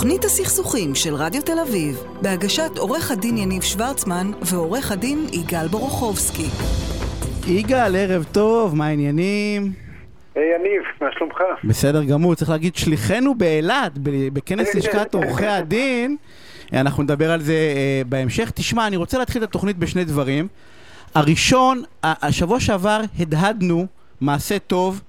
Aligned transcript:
תוכנית 0.00 0.24
הסכסוכים 0.24 0.94
של 0.94 1.14
רדיו 1.14 1.42
תל 1.42 1.58
אביב, 1.68 2.04
בהגשת 2.22 2.78
עורך 2.78 3.10
הדין 3.10 3.36
יניב 3.36 3.62
שוורצמן 3.62 4.30
ועורך 4.42 4.92
הדין 4.92 5.26
יגאל 5.32 5.68
בורוכובסקי. 5.68 6.46
יגאל, 7.46 7.96
ערב 7.96 8.24
טוב, 8.32 8.76
מה 8.76 8.86
העניינים? 8.86 9.72
היי 10.34 10.44
יניב, 10.54 10.82
מה 11.00 11.08
שלומך? 11.12 11.36
בסדר 11.64 12.04
גמור, 12.04 12.34
צריך 12.34 12.50
להגיד 12.50 12.76
שליחנו 12.76 13.34
באילת, 13.34 13.92
בכנס 14.32 14.74
לשכת 14.74 15.14
עורכי 15.14 15.46
הדין, 15.46 16.16
אנחנו 16.72 17.02
נדבר 17.02 17.30
על 17.30 17.40
זה 17.40 17.52
אה, 17.52 18.02
בהמשך. 18.06 18.50
תשמע, 18.54 18.86
אני 18.86 18.96
רוצה 18.96 19.18
להתחיל 19.18 19.44
את 19.44 19.48
התוכנית 19.48 19.76
בשני 19.76 20.04
דברים. 20.04 20.48
הראשון, 21.14 21.82
השבוע 22.02 22.60
שעבר 22.60 23.00
הדהדנו 23.18 23.86
מעשה 24.20 24.58
טוב 24.58 25.00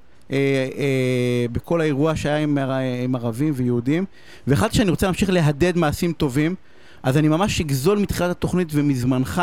בכל 1.52 1.82
האירוע 1.82 2.16
שהיה 2.16 2.38
עם, 2.38 2.58
עם 3.04 3.16
ערבים 3.16 3.54
ויהודים, 3.56 4.06
ואחד 4.48 4.74
שאני 4.74 4.90
רוצה 4.90 5.06
להמשיך 5.06 5.30
להדד 5.30 5.78
מעשים 5.78 6.14
טובים, 6.14 6.56
אז 7.04 7.18
אני 7.18 7.28
ממש 7.28 7.62
אגזול 7.62 7.98
מתחילת 7.98 8.32
התוכנית 8.32 8.68
ומזמנך 8.72 9.42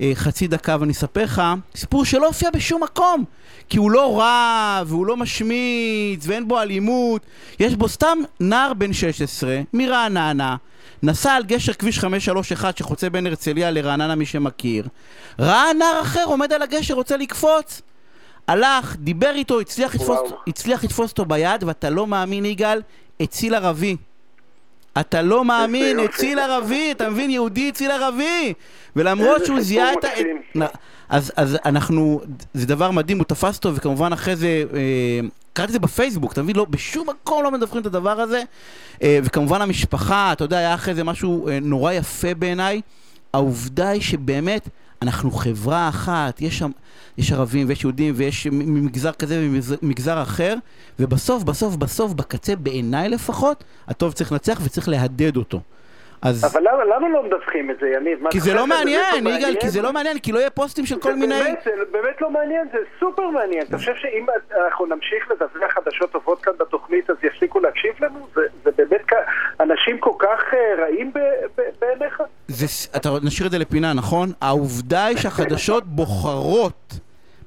אה, 0.00 0.12
חצי 0.14 0.46
דקה 0.46 0.76
ואני 0.80 0.92
אספר 0.92 1.24
לך 1.24 1.42
סיפור 1.76 2.04
שלא 2.04 2.26
הופיע 2.26 2.50
בשום 2.50 2.82
מקום 2.82 3.24
כי 3.68 3.78
הוא 3.78 3.90
לא 3.90 4.18
רע 4.18 4.82
והוא 4.86 5.06
לא 5.06 5.16
משמיץ 5.16 6.26
ואין 6.26 6.48
בו 6.48 6.60
אלימות. 6.60 7.22
יש 7.60 7.74
בו 7.74 7.88
סתם 7.88 8.18
נער 8.40 8.74
בן 8.74 8.92
16 8.92 9.60
מרעננה 9.72 10.56
נסע 11.02 11.32
על 11.32 11.44
גשר 11.44 11.72
כביש 11.72 11.98
531 11.98 12.78
שחוצה 12.78 13.10
בין 13.10 13.26
הרצליה 13.26 13.70
לרעננה 13.70 14.14
מי 14.14 14.26
שמכיר. 14.26 14.88
ראה 15.38 15.72
נער 15.78 16.00
אחר 16.02 16.24
עומד 16.24 16.52
על 16.52 16.62
הגשר 16.62 16.94
רוצה 16.94 17.16
לקפוץ 17.16 17.82
הלך, 18.48 18.96
דיבר 18.96 19.30
איתו, 19.34 19.60
הצליח 19.60 19.94
לתפוס. 19.94 20.18
הצליח 20.48 20.84
לתפוס 20.84 21.10
אותו 21.10 21.24
ביד 21.24 21.64
ואתה 21.64 21.90
לא 21.90 22.06
מאמין 22.06 22.44
יגאל, 22.44 22.82
הציל 23.20 23.54
ערבי 23.54 23.96
אתה 25.00 25.22
לא 25.22 25.44
מאמין. 25.44 25.98
הציל 26.00 26.38
ערבי, 26.38 26.92
אתה 26.92 27.10
מבין? 27.10 27.30
יהודי 27.30 27.68
הציל 27.68 27.90
ערבי. 27.90 28.54
ולמרות 28.96 29.44
שהוא 29.46 29.60
זיהה 29.60 29.92
את 29.92 30.04
ה... 30.04 30.08
אז, 31.08 31.32
אז 31.36 31.58
אנחנו, 31.64 32.20
זה 32.54 32.66
דבר 32.66 32.90
מדהים, 32.90 33.18
הוא 33.18 33.24
תפס 33.24 33.56
אותו, 33.56 33.74
וכמובן 33.74 34.12
אחרי 34.12 34.36
זה, 34.36 34.64
אה, 34.74 35.20
קראתי 35.52 35.68
את 35.68 35.72
זה 35.72 35.78
בפייסבוק, 35.78 36.32
אתה 36.32 36.42
מבין? 36.42 36.56
לא, 36.56 36.64
בשום 36.70 37.08
מקום 37.10 37.44
לא 37.44 37.50
מדווחים 37.50 37.80
את 37.80 37.86
הדבר 37.86 38.20
הזה. 38.20 38.42
אה, 39.02 39.18
וכמובן 39.24 39.62
המשפחה, 39.62 40.32
אתה 40.32 40.44
יודע, 40.44 40.58
היה 40.58 40.74
אחרי 40.74 40.94
זה 40.94 41.04
משהו 41.04 41.48
אה, 41.48 41.58
נורא 41.62 41.92
יפה 41.92 42.34
בעיניי. 42.34 42.80
העובדה 43.34 43.88
היא 43.88 44.00
שבאמת, 44.02 44.68
אנחנו 45.02 45.30
חברה 45.30 45.88
אחת, 45.88 46.40
יש 46.40 46.58
שם, 46.58 46.70
יש 47.18 47.32
ערבים 47.32 47.68
ויש 47.68 47.84
יהודים 47.84 48.14
ויש 48.16 48.46
ממגזר 48.52 49.12
כזה 49.12 49.34
וממגזר 49.38 50.22
אחר, 50.22 50.54
ובסוף, 50.98 51.42
בסוף, 51.42 51.76
בסוף, 51.76 52.12
בקצה, 52.12 52.56
בעיניי 52.56 53.08
לפחות, 53.08 53.64
הטוב 53.88 54.12
צריך 54.12 54.32
לנצח 54.32 54.60
וצריך 54.64 54.88
להדד 54.88 55.36
אותו. 55.36 55.60
אז... 56.22 56.44
אבל 56.52 56.60
למה, 56.60 56.84
למה 56.84 57.08
לא 57.08 57.22
מדווחים 57.22 57.70
את 57.70 57.76
זה, 57.80 57.88
יניב? 57.88 58.18
כי 58.30 58.40
זה 58.40 58.54
לא 58.54 58.66
מעניין, 58.66 59.24
לא 59.24 59.30
יגאל, 59.30 59.54
כי 59.60 59.68
זה 59.68 59.82
לא 59.82 59.92
מעניין, 59.92 60.18
כי 60.18 60.32
לא 60.32 60.38
יהיה 60.38 60.50
פוסטים 60.50 60.86
של 60.86 61.00
כל 61.00 61.14
מיני... 61.14 61.34
באמת, 61.34 61.62
זה 61.64 61.70
באמת 61.90 62.20
לא 62.20 62.30
מעניין, 62.30 62.68
זה 62.72 62.78
סופר 63.00 63.28
מעניין. 63.30 63.62
אתה 63.62 63.78
חושב 63.78 63.94
שאם 63.94 64.26
אנחנו 64.64 64.86
נמשיך 64.86 65.30
לדווח 65.30 65.72
חדשות 65.72 66.12
טובות 66.12 66.42
כאן 66.42 66.52
בתוכנית, 66.58 67.10
אז 67.10 67.16
יפסיקו 67.22 67.60
להקשיב 67.60 67.94
לנו? 68.00 68.26
זה, 68.34 68.40
זה 68.64 68.70
באמת 68.76 69.00
כ... 69.06 69.12
אנשים 69.60 69.98
כל 69.98 70.12
כך 70.18 70.40
אה, 70.54 70.84
רעים 70.84 71.12
בעיניך? 71.80 72.22
זה, 72.48 72.66
אתה 72.96 73.10
נשאיר 73.22 73.46
את 73.46 73.52
זה 73.52 73.58
לפינה, 73.58 73.92
נכון? 73.92 74.32
העובדה 74.40 75.04
היא 75.04 75.18
שהחדשות 75.18 75.86
בוחרות 75.86 76.98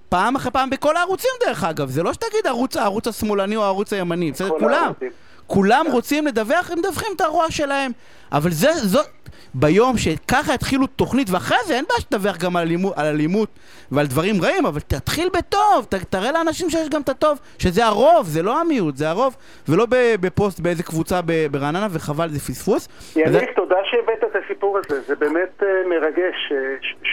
פעם 0.10 0.36
אחרי 0.36 0.52
פעם 0.52 0.70
בכל 0.70 0.98
הערוצים 0.98 1.32
דרך 1.46 1.64
אגב, 1.64 1.90
זה 1.90 2.04
לא 2.04 2.14
שתגיד 2.14 2.48
ערוץ, 2.48 2.78
הערוץ 2.78 3.08
השמאלני 3.08 3.56
או 3.56 3.64
הערוץ 3.64 3.94
הימני, 3.94 4.32
בסדר? 4.32 4.50
כולם. 4.60 4.74
הערוצים. 4.74 5.10
כולם 5.48 5.86
רוצים 5.92 6.28
לדווח, 6.28 6.72
הם 6.72 6.80
מדווחים 6.80 7.10
את 7.16 7.22
הרוע 7.22 7.46
שלהם. 7.52 7.92
אבל 8.32 8.52
זה, 8.52 8.74
זאת, 8.74 9.06
ביום 9.54 9.98
שככה 9.98 10.54
יתחילו 10.54 10.88
תוכנית, 10.88 11.30
ואחרי 11.30 11.58
זה 11.68 11.76
אין 11.76 11.86
בעיה 11.90 12.02
שתדווח 12.02 12.38
גם 12.38 12.56
על 12.56 12.64
אלימות, 12.64 12.94
על 12.98 13.06
אלימות 13.06 13.50
ועל 13.92 14.08
דברים 14.08 14.42
רעים, 14.42 14.66
אבל 14.66 14.80
תתחיל 14.80 15.30
בטוב, 15.38 15.86
ת, 15.90 15.94
תראה 15.96 16.32
לאנשים 16.32 16.70
שיש 16.70 16.90
גם 16.90 17.02
את 17.02 17.10
הטוב, 17.10 17.38
שזה 17.60 17.86
הרוב, 17.86 18.28
זה 18.28 18.44
לא 18.44 18.62
המיעוט, 18.62 18.98
זה 18.98 19.10
הרוב, 19.10 19.36
ולא 19.68 19.88
בפוסט 20.22 20.60
באיזה 20.60 20.84
קבוצה 20.84 21.20
ברעננה, 21.52 21.88
וחבל, 21.92 22.30
זה 22.30 22.40
פספוס. 22.40 22.88
יניב, 23.16 23.30
וזה- 23.30 23.46
תודה 23.56 23.76
שהבאת 23.92 24.32
את 24.32 24.44
הסיפור 24.46 24.78
הזה, 24.78 25.02
זה 25.08 25.16
באמת 25.16 25.64
אה, 25.64 25.68
מרגש, 25.90 26.52
אה, 26.52 26.58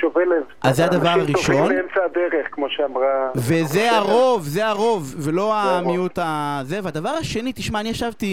שובה 0.01 0.21
לב. 0.25 0.43
אז 0.63 0.77
זה 0.77 0.85
הדבר 0.85 1.15
אנשים 1.15 1.35
הראשון. 1.35 1.57
טובים 1.57 1.77
באמצע 1.77 2.01
הדרך, 2.05 2.47
כמו 2.51 2.67
שאמרה... 2.71 3.29
וזה 3.37 3.91
הרוב, 3.97 4.43
זה 4.45 4.67
הרוב, 4.67 5.15
ולא. 5.19 5.55
המיעוט 5.55 6.19
הזה. 6.23 6.81
והדבר 6.83 7.09
השני, 7.11 7.53
תשמע, 7.53 7.81
אני 7.81 7.89
ישבתי 7.89 8.24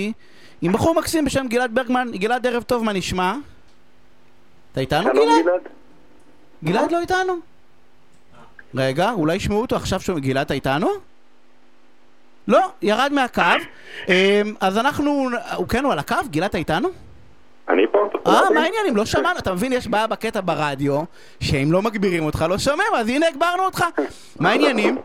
עם 0.61 0.71
בחור 0.71 0.95
מקסים 0.95 1.25
בשם 1.25 1.47
גלעד 1.47 1.75
ברגמן. 1.75 2.11
גלעד, 2.11 2.47
ערב 2.47 2.63
טוב, 2.63 2.83
מה 2.83 2.93
נשמע? 2.93 3.33
אתה 4.71 4.81
איתנו, 4.81 5.09
גלעד? 5.13 5.61
גלעד. 6.63 6.91
לא 6.91 6.99
איתנו? 6.99 7.33
רגע, 8.75 9.11
אולי 9.11 9.35
ישמעו 9.35 9.61
אותו 9.61 9.75
עכשיו 9.75 9.99
שומעים. 9.99 10.23
גלעד, 10.23 10.45
אתה 10.45 10.53
איתנו? 10.53 10.87
לא, 12.47 12.59
ירד 12.81 13.11
מהקו. 13.13 13.41
אמ, 14.07 14.13
אז 14.61 14.77
אנחנו... 14.77 15.29
הוא 15.55 15.67
כן, 15.67 15.83
הוא 15.83 15.91
על 15.93 15.99
הקו? 15.99 16.15
גלעד, 16.31 16.49
אתה 16.49 16.57
איתנו? 16.57 16.89
אני 17.69 17.87
פה. 17.91 18.09
אה, 18.27 18.49
מה 18.53 18.61
העניינים? 18.61 18.95
לא 18.95 19.05
שמענו. 19.05 19.39
אתה 19.39 19.53
מבין, 19.53 19.73
יש 19.73 19.87
בעיה 19.87 20.07
בקטע 20.07 20.41
ברדיו, 20.45 21.01
שאם 21.39 21.71
לא 21.71 21.81
מגבירים 21.81 22.23
אותך, 22.23 22.45
לא 22.49 22.57
שומעים, 22.57 22.87
אז 22.95 23.09
הנה 23.09 23.27
הגברנו 23.27 23.63
אותך. 23.65 23.85
מה 24.39 24.49
העניינים? 24.49 24.97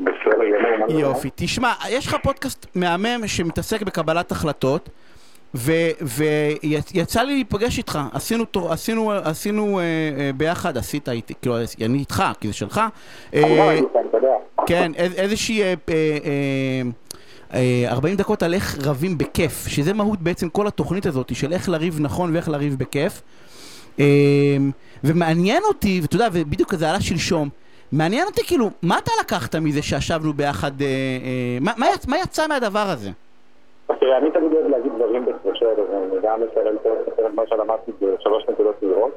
בסדר 0.00 0.44
גמור. 0.58 0.75
מה 0.75 0.75
זה? 0.75 0.75
יופי. 0.88 1.30
תשמע, 1.34 1.72
יש 1.88 2.06
לך 2.06 2.16
פודקאסט 2.22 2.66
מהמם 2.74 3.26
שמתעסק 3.26 3.82
בקבלת 3.82 4.32
החלטות, 4.32 4.88
ויצא 5.54 7.22
לי 7.22 7.34
להיפגש 7.34 7.78
איתך, 7.78 7.98
עשינו, 8.12 8.44
תו- 8.44 8.72
עשינו, 8.72 9.12
עשינו 9.12 9.78
אה, 9.78 9.84
אה, 9.84 10.30
ביחד, 10.36 10.76
עשית 10.78 11.08
איתי, 11.08 11.34
כאילו, 11.42 11.56
אני 11.84 11.98
איתך, 11.98 12.22
כי 12.40 12.48
זה 12.48 12.54
שלך. 12.54 12.80
אה, 13.34 13.40
יודע. 14.16 14.28
כן, 14.66 14.92
איז- 14.96 15.14
איזושהי 15.14 15.62
אה, 15.62 15.74
אה, 15.88 15.94
אה, 16.24 16.82
אה, 17.84 17.90
40 17.92 18.16
דקות 18.16 18.42
על 18.42 18.54
איך 18.54 18.78
רבים 18.82 19.18
בכיף, 19.18 19.68
שזה 19.68 19.92
מהות 19.92 20.20
בעצם 20.22 20.48
כל 20.48 20.66
התוכנית 20.66 21.06
הזאת, 21.06 21.36
של 21.36 21.52
איך 21.52 21.68
לריב 21.68 21.96
נכון 22.00 22.34
ואיך 22.34 22.48
לריב 22.48 22.74
בכיף. 22.78 23.22
אה, 24.00 24.04
ומעניין 25.04 25.62
אותי, 25.68 25.98
ואתה 26.02 26.16
יודע, 26.16 26.28
ובדיוק 26.32 26.74
זה 26.74 26.90
עלה 26.90 27.00
שלשום, 27.00 27.48
מעניין 27.92 28.26
אותי 28.26 28.42
כאילו, 28.46 28.70
מה 28.82 28.98
אתה 28.98 29.10
לקחת 29.20 29.54
מזה 29.54 29.82
שישבנו 29.82 30.32
ביחד, 30.32 30.80
אה, 30.80 30.86
אה, 30.86 31.58
מה, 31.60 31.72
מה, 31.76 31.86
יצ, 31.94 32.08
מה 32.08 32.16
יצא 32.18 32.46
מהדבר 32.48 32.86
הזה? 32.92 33.10
תראה, 34.00 34.18
אני 34.18 34.30
תמיד 34.30 34.52
אוהב 34.52 34.66
להגיד 34.66 34.92
דברים 34.96 35.24
בספר, 35.24 35.74
ואני 35.92 36.20
גם 36.22 36.40
אסיים 36.52 36.76
את 37.26 37.34
מה 37.34 37.42
שלמדתי 37.46 37.92
בשלוש 38.00 38.44
נקודות 38.48 38.74
סבירות. 38.80 39.12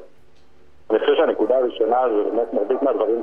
אני 0.90 0.98
חושב 0.98 1.12
שהנקודה 1.16 1.56
הראשונה 1.56 1.96
זה 2.08 2.30
באמת 2.30 2.54
מרבית 2.54 2.82
מהדברים 2.82 3.22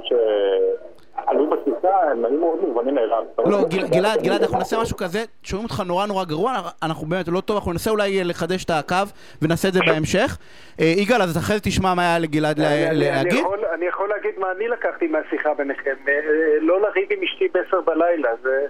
שעלו 1.26 1.50
בטיסה, 1.50 1.90
הם 2.12 2.26
היו 2.26 2.40
מאוד 2.40 2.60
מובנים 2.62 2.96
מאליו. 2.96 3.24
לא, 3.46 3.64
גלעד, 3.92 4.22
גלעד, 4.24 4.42
אנחנו 4.42 4.58
נעשה 4.58 4.82
משהו 4.82 4.98
כזה, 4.98 5.24
שומעים 5.44 5.66
אותך 5.66 5.84
נורא 5.88 6.06
נורא 6.06 6.26
גרוע, 6.26 6.54
אנחנו 6.84 7.08
באמת 7.08 7.28
לא 7.28 7.42
טוב, 7.42 7.56
אנחנו 7.58 7.72
ננסה 7.72 7.90
אולי 7.90 8.20
אה, 8.20 8.24
לחדש 8.24 8.64
את 8.66 8.70
הקו, 8.70 8.96
ונעשה 9.42 9.68
את 9.68 9.74
זה 9.74 9.80
בהמשך. 9.86 10.38
אה, 10.82 10.86
יגאל, 10.98 11.22
אז 11.22 11.38
אחרי 11.38 11.56
זה 11.56 11.62
תשמע 11.62 11.94
מה 11.94 12.02
היה 12.02 12.20
לגלעד 12.20 12.60
להגיד. 12.92 13.34
יכול- 13.34 13.66
אני 13.74 13.86
יכול 13.86 14.10
להגיד 14.10 14.32
מה 14.40 14.48
אני 14.58 14.68
לקחתי 14.68 15.08
מהשיחה 15.08 15.54
ביניכם. 15.54 15.96
אה, 16.08 16.14
לא 16.62 16.82
לריב 16.82 17.08
עם 17.12 17.20
אשתי 17.24 17.48
בעשר 17.54 17.82
בלילה, 17.82 18.30
זה... 18.44 18.66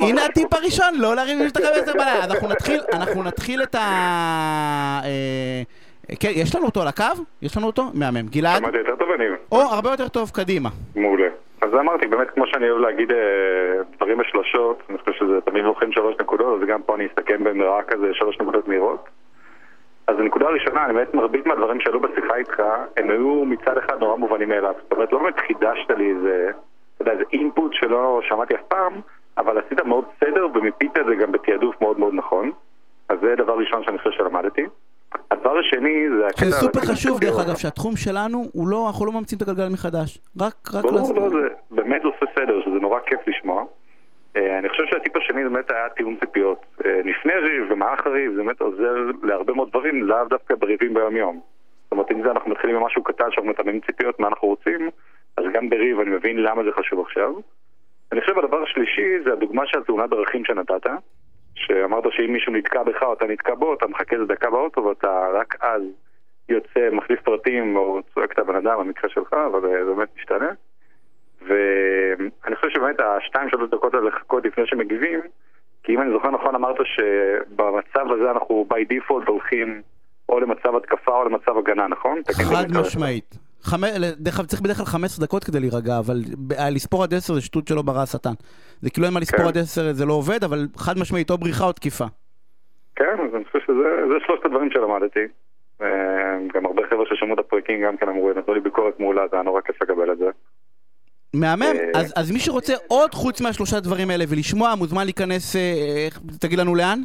הנה. 0.00 0.24
הטיפ 0.24 0.54
הראשון, 0.54 0.94
לא 0.98 1.16
להרים 1.16 1.38
עם 1.40 1.46
אשתך 1.46 1.60
בעשר 1.60 1.92
בלילה. 1.92 2.24
אז 2.24 2.30
אנחנו 2.30 2.48
נתחיל, 2.48 2.80
אנחנו 2.92 3.22
נתחיל 3.22 3.62
את 3.62 3.74
ה... 3.74 5.00
כן, 6.20 6.30
יש 6.34 6.54
לנו 6.54 6.66
אותו 6.66 6.82
על 6.82 6.88
הקו? 6.88 7.04
יש 7.42 7.56
לנו 7.56 7.66
אותו? 7.66 7.84
מהמם. 7.94 8.26
גלעד? 8.28 8.58
שמעתי 8.58 8.76
יותר 8.78 8.96
טוב, 8.98 9.08
אני... 9.10 9.24
או, 9.52 9.60
הרבה 9.60 9.90
יותר 9.90 10.08
טוב, 10.08 10.30
קדימה. 10.34 10.68
מעולה. 10.96 11.26
אז 11.64 11.74
אמרתי, 11.74 12.06
באמת, 12.06 12.30
כמו 12.30 12.46
שאני 12.46 12.70
אוהב 12.70 12.80
להגיד 12.80 13.12
אה, 13.12 13.82
דברים 13.96 14.18
בשלושות, 14.18 14.82
אני 14.88 14.98
חושב 14.98 15.12
שזה 15.12 15.40
תמיד 15.40 15.64
לוקחים 15.64 15.92
שלוש 15.92 16.16
נקודות, 16.20 16.62
אז 16.62 16.68
גם 16.68 16.82
פה 16.82 16.94
אני 16.94 17.06
אסתכם 17.06 17.44
במראה 17.44 17.82
כזה 17.82 18.14
שלוש 18.14 18.38
נקודות 18.40 18.68
מהירות. 18.68 19.08
אז 20.06 20.18
הנקודה 20.18 20.46
הראשונה, 20.46 20.84
אני 20.84 20.92
באמת, 20.94 21.14
מרבית 21.14 21.46
מהדברים 21.46 21.80
שעלו 21.80 22.00
בשיחה 22.00 22.36
איתך, 22.36 22.62
הם 22.96 23.10
היו 23.10 23.44
מצד 23.44 23.78
אחד 23.78 24.00
נורא 24.00 24.16
מובנים 24.16 24.48
מאליו. 24.48 24.74
זאת 24.82 24.92
אומרת, 24.92 25.12
לא 25.12 25.18
באמת 25.18 25.40
חידשת 25.40 25.90
לי 25.90 26.10
איזה, 26.10 26.50
אתה 26.94 27.02
יודע, 27.02 27.12
איזה 27.12 27.24
אינפוט 27.32 27.72
שלא 27.74 28.20
שמעתי 28.22 28.54
אף 28.54 28.62
פעם, 28.68 28.92
אבל 29.38 29.58
עשית 29.58 29.84
מאוד 29.84 30.04
סדר 30.20 30.46
ומיפית 30.54 30.98
את 30.98 31.06
זה 31.06 31.14
גם 31.14 31.32
בתעדוף 31.32 31.80
מאוד 31.80 31.98
מאוד 31.98 32.14
נכון. 32.14 32.50
אז 33.08 33.18
זה 33.20 33.34
דבר 33.36 33.58
ראשון 33.58 33.84
שאני 33.84 33.98
חושב 33.98 34.10
שלמדתי. 34.10 34.66
הדבר 35.30 35.58
השני 35.58 36.06
זה 36.18 36.26
הקטע... 36.26 36.40
שזה 36.44 36.56
סופר 36.60 36.80
חשוב, 36.80 37.20
דרך 37.20 37.38
אגב, 37.46 37.56
שהתחום 37.56 37.96
שלנו, 37.96 38.44
הוא 38.52 38.68
לא, 38.68 38.86
אנחנו 38.86 39.06
לא 39.06 39.12
ממציאים 39.12 39.40
את 39.42 39.48
הגלגל 39.48 39.68
מחדש. 39.72 40.18
רק, 40.40 40.54
רק... 40.74 40.82
ברור, 40.84 40.94
לעשות- 40.96 41.16
לא, 41.16 41.28
זה 41.30 41.48
באמת 41.70 42.04
עושה 42.04 42.26
סדר, 42.38 42.60
שזה 42.60 42.78
נורא 42.80 43.00
כיף 43.06 43.20
לשמוע. 43.26 43.64
אה, 44.36 44.58
אני 44.58 44.68
חושב 44.68 44.82
שהטיפ 44.90 45.16
השני 45.16 45.44
באמת 45.44 45.70
היה 45.70 45.88
תיאום 45.96 46.16
ציפיות. 46.20 46.58
אה, 46.84 47.00
לפני 47.04 47.32
ריב 47.34 47.66
ומערך 47.70 48.06
הריב 48.06 48.30
זה 48.32 48.42
באמת 48.42 48.60
עוזר 48.60 48.94
להרבה 49.22 49.52
מאוד 49.52 49.68
דברים, 49.70 50.02
לאו 50.02 50.24
דווקא 50.30 50.54
בריבים 50.54 50.94
ביום 50.94 51.16
יום. 51.16 51.40
זאת 51.84 51.92
אומרת, 51.92 52.10
אם 52.10 52.22
זה 52.22 52.30
אנחנו 52.30 52.50
מתחילים 52.50 52.76
ממשהו 52.76 53.02
קטן 53.02 53.24
שאנחנו 53.30 53.50
מתאמים 53.50 53.80
ציפיות, 53.80 54.20
מה 54.20 54.28
אנחנו 54.28 54.48
רוצים, 54.48 54.90
אז 55.36 55.44
גם 55.54 55.70
בריב 55.70 56.00
אני 56.00 56.10
מבין 56.10 56.42
למה 56.42 56.62
זה 56.64 56.70
חשוב 56.78 57.00
עכשיו. 57.00 57.32
אני 58.12 58.20
חושב 58.20 58.38
הדבר 58.38 58.62
השלישי 58.62 59.08
זה 59.24 59.32
הדוגמה 59.32 59.62
של 59.66 59.82
תאונת 59.84 60.10
דרכים 60.10 60.44
שנתת. 60.44 60.86
שאמרת 61.54 62.04
שאם 62.10 62.32
מישהו 62.32 62.52
נתקע 62.52 62.82
בך 62.82 63.02
או 63.02 63.12
אתה 63.12 63.26
נתקע 63.26 63.54
בו, 63.54 63.74
אתה 63.74 63.86
מחכה 63.86 64.16
איזה 64.16 64.26
דקה 64.26 64.50
באוטו 64.50 64.84
ואתה 64.84 65.26
רק 65.32 65.54
אז 65.60 65.82
יוצא, 66.48 66.90
מחליף 66.92 67.20
פרטים 67.20 67.76
או 67.76 68.00
צועק 68.14 68.32
את 68.32 68.38
הבן 68.38 68.56
אדם, 68.56 68.78
במקרה 68.78 69.10
שלך, 69.10 69.32
אבל 69.32 69.60
זה 69.60 69.94
באמת 69.96 70.08
משתנה. 70.16 70.50
ואני 71.46 72.56
חושב 72.56 72.70
שבאמת 72.70 73.00
השתיים 73.00 73.50
שלוש 73.50 73.70
דקות 73.70 73.94
האלה 73.94 74.08
לחכות 74.08 74.44
לפני 74.44 74.66
שמגיבים, 74.66 75.20
כי 75.82 75.94
אם 75.94 76.00
אני 76.00 76.10
זוכר 76.12 76.30
נכון 76.30 76.54
אמרת 76.54 76.76
שבמצב 76.84 78.12
הזה 78.12 78.30
אנחנו 78.30 78.66
by 78.72 78.94
default 78.94 79.26
הולכים 79.26 79.82
או 80.28 80.40
למצב 80.40 80.76
התקפה 80.76 81.12
או 81.12 81.24
למצב 81.24 81.58
הגנה, 81.58 81.88
נכון? 81.88 82.22
חד 82.32 82.66
משמעית. 82.80 83.43
דרך 84.16 84.38
אגב, 84.38 84.46
צריך 84.46 84.62
בדרך 84.62 84.76
כלל 84.76 84.86
15 84.86 85.26
דקות 85.26 85.44
כדי 85.44 85.60
להירגע, 85.60 85.98
אבל 85.98 86.16
לספור 86.70 87.02
עד 87.02 87.14
10 87.14 87.34
זה 87.34 87.40
שטות 87.40 87.68
שלא 87.68 87.82
ברא 87.82 88.02
השטן. 88.02 88.34
זה 88.80 88.90
כאילו 88.90 89.06
אין 89.06 89.14
מה 89.14 89.20
לספור 89.20 89.40
כן. 89.40 89.48
עד 89.48 89.58
10 89.58 89.92
זה 89.92 90.06
לא 90.06 90.12
עובד, 90.12 90.44
אבל 90.44 90.66
חד 90.76 90.98
משמעית 90.98 91.30
או 91.30 91.38
בריחה 91.38 91.64
או 91.64 91.72
תקיפה. 91.72 92.04
כן, 92.96 93.16
אז 93.28 93.34
אני 93.34 93.44
חושב 93.44 93.58
שזה 93.66 94.14
שלושת 94.26 94.44
הדברים 94.44 94.70
שלמדתי. 94.70 95.26
גם 96.54 96.66
הרבה 96.66 96.82
חבר'ה 96.90 97.04
ששמעו 97.06 97.34
את 97.34 97.38
הפרקים 97.38 97.82
גם 97.82 97.96
כן 97.96 98.08
אמרו, 98.08 98.32
נתנו 98.32 98.54
לי 98.54 98.60
ביקורת 98.60 99.00
מעולה, 99.00 99.22
זה 99.30 99.36
היה 99.36 99.42
נורא 99.42 99.60
כיף 99.60 99.82
לקבל 99.82 100.12
את 100.12 100.18
זה. 100.18 100.30
מהמם, 101.34 101.62
אה, 101.62 102.00
אז, 102.00 102.12
אז 102.16 102.32
מי 102.32 102.38
שרוצה 102.38 102.72
עוד 102.88 103.14
חוץ 103.14 103.40
מהשלושה 103.40 103.80
דברים 103.80 104.10
האלה 104.10 104.24
ולשמוע, 104.28 104.74
מוזמן 104.74 105.04
להיכנס, 105.04 105.56
אה, 105.56 106.08
תגיד 106.40 106.58
לנו 106.58 106.74
לאן? 106.74 106.98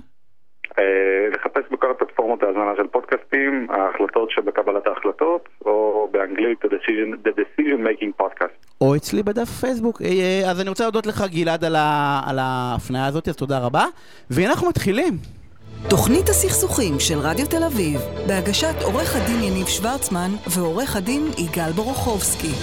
אה, 0.79 1.29
לחפש 1.33 1.71
בכל 1.71 1.91
הפלטפורמות 2.33 2.43
ההזמנה 2.43 2.73
של 2.77 2.87
פודקאסטים, 2.87 3.67
ההחלטות 3.69 4.31
שבקבלת 4.31 4.87
ההחלטות, 4.87 5.49
או 5.65 6.07
באנגלית 6.11 6.65
The 6.65 6.67
Decision, 6.67 7.27
the 7.27 7.31
decision 7.39 7.79
Making 7.87 8.23
Podcast. 8.23 8.71
או 8.81 8.95
אצלי 8.95 9.23
בדף 9.23 9.49
פייסבוק. 9.49 10.01
אז 10.49 10.61
אני 10.61 10.69
רוצה 10.69 10.83
להודות 10.83 11.05
לך 11.05 11.23
גלעד 11.31 11.63
על, 11.63 11.75
ה, 11.75 12.21
על 12.27 12.39
ההפניה 12.39 13.05
הזאת, 13.05 13.27
אז 13.27 13.35
תודה 13.35 13.59
רבה. 13.59 13.85
ואנחנו 14.31 14.69
מתחילים. 14.69 15.13
תוכנית 15.89 16.29
הסכסוכים 16.29 16.99
של 16.99 17.19
רדיו 17.19 17.47
תל 17.47 17.63
אביב, 17.63 17.99
בהגשת 18.27 18.75
עורך 18.83 19.15
הדין 19.15 19.43
יניב 19.43 19.67
שוורצמן 19.67 20.29
ועורך 20.55 20.95
הדין 20.95 21.21
יגאל 21.37 21.71
בורוכובסקי. 21.71 22.53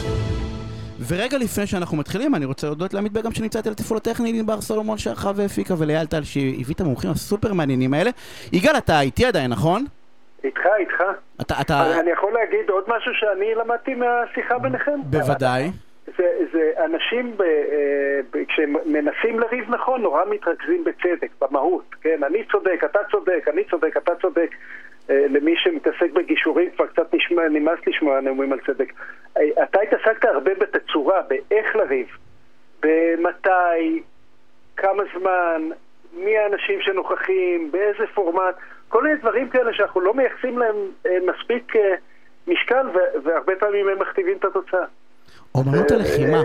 ורגע 1.09 1.39
לפני 1.39 1.67
שאנחנו 1.67 1.97
מתחילים, 1.97 2.35
אני 2.35 2.45
רוצה 2.45 2.67
להודות 2.67 2.95
לעמית 2.95 3.13
בגם 3.13 3.33
שנמצא 3.33 3.59
איתי 3.59 3.71
לתפעול 3.71 3.97
הטכני, 3.97 4.41
ענבר 4.41 4.61
סולומון 4.61 4.99
שערכה 4.99 5.31
והפיקה, 5.37 5.75
ולאייל 5.79 6.07
טל 6.07 6.23
שהביא 6.23 6.75
את 6.75 6.81
המומחים 6.81 7.11
הסופר 7.11 7.53
מעניינים 7.53 7.95
האלה. 7.95 8.11
יגאל, 8.53 8.77
אתה 8.79 9.01
איתי 9.01 9.27
עדיין, 9.27 9.51
נכון? 9.51 9.85
איתך, 10.45 10.61
איתך. 10.79 11.03
אתה, 11.41 11.55
אתה... 11.61 12.01
אני 12.01 12.11
יכול 12.11 12.33
להגיד 12.33 12.71
עוד 12.71 12.85
משהו 12.89 13.13
שאני 13.15 13.55
למדתי 13.55 13.95
מהשיחה 13.95 14.59
ביניכם? 14.59 15.01
בוודאי. 15.05 15.71
זה, 16.19 16.25
זה 16.53 16.71
אנשים, 16.85 17.37
ב, 17.37 17.43
אה, 17.43 18.21
ב, 18.33 18.45
כשהם 18.49 18.77
מנסים 18.87 19.41
לריב 19.41 19.75
נכון, 19.75 20.03
נורא 20.03 20.25
מתרכזים 20.31 20.85
בצדק, 20.85 21.31
במהות, 21.41 21.95
כן? 22.01 22.21
אני 22.27 22.45
צודק, 22.53 22.81
אתה 22.85 22.99
צודק, 23.11 23.49
אני 23.53 23.65
צודק, 23.65 23.97
אתה 23.97 24.13
צודק. 24.23 24.51
אה, 25.11 25.27
למי 25.29 25.55
שמתעסק 25.57 26.11
בגישורים 26.13 26.71
כבר 26.71 26.87
קצת 26.87 27.15
נשמע, 27.15 27.49
נמאס 27.49 27.79
לשמוע 27.87 28.21
נאומים 28.21 28.53
על 28.53 28.59
צדק. 28.67 28.93
אה, 29.37 29.63
אתה 29.63 29.81
התעסקת 29.81 30.25
הרבה 30.25 30.55
בתצורה, 30.55 31.23
באיך 31.23 31.77
לריב, 31.77 32.07
במתי, 32.83 34.03
כמה 34.77 35.03
זמן, 35.19 35.69
מי 36.13 36.39
האנשים 36.39 36.81
שנוכחים, 36.81 37.73
באיזה 37.73 38.07
פורמט, 38.15 38.55
כל 38.89 39.03
מיני 39.03 39.17
דברים 39.17 39.49
כאלה 39.49 39.73
שאנחנו 39.75 40.01
לא 40.01 40.15
מייחסים 40.15 40.59
להם 40.59 40.77
אה, 41.07 41.19
מספיק 41.27 41.73
משקל 42.47 42.87
והרבה 43.25 43.57
פעמים 43.57 43.89
הם 43.89 43.99
מכתיבים 43.99 44.37
את 44.37 44.45
התוצאה. 44.45 44.85
אומנות 45.55 45.91
הלחימה. 45.91 46.43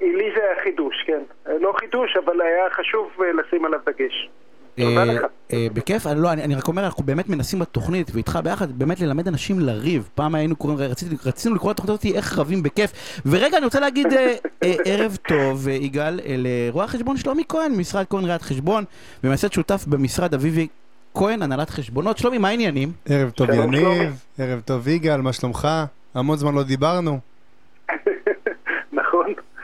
לי 0.00 0.30
זה 0.34 0.42
היה 0.44 0.62
חידוש, 0.62 1.04
כן. 1.06 1.22
לא 1.60 1.72
חידוש, 1.72 2.16
אבל 2.16 2.40
היה 2.40 2.70
חשוב 2.70 3.22
לשים 3.22 3.64
עליו 3.64 3.80
דגש. 3.86 4.28
אה, 4.78 5.16
אה, 5.52 5.66
בכיף, 5.74 6.06
לא, 6.06 6.32
אני 6.32 6.54
רק 6.54 6.68
אומר, 6.68 6.84
אנחנו 6.84 7.04
באמת 7.04 7.28
מנסים 7.28 7.58
בתוכנית, 7.58 8.10
ואיתך 8.14 8.38
ביחד, 8.44 8.78
באמת 8.78 9.00
ללמד 9.00 9.28
אנשים 9.28 9.60
לריב. 9.60 10.08
פעם 10.14 10.34
היינו 10.34 10.56
קוראים, 10.56 10.78
רצינו 11.24 11.54
לקרוא 11.54 11.70
לתוכנית 11.70 11.90
הזאת 11.90 12.16
איך 12.16 12.38
רבים 12.38 12.62
בכיף. 12.62 12.92
ורגע, 13.26 13.56
אני 13.56 13.64
רוצה 13.64 13.80
להגיד 13.80 14.06
אה, 14.12 14.74
ערב 14.84 15.16
טוב, 15.28 15.68
יגאל, 15.68 16.20
לרואה 16.26 16.84
החשבון 16.84 17.16
שלומי 17.16 17.42
כהן, 17.48 17.72
משרד 17.72 18.04
כהן 18.10 18.24
ראיית 18.24 18.42
חשבון, 18.42 18.84
ומייסד 19.24 19.52
שותף 19.52 19.84
במשרד 19.86 20.34
אביבי 20.34 20.68
כהן, 21.14 21.42
הנהלת 21.42 21.70
חשבונות. 21.70 22.18
שלומי, 22.18 22.38
מה 22.38 22.48
העניינים? 22.48 22.92
ערב 23.06 23.30
טוב 23.30 23.50
יניב, 23.50 24.24
ערב 24.38 24.60
טוב 24.64 24.88
יגאל, 24.88 25.20
מה 25.20 25.32
שלומך? 25.32 25.68
המון 26.14 26.38
זמן 26.38 26.54
לא 26.54 26.62
דיברנו. 26.62 27.35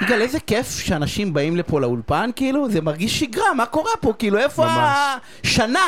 יגאל, 0.02 0.22
איזה 0.22 0.40
כיף 0.40 0.78
שאנשים 0.78 1.34
באים 1.34 1.56
לפה 1.56 1.80
לאולפן, 1.80 2.30
כאילו, 2.36 2.70
זה 2.70 2.80
מרגיש 2.80 3.20
שגרה, 3.20 3.54
מה 3.54 3.66
קורה 3.66 3.90
פה? 4.00 4.12
כאילו, 4.18 4.38
איפה 4.38 4.66
השנה? 4.68 5.86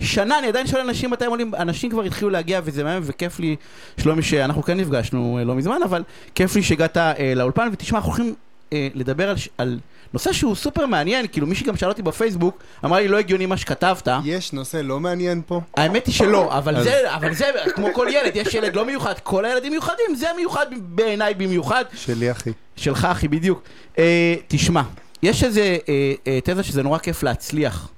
שנה, 0.00 0.38
אני 0.38 0.46
עדיין 0.46 0.66
שואל 0.66 0.80
אנשים 0.80 1.10
מתי 1.10 1.24
הם 1.24 1.30
עולים, 1.30 1.54
אנשים 1.54 1.90
כבר 1.90 2.02
התחילו 2.02 2.30
להגיע 2.30 2.60
וזה 2.64 2.84
מהמם 2.84 3.02
וכיף 3.06 3.40
לי, 3.40 3.56
שלומי 4.00 4.22
שאנחנו 4.22 4.62
כן 4.62 4.80
נפגשנו 4.80 5.38
אה, 5.38 5.44
לא 5.44 5.54
מזמן, 5.54 5.80
אבל 5.84 6.02
כיף 6.34 6.56
לי 6.56 6.62
שהגעת 6.62 6.96
אה, 6.96 7.32
לאולפן, 7.36 7.68
ותשמע, 7.72 7.98
אנחנו 7.98 8.12
הולכים 8.12 8.34
אה, 8.72 8.88
לדבר 8.94 9.30
על, 9.30 9.36
על 9.58 9.78
נושא 10.14 10.32
שהוא 10.32 10.54
סופר 10.54 10.86
מעניין, 10.86 11.26
כאילו 11.32 11.46
מישהי 11.46 11.66
גם 11.66 11.76
שאל 11.76 11.88
אותי 11.88 12.02
בפייסבוק, 12.02 12.62
אמר 12.84 12.96
לי 12.96 13.08
לא 13.08 13.18
הגיוני 13.18 13.46
מה 13.46 13.56
שכתבת. 13.56 14.08
יש 14.24 14.52
נושא 14.52 14.76
לא 14.76 15.00
מעניין 15.00 15.42
פה? 15.46 15.60
האמת 15.76 16.06
היא 16.06 16.14
שלא, 16.14 16.58
אבל 16.58 16.82
זה, 16.82 17.14
אבל 17.14 17.34
זה, 17.34 17.44
כמו 17.74 17.88
כל 17.94 18.06
ילד, 18.10 18.32
יש 18.36 18.54
ילד 18.54 18.76
לא 18.76 18.86
מיוחד, 18.86 19.14
כל 19.22 19.44
הילדים 19.44 19.72
מיוחדים, 19.72 20.14
זה 20.16 20.26
מיוחד 20.36 20.66
בעיניי 20.78 21.34
במיוחד. 21.34 21.84
שלי 21.94 22.30
אחי. 22.30 22.50
שלך 22.76 23.04
אחי, 23.04 23.28
בדיוק. 23.28 23.62
אה, 23.98 24.34
תשמע, 24.48 24.82
יש 25.22 25.44
איזה 25.44 25.76
אה, 25.88 26.12
אה, 26.26 26.38
תזה 26.44 26.62
שזה 26.62 26.82
נורא 26.82 26.98
כיף 26.98 27.22
להצליח, 27.22 27.88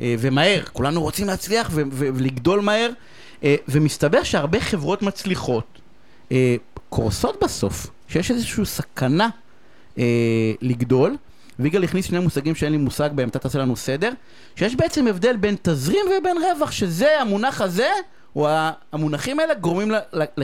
אה, 0.00 0.14
ומהר, 0.18 0.62
כולנו 0.72 1.02
רוצים 1.02 1.26
להצליח 1.26 1.70
ו- 1.72 1.82
ו- 1.92 2.08
ולגדול 2.14 2.60
מהר, 2.60 2.90
אה, 3.44 3.54
ומסתבר 3.68 4.22
שהרבה 4.22 4.60
חברות 4.60 5.02
מצליחות 5.02 5.66
אה, 6.32 6.56
קורסות 6.88 7.44
בסוף, 7.44 7.86
שיש 8.08 8.30
איזושהי 8.30 8.64
סכנה 8.64 9.28
אה, 9.98 10.04
לגדול. 10.60 11.16
ויגאל 11.62 11.84
הכניס 11.84 12.06
שני 12.06 12.18
מושגים 12.18 12.54
שאין 12.54 12.72
לי 12.72 12.78
מושג 12.78 13.10
בהם, 13.14 13.28
אתה 13.28 13.38
תעשה 13.38 13.58
לנו 13.58 13.76
סדר, 13.76 14.10
שיש 14.56 14.76
בעצם 14.76 15.06
הבדל 15.06 15.36
בין 15.36 15.56
תזרים 15.62 16.06
ובין 16.18 16.36
רווח, 16.36 16.70
שזה 16.70 17.20
המונח 17.20 17.60
הזה, 17.60 17.90
או 18.36 18.48
המונחים 18.92 19.40
האלה 19.40 19.54
גורמים 19.54 19.90
ל, 19.90 19.94
ל, 20.12 20.22
ל, 20.36 20.42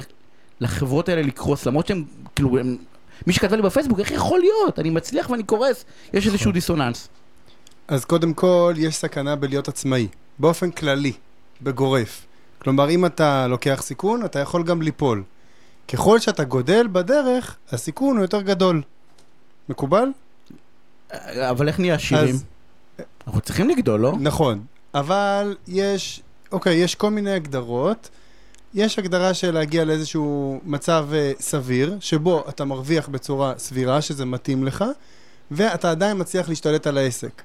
לחברות 0.60 1.08
האלה 1.08 1.22
לקרוס, 1.22 1.66
למרות 1.66 1.86
שהם, 1.86 2.04
כאילו, 2.34 2.58
הם, 2.58 2.76
מי 3.26 3.32
שכתב 3.32 3.54
לי 3.54 3.62
בפייסבוק, 3.62 3.98
איך 3.98 4.10
יכול 4.10 4.40
להיות? 4.40 4.78
אני 4.78 4.90
מצליח 4.90 5.30
ואני 5.30 5.42
קורס, 5.42 5.84
יש 6.12 6.26
איזשהו 6.26 6.52
דיסוננס. 6.52 7.08
אז 7.88 8.04
קודם 8.04 8.34
כל, 8.34 8.74
יש 8.76 8.96
סכנה 8.96 9.36
בלהיות 9.36 9.68
עצמאי, 9.68 10.08
באופן 10.38 10.70
כללי, 10.70 11.12
בגורף. 11.62 12.26
כלומר, 12.58 12.90
אם 12.90 13.06
אתה 13.06 13.46
לוקח 13.46 13.82
סיכון, 13.82 14.24
אתה 14.24 14.38
יכול 14.38 14.62
גם 14.62 14.82
ליפול. 14.82 15.22
ככל 15.88 16.18
שאתה 16.18 16.44
גודל 16.44 16.86
בדרך, 16.92 17.56
הסיכון 17.70 18.16
הוא 18.16 18.24
יותר 18.24 18.40
גדול. 18.42 18.82
מקובל? 19.68 20.08
אבל 21.50 21.68
איך 21.68 21.78
נהיה 21.80 21.94
עשירים? 21.94 22.34
אז... 22.34 22.44
אנחנו 23.26 23.40
צריכים 23.40 23.68
לגדול, 23.68 24.00
לא? 24.00 24.12
נכון, 24.20 24.64
אבל 24.94 25.56
יש, 25.68 26.22
אוקיי, 26.52 26.76
יש 26.76 26.94
כל 26.94 27.10
מיני 27.10 27.32
הגדרות. 27.32 28.08
יש 28.74 28.98
הגדרה 28.98 29.34
של 29.34 29.50
להגיע 29.50 29.84
לאיזשהו 29.84 30.60
מצב 30.64 31.08
uh, 31.10 31.42
סביר, 31.42 31.96
שבו 32.00 32.44
אתה 32.48 32.64
מרוויח 32.64 33.08
בצורה 33.08 33.52
סבירה, 33.58 34.02
שזה 34.02 34.24
מתאים 34.24 34.64
לך, 34.64 34.84
ואתה 35.50 35.90
עדיין 35.90 36.20
מצליח 36.20 36.48
להשתלט 36.48 36.86
על 36.86 36.98
העסק. 36.98 37.42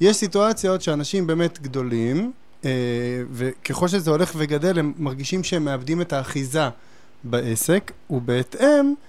יש 0.00 0.16
סיטואציות 0.16 0.82
שאנשים 0.82 1.26
באמת 1.26 1.60
גדולים, 1.60 2.32
uh, 2.62 2.66
וככל 3.32 3.88
שזה 3.88 4.10
הולך 4.10 4.32
וגדל, 4.36 4.78
הם 4.78 4.92
מרגישים 4.98 5.44
שהם 5.44 5.64
מאבדים 5.64 6.00
את 6.00 6.12
האחיזה 6.12 6.68
בעסק, 7.24 7.92
ובהתאם, 8.10 8.66
אה, 8.66 9.06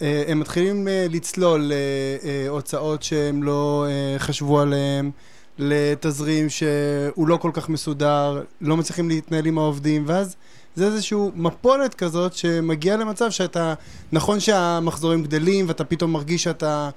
הם 0.00 0.40
מתחילים 0.40 0.88
אה, 0.88 1.06
לצלול 1.10 1.72
אה, 1.72 2.96
שהם 3.00 3.42
לא 3.42 3.86
חשבו 4.18 4.60
עליהם, 4.60 5.10
לתזרים 5.58 6.50
שהוא 6.50 7.28
לא 7.28 7.36
כל 7.36 7.50
כך 7.54 7.68
מסודר, 7.68 8.42
לא 8.60 8.76
מצליחים 8.76 9.08
להתנהל 9.08 9.46
עם 9.46 9.58
העובדים, 9.58 10.04
ואז 10.06 10.36
זה 10.76 10.86
איזושהי 10.86 11.18
מפולת 11.34 11.94
כזאת 11.94 12.32
שמגיעה 12.32 12.96
למצב 12.96 13.30
שאתה, 13.30 13.74
נכון 14.12 14.40
שהמחזורים 14.40 15.22
גדלים 15.22 15.68
ואתה 15.68 15.84
פתאום 15.84 16.12
מרגיש 16.12 16.42
שאתה 16.42 16.90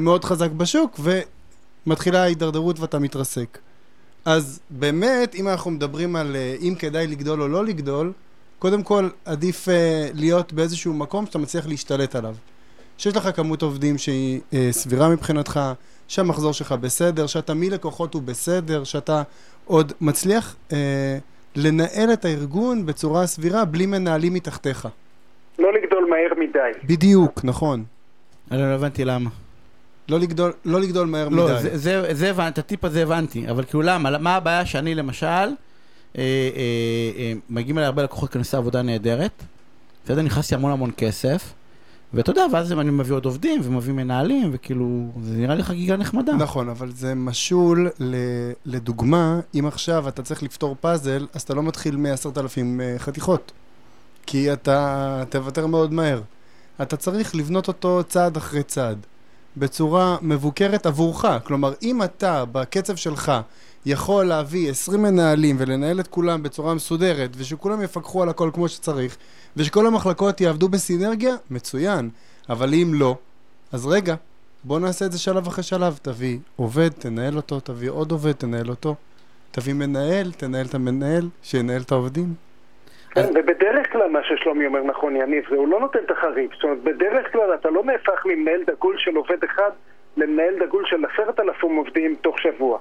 מאוד 0.00 0.24
חזק 0.24 0.50
בשוק, 0.50 1.00
ומתחילה 1.86 2.22
ההידרדרות 2.22 2.80
ואתה 2.80 2.98
מתרסק. 2.98 3.58
אז 4.24 4.60
באמת, 4.70 5.34
אם 5.34 5.48
אנחנו 5.48 5.70
מדברים 5.70 6.16
על 6.16 6.36
אם 6.60 6.74
כדאי 6.78 7.06
לגדול 7.06 7.42
או 7.42 7.48
לא 7.48 7.64
לגדול, 7.64 8.12
קודם 8.64 8.82
כל, 8.82 9.08
עדיף 9.24 9.68
uh, 9.68 9.70
להיות 10.14 10.52
באיזשהו 10.52 10.94
מקום 10.94 11.26
שאתה 11.26 11.38
מצליח 11.38 11.66
להשתלט 11.66 12.16
עליו. 12.16 12.34
שיש 12.98 13.16
לך 13.16 13.28
כמות 13.36 13.62
עובדים 13.62 13.98
שהיא 13.98 14.40
uh, 14.50 14.54
סבירה 14.70 15.08
מבחינתך, 15.08 15.60
שהמחזור 16.08 16.52
שלך 16.52 16.72
בסדר, 16.72 17.26
שאתה 17.26 17.54
מלקוחות 17.54 18.14
הוא 18.14 18.22
בסדר, 18.22 18.84
שאתה 18.84 19.22
עוד 19.64 19.92
מצליח 20.00 20.56
uh, 20.70 20.74
לנהל 21.56 22.12
את 22.12 22.24
הארגון 22.24 22.86
בצורה 22.86 23.26
סבירה 23.26 23.64
בלי 23.64 23.86
מנהלים 23.86 24.34
מתחתיך. 24.34 24.88
לא 25.58 25.72
לגדול 25.72 26.06
מהר 26.10 26.48
מדי. 26.48 26.86
בדיוק, 26.86 27.40
נכון. 27.44 27.84
אני 28.50 28.58
לא 28.60 28.64
הבנתי 28.64 29.04
למה. 29.04 29.30
לא 30.08 30.20
לגדול, 30.20 30.52
לא 30.64 30.80
לגדול 30.80 31.06
מהר 31.06 31.28
לא, 31.28 31.44
מדי. 31.44 31.62
זה- 31.62 31.76
זה 31.78 32.14
זה 32.14 32.30
הבנתי, 32.30 32.48
את 32.52 32.58
הטיפ 32.58 32.84
הזה 32.84 33.02
הבנתי, 33.02 33.50
אבל 33.50 33.64
כאילו 33.64 33.82
למה, 33.82 34.18
מה 34.18 34.36
הבעיה 34.36 34.66
שאני 34.66 34.94
למשל, 34.94 35.48
מגיעים 37.50 37.78
אליי 37.78 37.86
הרבה 37.86 38.02
לקוחות 38.02 38.30
כי 38.30 38.38
אני 38.38 38.42
עושה 38.42 38.58
עבודה 38.58 38.82
נהדרת, 38.82 39.42
בסדר, 40.04 40.22
נכנס 40.22 40.50
לי 40.50 40.56
המון 40.56 40.72
המון 40.72 40.90
כסף, 40.96 41.52
ואתה 42.14 42.30
יודע, 42.30 42.42
ואז 42.52 42.72
אני 42.72 42.90
מביא 42.90 43.14
עוד 43.14 43.24
עובדים 43.24 43.60
ומביא 43.64 43.92
מנהלים, 43.92 44.50
וכאילו, 44.52 45.08
זה 45.22 45.36
נראה 45.36 45.54
לי 45.54 45.62
חגיגה 45.62 45.96
נחמדה. 45.96 46.32
נכון, 46.34 46.68
אבל 46.68 46.92
זה 46.92 47.14
משול 47.14 47.90
ל- 48.00 48.14
לדוגמה, 48.66 49.40
אם 49.54 49.66
עכשיו 49.66 50.08
אתה 50.08 50.22
צריך 50.22 50.42
לפתור 50.42 50.76
פאזל, 50.80 51.26
אז 51.34 51.42
אתה 51.42 51.54
לא 51.54 51.62
מתחיל 51.62 51.96
מ-10,000 51.96 52.58
חתיכות, 52.98 53.52
כי 54.26 54.52
אתה 54.52 55.22
תוותר 55.28 55.66
מאוד 55.66 55.92
מהר. 55.92 56.20
אתה 56.82 56.96
צריך 56.96 57.34
לבנות 57.34 57.68
אותו 57.68 58.02
צעד 58.08 58.36
אחרי 58.36 58.62
צעד, 58.62 58.98
בצורה 59.56 60.16
מבוקרת 60.22 60.86
עבורך. 60.86 61.24
כלומר, 61.44 61.72
אם 61.82 62.02
אתה, 62.02 62.44
בקצב 62.52 62.96
שלך, 62.96 63.32
יכול 63.86 64.24
להביא 64.24 64.70
20 64.70 65.02
מנהלים 65.02 65.56
ולנהל 65.58 66.00
את 66.00 66.06
כולם 66.06 66.42
בצורה 66.42 66.74
מסודרת, 66.74 67.30
ושכולם 67.38 67.82
יפקחו 67.82 68.22
על 68.22 68.28
הכל 68.28 68.50
כמו 68.54 68.68
שצריך, 68.68 69.16
ושכל 69.56 69.86
המחלקות 69.86 70.40
יעבדו 70.40 70.68
בסינרגיה, 70.68 71.34
מצוין. 71.50 72.10
אבל 72.50 72.68
אם 72.74 72.90
לא, 72.94 73.14
אז 73.72 73.86
רגע, 73.86 74.14
בוא 74.64 74.80
נעשה 74.80 75.06
את 75.06 75.12
זה 75.12 75.18
שלב 75.18 75.46
אחרי 75.46 75.64
שלב. 75.64 75.98
תביא 76.02 76.38
עובד, 76.56 76.88
תנהל 76.88 77.36
אותו, 77.36 77.60
תביא 77.60 77.90
עוד 77.90 78.12
עובד, 78.12 78.32
תנהל 78.32 78.68
אותו. 78.68 78.94
תביא 79.50 79.74
מנהל, 79.74 80.32
תנהל 80.38 80.66
את 80.70 80.74
המנהל, 80.74 81.24
שינהל 81.42 81.80
את 81.86 81.92
העובדים. 81.92 82.28
כן, 83.10 83.26
ובדרך 83.34 83.92
כלל 83.92 84.10
מה 84.10 84.18
ששלומי 84.22 84.66
אומר 84.66 84.82
נכון, 84.82 85.16
יניב, 85.16 85.44
זה 85.50 85.56
הוא 85.56 85.68
לא 85.68 85.80
נותן 85.80 85.98
את 86.06 86.10
החריג. 86.10 86.50
זאת 86.54 86.64
אומרת, 86.64 86.78
בדרך 86.82 87.32
כלל 87.32 87.54
אתה 87.54 87.70
לא 87.70 87.84
נהפך 87.84 88.26
ממנהל 88.26 88.60
דגול 88.66 88.94
של 88.98 89.16
עובד 89.16 89.44
אחד 89.44 89.70
למנהל 90.16 90.54
דגול 90.66 90.84
של 90.86 91.04
עשרת 91.04 91.40
אלפים 91.40 91.76
עובדים 91.76 92.14
תוך 92.20 92.38
שבוע. 92.38 92.78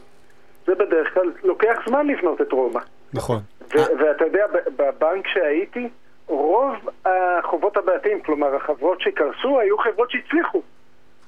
זה 0.68 0.76
בדרך 0.76 1.14
כלל 1.14 1.32
לוקח 1.44 1.76
זמן 1.88 2.08
לבנות 2.08 2.42
את 2.42 2.52
רומא. 2.52 2.80
נכון. 3.14 3.40
ו- 3.74 3.98
ואתה 4.00 4.26
יודע, 4.26 4.46
בבנק 4.78 5.28
שהייתי, 5.28 5.90
רוב 6.28 6.74
החובות 7.06 7.78
הבעייתיים, 7.78 8.22
כלומר 8.22 8.56
החברות 8.56 9.02
שקרסו, 9.02 9.60
היו 9.60 9.78
חברות 9.78 10.12
שהצליחו. 10.12 10.62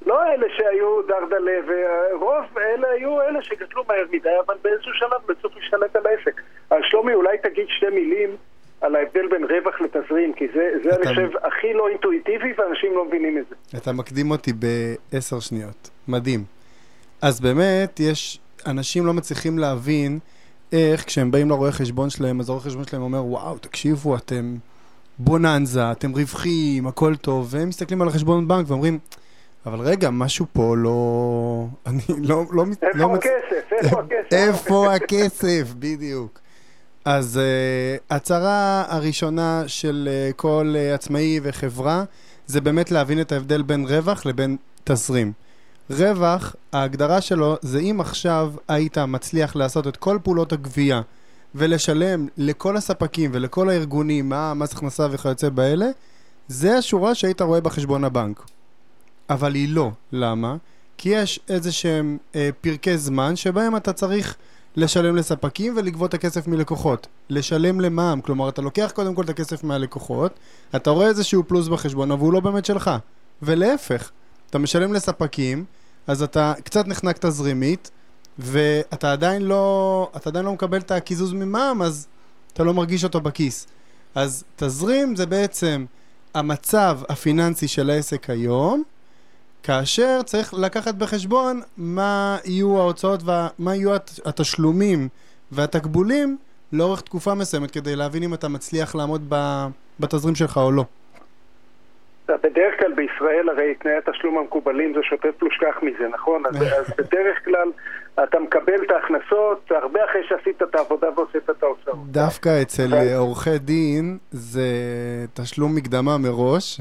לא 0.06 0.24
אלה 0.24 0.48
שהיו 0.58 1.02
דרדלה, 1.02 1.52
ורוב 1.68 2.58
אלה 2.58 2.88
היו 2.90 3.22
אלה 3.22 3.42
שגדלו 3.42 3.84
מהר 3.88 4.06
מדי, 4.12 4.30
אבל 4.46 4.56
באיזשהו 4.64 4.92
שלב 4.94 5.22
בסוף 5.28 5.56
להשתלט 5.56 5.96
על 5.96 6.08
העסק. 6.08 6.42
אז 6.70 6.78
שלומי, 6.90 7.14
אולי 7.14 7.38
תגיד 7.44 7.66
שתי 7.78 7.90
מילים 7.90 8.36
על 8.82 8.96
ההבדל 8.96 9.28
בין 9.28 9.44
רווח 9.44 9.82
לתזרים, 9.82 10.34
כי 10.34 10.48
זה, 10.54 10.72
זה 10.84 10.90
אתה- 10.90 10.96
אני 10.96 11.06
חושב, 11.08 11.30
הכי 11.44 11.74
לא 11.74 11.88
אינטואיטיבי, 11.90 12.54
ואנשים 12.58 12.94
לא 12.96 13.06
מבינים 13.06 13.38
את 13.38 13.44
זה. 13.50 13.78
אתה 13.78 13.92
מקדים 13.92 14.32
אותי 14.32 14.52
בעשר 14.54 15.40
שניות. 15.40 15.90
מדהים. 16.08 16.40
אז 17.22 17.42
באמת, 17.42 18.00
יש... 18.00 18.40
אנשים 18.66 19.06
לא 19.06 19.14
מצליחים 19.14 19.60
להבין 19.60 20.20
איך 20.72 21.06
כשהם 21.06 21.32
באים 21.32 21.50
לרואה 21.50 21.72
חשבון 21.72 22.10
שלהם, 22.10 22.40
אז 22.40 22.50
הרואה 22.50 22.64
חשבון 22.64 22.84
שלהם 22.88 23.02
אומר, 23.02 23.26
וואו, 23.26 23.58
תקשיבו, 23.58 24.16
אתם 24.16 24.56
בוננזה, 25.20 25.92
אתם 25.92 26.12
רווחיים, 26.12 26.88
הכל 26.88 27.16
טוב, 27.16 27.48
והם 27.50 27.70
מסתכלים 27.70 28.02
על 28.02 28.08
החשבון 28.08 28.48
בנק 28.48 28.66
ואומרים, 28.70 29.00
אבל 29.66 29.80
רגע, 29.80 30.10
משהו 30.10 30.46
פה 30.54 30.76
לא... 30.78 31.68
אני 31.88 32.02
לא... 32.18 32.46
לא, 32.52 32.66
איפה 32.82 32.98
לא 32.98 33.10
מצ- 33.10 33.18
הכסף? 33.18 33.72
איפה 33.72 34.00
הכסף? 34.00 34.34
איפה 34.34 34.94
הכסף? 34.94 35.74
בדיוק. 35.80 36.40
אז 37.06 37.40
uh, 37.40 38.04
הצהרה 38.16 38.84
הראשונה 38.88 39.64
של 39.68 40.10
uh, 40.32 40.34
כל 40.34 40.76
uh, 40.76 40.96
עצמאי 40.96 41.40
וחברה 41.44 42.04
זה 42.48 42.62
באמת 42.62 42.92
להבין 42.92 43.22
את 43.22 43.32
ההבדל 43.32 43.62
בין 43.62 43.86
רווח 43.86 44.26
לבין 44.26 44.58
תזרים. 44.84 45.32
רווח, 45.90 46.56
ההגדרה 46.74 47.22
שלו 47.22 47.56
זה 47.62 47.80
אם 47.80 48.02
עכשיו 48.02 48.54
היית 48.68 48.98
מצליח 48.98 49.56
לעשות 49.56 49.88
את 49.88 49.98
כל 49.98 50.20
פעולות 50.24 50.54
הגבייה 50.54 51.02
ולשלם 51.56 52.28
לכל 52.38 52.78
הספקים 52.78 53.32
ולכל 53.34 53.70
הארגונים, 53.70 54.30
מע"מ, 54.30 54.60
מס 54.60 54.74
הכנסה 54.74 55.08
וכיוצא 55.12 55.50
באלה, 55.50 55.86
זה 56.48 56.78
השורה 56.78 57.16
שהיית 57.16 57.42
רואה 57.42 57.62
בחשבון 57.62 58.04
הבנק. 58.04 58.44
אבל 59.30 59.56
היא 59.56 59.70
לא. 59.70 59.92
למה? 60.12 60.56
כי 60.98 61.10
יש 61.10 61.40
איזה 61.50 61.72
שהם 61.72 62.18
אה, 62.36 62.50
פרקי 62.62 62.98
זמן 62.98 63.36
שבהם 63.36 63.76
אתה 63.76 63.94
צריך 63.94 64.36
לשלם 64.76 65.16
לספקים 65.16 65.74
ולגבות 65.78 66.10
את 66.10 66.14
הכסף 66.14 66.48
מלקוחות. 66.48 67.08
לשלם 67.30 67.82
למע"מ, 67.82 68.22
כלומר 68.22 68.50
אתה 68.50 68.62
לוקח 68.62 68.92
קודם 68.96 69.16
כל 69.16 69.24
את 69.24 69.30
הכסף 69.30 69.64
מהלקוחות, 69.64 70.40
אתה 70.76 70.90
רואה 70.90 71.08
איזשהו 71.08 71.44
פלוס 71.48 71.68
בחשבון, 71.68 72.12
אבל 72.12 72.22
הוא 72.22 72.34
לא 72.34 72.40
באמת 72.40 72.66
שלך. 72.66 72.92
ולהפך, 73.42 74.12
אתה 74.56 74.64
משלם 74.64 74.94
לספקים, 74.94 75.66
אז 76.08 76.24
אתה 76.24 76.54
קצת 76.64 76.88
נחנק 76.88 77.18
תזרימית, 77.18 77.92
ואתה 78.40 79.12
עדיין 79.12 79.42
לא, 79.42 80.10
אתה 80.16 80.30
עדיין 80.30 80.46
לא 80.46 80.54
מקבל 80.54 80.78
את 80.78 80.92
הקיזוז 80.92 81.34
ממע"מ, 81.34 81.82
אז 81.82 82.08
אתה 82.54 82.64
לא 82.64 82.74
מרגיש 82.74 83.04
אותו 83.04 83.22
בכיס. 83.22 83.68
אז 84.16 84.44
תזרים 84.56 85.16
זה 85.16 85.26
בעצם 85.26 85.86
המצב 86.34 87.00
הפיננסי 87.10 87.68
של 87.68 87.90
העסק 87.90 88.30
היום, 88.30 88.84
כאשר 89.64 90.22
צריך 90.26 90.54
לקחת 90.54 90.96
בחשבון 90.96 91.62
מה 91.78 92.38
יהיו 92.46 92.80
ההוצאות 92.80 93.24
ומה 93.24 93.76
יהיו 93.76 93.96
הת- 93.96 94.20
התשלומים 94.26 95.08
והתקבולים 95.52 96.38
לאורך 96.72 97.02
תקופה 97.02 97.34
מסוימת 97.34 97.72
כדי 97.72 97.96
להבין 97.96 98.24
אם 98.24 98.34
אתה 98.34 98.48
מצליח 98.48 98.96
לעמוד 98.96 99.34
בתזרים 100.00 100.36
שלך 100.36 100.58
או 100.58 100.72
לא. 100.72 100.86
בדרך 102.28 102.80
כלל 102.80 102.94
בישראל 102.94 103.50
הרי 103.50 103.76
תנאי 103.76 103.94
התשלום 103.98 104.38
המקובלים 104.38 104.94
זה 104.96 105.00
שוטף 105.04 105.30
פלוס 105.40 105.54
כך 105.62 105.84
מזה, 105.84 106.08
נכון? 106.14 106.44
אז, 106.46 106.56
אז 106.56 106.94
בדרך 106.98 107.46
כלל 107.46 107.72
אתה 108.24 108.40
מקבל 108.40 108.84
את 108.86 108.92
ההכנסות 108.92 109.72
הרבה 109.72 110.00
אחרי 110.10 110.22
שעשית 110.30 110.62
את 110.64 110.76
העבודה 110.76 111.08
ועשית 111.20 111.50
את 111.50 111.64
ההוצאות. 111.64 111.96
דווקא 112.12 112.62
אצל 112.62 112.94
אה, 112.94 113.18
עורכי 113.18 113.58
דין 113.58 114.18
זה 114.32 114.62
תשלום 115.34 115.76
מקדמה 115.76 116.18
מראש. 116.18 116.80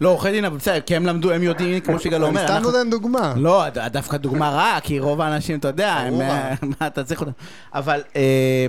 לא, 0.00 0.08
עורכי 0.08 0.30
דין, 0.30 0.44
אבל 0.44 0.56
בסדר, 0.56 0.80
כי 0.80 0.96
הם 0.96 1.06
למדו, 1.06 1.30
הם 1.32 1.42
יודעים, 1.42 1.80
כמו 1.80 1.98
שיגאל 1.98 2.18
אני 2.20 2.28
אומר, 2.28 2.40
סתם 2.46 2.52
אנחנו- 2.56 2.70
נותן 2.70 2.90
דוגמה. 2.90 3.34
לא, 3.36 3.62
דווקא 3.92 4.16
דוגמה 4.16 4.50
רעה, 4.50 4.78
כי 4.82 4.98
רוב 4.98 5.20
האנשים, 5.20 5.58
אתה 5.58 5.68
יודע, 5.68 5.92
הם, 5.92 6.14
מה 6.80 6.86
אתה 6.86 7.04
צריך 7.04 7.20
אותם. 7.20 7.30
אבל, 7.74 8.00
אה, 8.16 8.66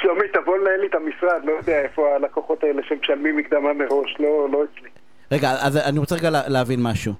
שלומי, 0.00 0.28
תבוא 0.32 0.58
לנהל 0.58 0.80
לי 0.80 0.86
את 0.86 0.94
המשרד, 0.94 1.40
לא 1.44 1.52
יודע 1.52 1.80
איפה 1.82 2.14
הלקוחות 2.16 2.64
האלה 2.64 2.82
שמשלמים 2.88 3.36
מקדמה 3.36 3.72
מראש, 3.72 4.16
לא, 4.20 4.48
לא 4.52 4.64
אצלי. 4.64 4.88
רגע, 5.32 5.52
אז 5.66 5.76
אני 5.76 5.98
רוצה 5.98 6.14
רגע 6.14 6.30
לה- 6.30 6.48
להבין 6.48 6.82
משהו. 6.82 7.14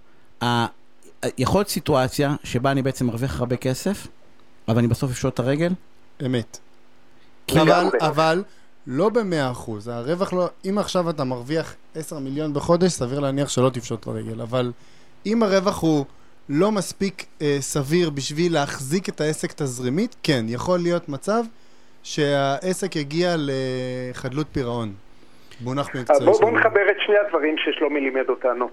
יכול 1.39 1.59
להיות 1.59 1.69
סיטואציה 1.69 2.35
שבה 2.45 2.71
אני 2.71 2.83
בעצם 2.83 3.07
מרוויח 3.07 3.41
הרבה 3.41 3.57
כסף, 3.57 4.07
אבל 4.69 4.79
אני 4.79 4.89
בסוף 4.89 5.11
אפשוט 5.11 5.35
את 5.35 5.39
הרגל? 5.39 5.73
אמת. 6.27 6.59
כי- 7.47 7.61
אבל. 7.61 7.89
אבל 8.01 8.43
לא 8.87 9.09
במאה 9.09 9.51
אחוז. 9.51 9.89
הרווח 9.89 10.33
לא... 10.33 10.49
אם 10.65 10.79
עכשיו 10.79 11.11
אתה 11.11 11.25
מרוויח 11.25 11.75
10 11.95 12.19
מיליון 12.19 12.55
בחודש, 12.55 12.93
סביר 12.93 13.21
להניח 13.21 13.49
שלא 13.49 13.71
תפשוט 13.71 14.07
לרגל. 14.07 14.41
אבל 14.41 14.73
אם 15.27 15.43
הרווח 15.43 15.81
הוא 15.83 16.05
לא 16.49 16.73
מספיק 16.73 17.27
אה, 17.43 17.57
סביר 17.61 18.11
בשביל 18.11 18.53
להחזיק 18.53 19.09
את 19.09 19.21
העסק 19.21 19.53
תזרימית, 19.53 20.17
כן, 20.23 20.45
יכול 20.49 20.79
להיות 20.81 21.09
מצב 21.09 21.45
שהעסק 22.03 22.97
יגיע 22.97 23.37
לחדלות 23.39 24.47
פירעון. 24.53 24.93
מונח 25.65 25.95
מקצועי 25.95 26.19
בואו 26.25 26.33
בוא 26.33 26.49
שלנו. 26.49 26.59
נחבר 26.59 26.91
את 26.91 26.97
שני 27.07 27.19
הדברים 27.19 27.57
ששלומי 27.59 28.01
לימד 28.01 28.29
אותנו. 28.29 28.69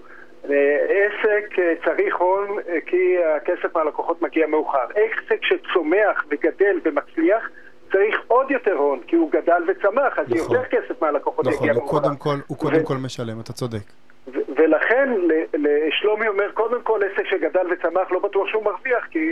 אה, 0.50 0.76
עסק 0.88 1.58
אה, 1.58 1.72
צריך 1.84 2.16
הון 2.16 2.48
אה, 2.68 2.78
כי 2.86 3.16
הכסף 3.36 3.76
מהלקוחות 3.76 4.22
מגיע 4.22 4.46
מאוחר. 4.46 4.86
עסק 4.94 5.40
שצומח 5.44 6.24
וגדל 6.30 6.80
ומצליח 6.84 7.50
צריך 7.92 8.20
עוד 8.26 8.50
יותר 8.50 8.72
הון 8.74 9.00
כי 9.06 9.16
הוא 9.16 9.30
גדל 9.32 9.62
וצמח, 9.68 10.18
אז 10.18 10.26
נכון. 10.28 10.38
יותר 10.56 10.64
כסף 10.64 11.02
מהלקוחות 11.02 11.46
נכון, 11.46 11.58
יגיע 11.58 11.72
הוא 11.72 11.82
מאוחר. 11.82 12.00
קודם 12.00 12.16
כל, 12.16 12.36
הוא 12.46 12.58
קודם 12.58 12.82
ו- 12.82 12.84
כל 12.84 12.94
משלם, 13.04 13.40
אתה 13.40 13.52
צודק. 13.52 13.82
ו- 14.28 14.38
ולכן 14.56 15.08
לשלומי 15.54 16.28
אומר, 16.28 16.50
קודם 16.52 16.82
כל 16.82 17.00
עסק 17.12 17.26
שגדל 17.26 17.66
וצמח 17.70 18.10
לא 18.12 18.18
בטוח 18.18 18.48
שהוא 18.48 18.64
מרוויח, 18.64 19.06
כי 19.10 19.28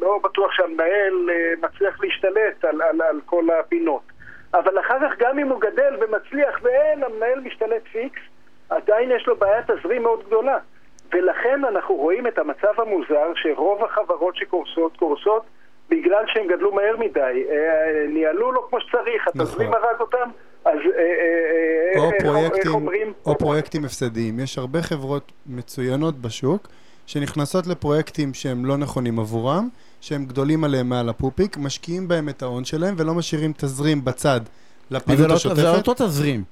לא 0.00 0.20
בטוח 0.24 0.52
שהמנהל 0.52 1.30
אה, 1.30 1.52
מצליח 1.62 2.00
להשתלט 2.04 2.64
על, 2.64 2.82
על, 2.82 3.02
על 3.02 3.20
כל 3.26 3.44
הפינות. 3.60 4.11
אבל 4.54 4.80
אחר 4.80 4.98
כך 5.00 5.18
גם 5.18 5.38
אם 5.38 5.48
הוא 5.48 5.60
גדל 5.60 5.96
ומצליח 6.00 6.58
ואין, 6.62 7.02
המנהל 7.04 7.40
משתלט 7.40 7.82
פיקס, 7.92 8.20
עדיין 8.70 9.10
יש 9.10 9.26
לו 9.26 9.36
בעיית 9.36 9.70
תזרים 9.70 10.02
מאוד 10.02 10.22
גדולה. 10.26 10.58
ולכן 11.12 11.60
אנחנו 11.64 11.94
רואים 11.94 12.26
את 12.26 12.38
המצב 12.38 12.72
המוזר 12.80 13.32
שרוב 13.34 13.84
החברות 13.84 14.36
שקורסות, 14.36 14.96
קורסות 14.96 15.42
בגלל 15.90 16.24
שהם 16.26 16.46
גדלו 16.46 16.72
מהר 16.72 16.96
מדי. 16.98 17.44
אה, 17.50 18.06
ניהלו 18.08 18.52
לא 18.52 18.66
כמו 18.70 18.80
שצריך, 18.80 19.28
התזרים 19.28 19.70
נכון. 19.70 19.82
הרג 19.82 20.00
אותם, 20.00 20.30
אז 20.64 20.78
אה, 20.96 21.00
אה, 21.00 22.00
או 22.00 22.04
איך- 22.04 22.14
איך 22.14 22.22
פרויקטים, 22.22 22.74
אומרים? 22.74 23.12
או 23.26 23.38
פרויקטים 23.38 23.84
הפסדיים. 23.84 24.40
יש 24.40 24.58
הרבה 24.58 24.82
חברות 24.82 25.32
מצוינות 25.46 26.14
בשוק 26.18 26.68
שנכנסות 27.06 27.66
לפרויקטים 27.66 28.34
שהם 28.34 28.64
לא 28.64 28.76
נכונים 28.76 29.18
עבורם, 29.18 29.68
שהם 30.02 30.24
גדולים 30.24 30.64
עליהם 30.64 30.88
מעל 30.88 31.08
הפופיק, 31.08 31.56
משקיעים 31.56 32.08
בהם 32.08 32.28
את 32.28 32.42
ההון 32.42 32.64
שלהם 32.64 32.94
ולא 32.98 33.14
משאירים 33.14 33.52
תזרים 33.56 34.04
בצד 34.04 34.40
זה 34.90 34.96
לפעילות 34.96 35.20
לא- 35.28 35.28
זה 35.28 35.34
השוטפת. 35.34 35.88
אותו 35.88 36.06
תזרים. 36.06 36.44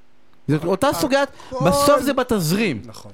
זאת 0.49 0.64
אותה 0.64 0.88
סוגיית, 0.92 1.28
בסוף 1.66 2.02
זה 2.02 2.12
בתזרים. 2.12 2.83
נכון. 2.87 3.12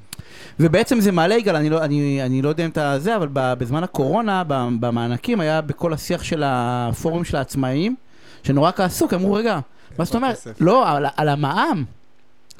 ובעצם 0.60 1.00
זה 1.00 1.12
מעלה, 1.12 1.34
יגאל, 1.34 1.56
אני 1.56 1.70
לא, 1.70 1.84
אני, 1.84 2.22
אני 2.22 2.42
לא 2.42 2.48
יודע 2.48 2.64
אם 2.64 2.70
אתה 2.70 2.98
זה, 2.98 3.16
אבל 3.16 3.28
בזמן 3.32 3.84
הקורונה, 3.84 4.42
במענקים, 4.80 5.40
היה 5.40 5.60
בכל 5.60 5.92
השיח 5.92 6.22
של 6.22 6.42
הפורום 6.46 7.24
של 7.24 7.36
העצמאים, 7.36 7.96
שנורא 8.42 8.70
כעסו, 8.76 9.08
כי 9.08 9.14
אמרו, 9.14 9.32
רגע, 9.34 9.58
מה 9.98 10.04
זאת 10.04 10.14
אומרת? 10.14 10.34
כסף. 10.34 10.56
לא, 10.60 10.88
על, 10.90 11.06
על 11.16 11.28
המע"מ. 11.28 11.84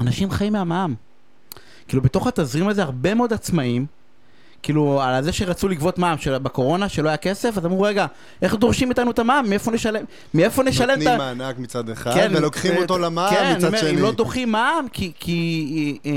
אנשים 0.01 0.31
חיים 0.31 0.53
מהמע"מ. 0.53 0.95
כאילו, 1.89 2.03
בתוך 2.03 2.27
התזרים 2.27 2.69
הזה, 2.69 2.83
הרבה 2.83 3.15
מאוד 3.15 3.33
עצמאים, 3.33 3.87
כאילו, 4.67 5.01
על 5.03 5.23
זה 5.23 5.33
שרצו 5.33 5.69
לגבות 5.69 5.99
מע"מ 5.99 6.19
של, 6.19 6.39
בקורונה, 6.39 6.89
שלא 6.89 7.09
היה 7.09 7.17
כסף, 7.17 7.59
אז 7.59 7.67
אמרו, 7.67 7.83
רגע, 7.83 8.07
איך 8.43 8.55
דורשים 8.55 8.91
איתנו 8.91 9.11
את 9.11 9.19
המע"מ? 9.19 9.45
מאיפה 9.49 9.71
נשלם? 9.71 10.05
מאיפה 10.35 10.63
נשלם 10.63 10.85
את 11.03 11.07
ה... 11.07 11.11
נותנים 11.11 11.19
מענק 11.39 11.59
מצד 11.59 11.89
אחד, 11.89 12.11
כן, 12.15 12.31
ולוקחים 12.37 12.77
ו- 12.77 12.79
אותו 12.83 12.99
למע"מ 12.99 13.31
כן, 13.35 13.53
מצד 13.57 13.67
אומר, 13.67 13.79
שני. 13.79 13.91
אם 13.91 14.03
לא 14.03 14.13
דוחים 14.13 14.53
מע"מ, 14.53 14.87
כי, 14.93 15.13
כי 15.21 15.99
אה, 16.07 16.11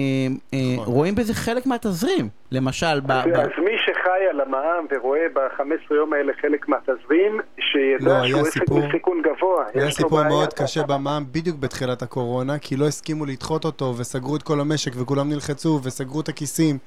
אה, 0.53 0.59
נכון. 0.75 0.93
רואים 0.93 1.15
בזה 1.15 1.33
חלק 1.33 1.65
מהתזרים. 1.65 2.29
למשל, 2.51 2.99
ב, 2.99 3.11
אז 3.11 3.25
ב, 3.25 3.29
אז 3.35 3.49
מי 3.65 3.71
שחי 3.85 4.25
על 4.31 4.41
המע"מ 4.41 4.85
ורואה 4.91 5.19
ב-15 5.35 5.93
יום 5.95 6.13
האלה 6.13 6.33
חלק 6.41 6.67
מהתזרים, 6.69 7.37
לא, 7.37 7.43
שידע 7.71 8.21
היה 8.21 8.27
שהוא 8.29 8.41
עסק 8.41 8.59
סיפור- 8.59 8.81
בסיכון 8.87 9.21
גבוה. 9.21 9.65
היה 9.73 9.91
סיפור. 9.91 10.23
מאוד 10.23 10.53
קשה 10.53 10.83
במע"מ 10.83 11.23
בדיוק 11.31 11.57
בתחילת 11.57 12.01
הקורונה, 12.01 12.59
כי 12.59 12.75
לא 12.75 12.87
הסכימו 12.87 13.25
לדחות 13.25 13.65
אותו, 13.65 13.93
וסגרו 13.97 14.35
את 14.35 14.43
כל 14.43 14.59
המשק, 14.59 14.91
וכולם 14.95 15.29
נלחצו, 15.29 15.79
וסגרו 15.83 16.21
את 16.21 16.29
הכיסים. 16.29 16.77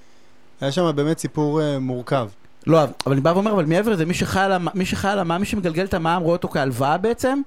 היה 0.63 0.73
שם 0.73 0.91
באמת 0.95 1.19
סיפור 1.19 1.63
אה, 1.63 1.79
מורכב. 1.79 2.29
לא, 2.67 2.83
אבל 2.83 3.13
אני 3.13 3.21
בא 3.21 3.29
ואומר, 3.31 3.53
אבל 3.53 3.65
מעבר 3.65 3.93
לזה, 3.93 4.05
מי 4.05 4.15
שחי 4.15 4.41
על 5.09 5.19
המע"מ, 5.19 5.41
מי 5.41 5.47
שמגלגל 5.47 5.85
את 5.85 5.95
המע"מ, 5.95 6.23
רואה 6.23 6.33
אותו 6.33 6.49
כהלוואה 6.49 6.99
בעצם, 6.99 7.41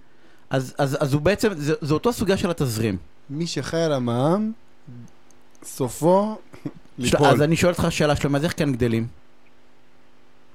אז, 0.49 0.73
אז, 0.77 0.97
אז 0.99 1.13
הוא 1.13 1.21
בעצם, 1.21 1.49
זה, 1.53 1.73
זה 1.81 1.93
אותו 1.93 2.13
סוגיה 2.13 2.37
של 2.37 2.49
התזרים. 2.49 2.97
מי 3.29 3.47
שחי 3.47 3.77
על 3.77 3.93
המע"מ, 3.93 4.51
סופו 5.63 6.37
ליפול. 6.97 7.27
אז 7.27 7.41
אני 7.41 7.55
שואל 7.55 7.71
אותך 7.71 7.87
שאלה 7.89 8.15
שלמה, 8.15 8.37
אז 8.37 8.43
איך 8.43 8.53
כן 8.57 8.71
גדלים? 8.71 9.07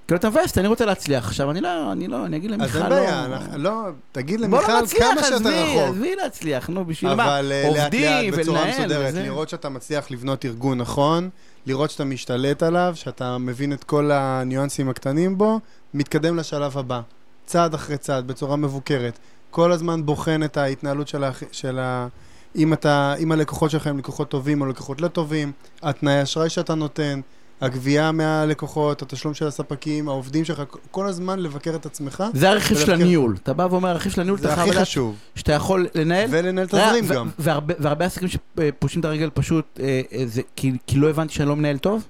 כאילו 0.07 0.19
אתה 0.19 0.31
מבאס, 0.31 0.59
אני 0.59 0.69
רוצה 0.69 0.85
להצליח. 0.85 1.27
עכשיו, 1.27 1.51
אני 1.51 1.61
לא, 1.61 1.93
אני 1.93 2.09
לא, 2.09 2.27
אני 2.27 2.37
אגיד 2.37 2.51
למיכל, 2.51 2.65
אז 2.69 2.77
לא... 2.77 2.83
אין 2.83 2.89
בעיה, 2.91 3.25
אנחנו- 3.25 3.59
לא, 3.59 3.83
תגיד 4.13 4.41
בוא 4.41 4.63
לא 4.63 4.69
למיכל 4.69 4.83
נצליח, 4.83 5.03
כמה 5.11 5.21
עזבי, 5.37 5.49
רחוק. 5.49 5.89
עזבי 5.89 6.15
להצליח, 6.17 6.69
נו, 6.69 6.85
בשביל 6.85 7.15
מה? 7.15 7.25
אבל 7.39 7.53
אה, 7.53 7.63
לאט 7.63 7.75
לאט 7.77 7.83
עובדים 7.85 8.33
בצורה 8.33 8.61
ולנהל 8.61 8.79
מסודרת, 8.81 9.09
וזה. 9.09 9.23
לראות 9.23 9.49
שאתה 9.49 9.69
מצליח 9.69 10.11
לבנות 10.11 10.45
ארגון 10.45 10.79
נכון, 10.79 11.31
לראות 11.67 11.91
שאתה 11.91 12.05
משתלט 12.05 12.63
עליו, 12.63 12.93
שאתה 12.97 13.39
מבין 13.39 13.73
את 13.73 13.85
כל 13.85 14.11
הניואנסים 14.13 14.89
הקטנים 14.89 15.39
בו, 15.39 15.61
מתקדם 15.95 16.37
לשלב 16.37 16.79
הבא. 16.79 17.01
צעד 17.47 17.75
אחרי 17.75 17.97
צעד, 17.97 18.27
בצורה 18.27 18.57
מבוקרת. 18.57 19.19
כל 19.51 19.73
הזמן 19.73 20.07
בוחן 20.07 20.43
את 20.43 20.57
ההתנהלות 20.57 21.09
של 21.09 21.25
ה... 21.25 21.31
של 21.53 21.79
ה... 21.79 22.09
אם, 22.57 22.73
אתה, 22.73 23.15
אם 23.19 23.33
הלקוחות 23.33 23.71
שלך 23.71 23.87
הם 23.87 23.99
לקוחות 23.99 24.29
טובים 24.29 24.61
או 24.61 24.67
לקוחות 24.67 25.01
לא 25.01 25.09
טובים, 25.09 25.53
התנאי 25.83 26.23
אשראי 26.23 26.49
שאתה 26.49 26.75
נותן, 26.75 27.21
הגבייה 27.61 28.13
מהלקוחות, 28.13 29.03
התשלום 29.03 29.35
של 29.35 29.47
הספקים, 29.47 30.09
העובדים 30.09 30.45
שלך, 30.45 30.63
כל 30.91 31.07
הזמן 31.07 31.39
לבקר 31.39 31.75
את 31.75 31.87
עצמך, 31.87 32.25
זה 32.35 32.51
הרכיב 32.51 32.79
של 32.79 32.93
הניהול. 32.93 33.37
אתה 33.43 33.53
בא 33.53 33.67
ואומר, 33.71 33.89
הרכיב 33.89 34.13
של 34.13 34.21
הניהול, 34.21 34.39
זה 34.39 34.47
אתה 34.49 34.55
חייב 34.55 34.69
הכי 34.69 34.77
לדעת 34.77 34.89
חשוב. 34.89 35.17
שאתה 35.35 35.53
יכול 35.53 35.87
לנהל. 35.95 36.29
ולנהל 36.31 36.67
תזרים 36.67 37.05
ו- 37.09 37.15
גם. 37.15 37.29
והרבה, 37.39 38.05
עסקים 38.05 38.29
שפושטים 38.29 39.01
את 39.01 39.05
הרגל 39.05 39.31
פשוט, 39.35 39.81
אה, 39.83 40.01
אה, 40.13 40.25
כי, 40.57 40.73
לא 40.95 41.11
הבנתי 41.11 41.35
שאני 41.35 41.49
לא 41.49 41.57
מנהל 41.57 41.79
טוב? 41.79 42.05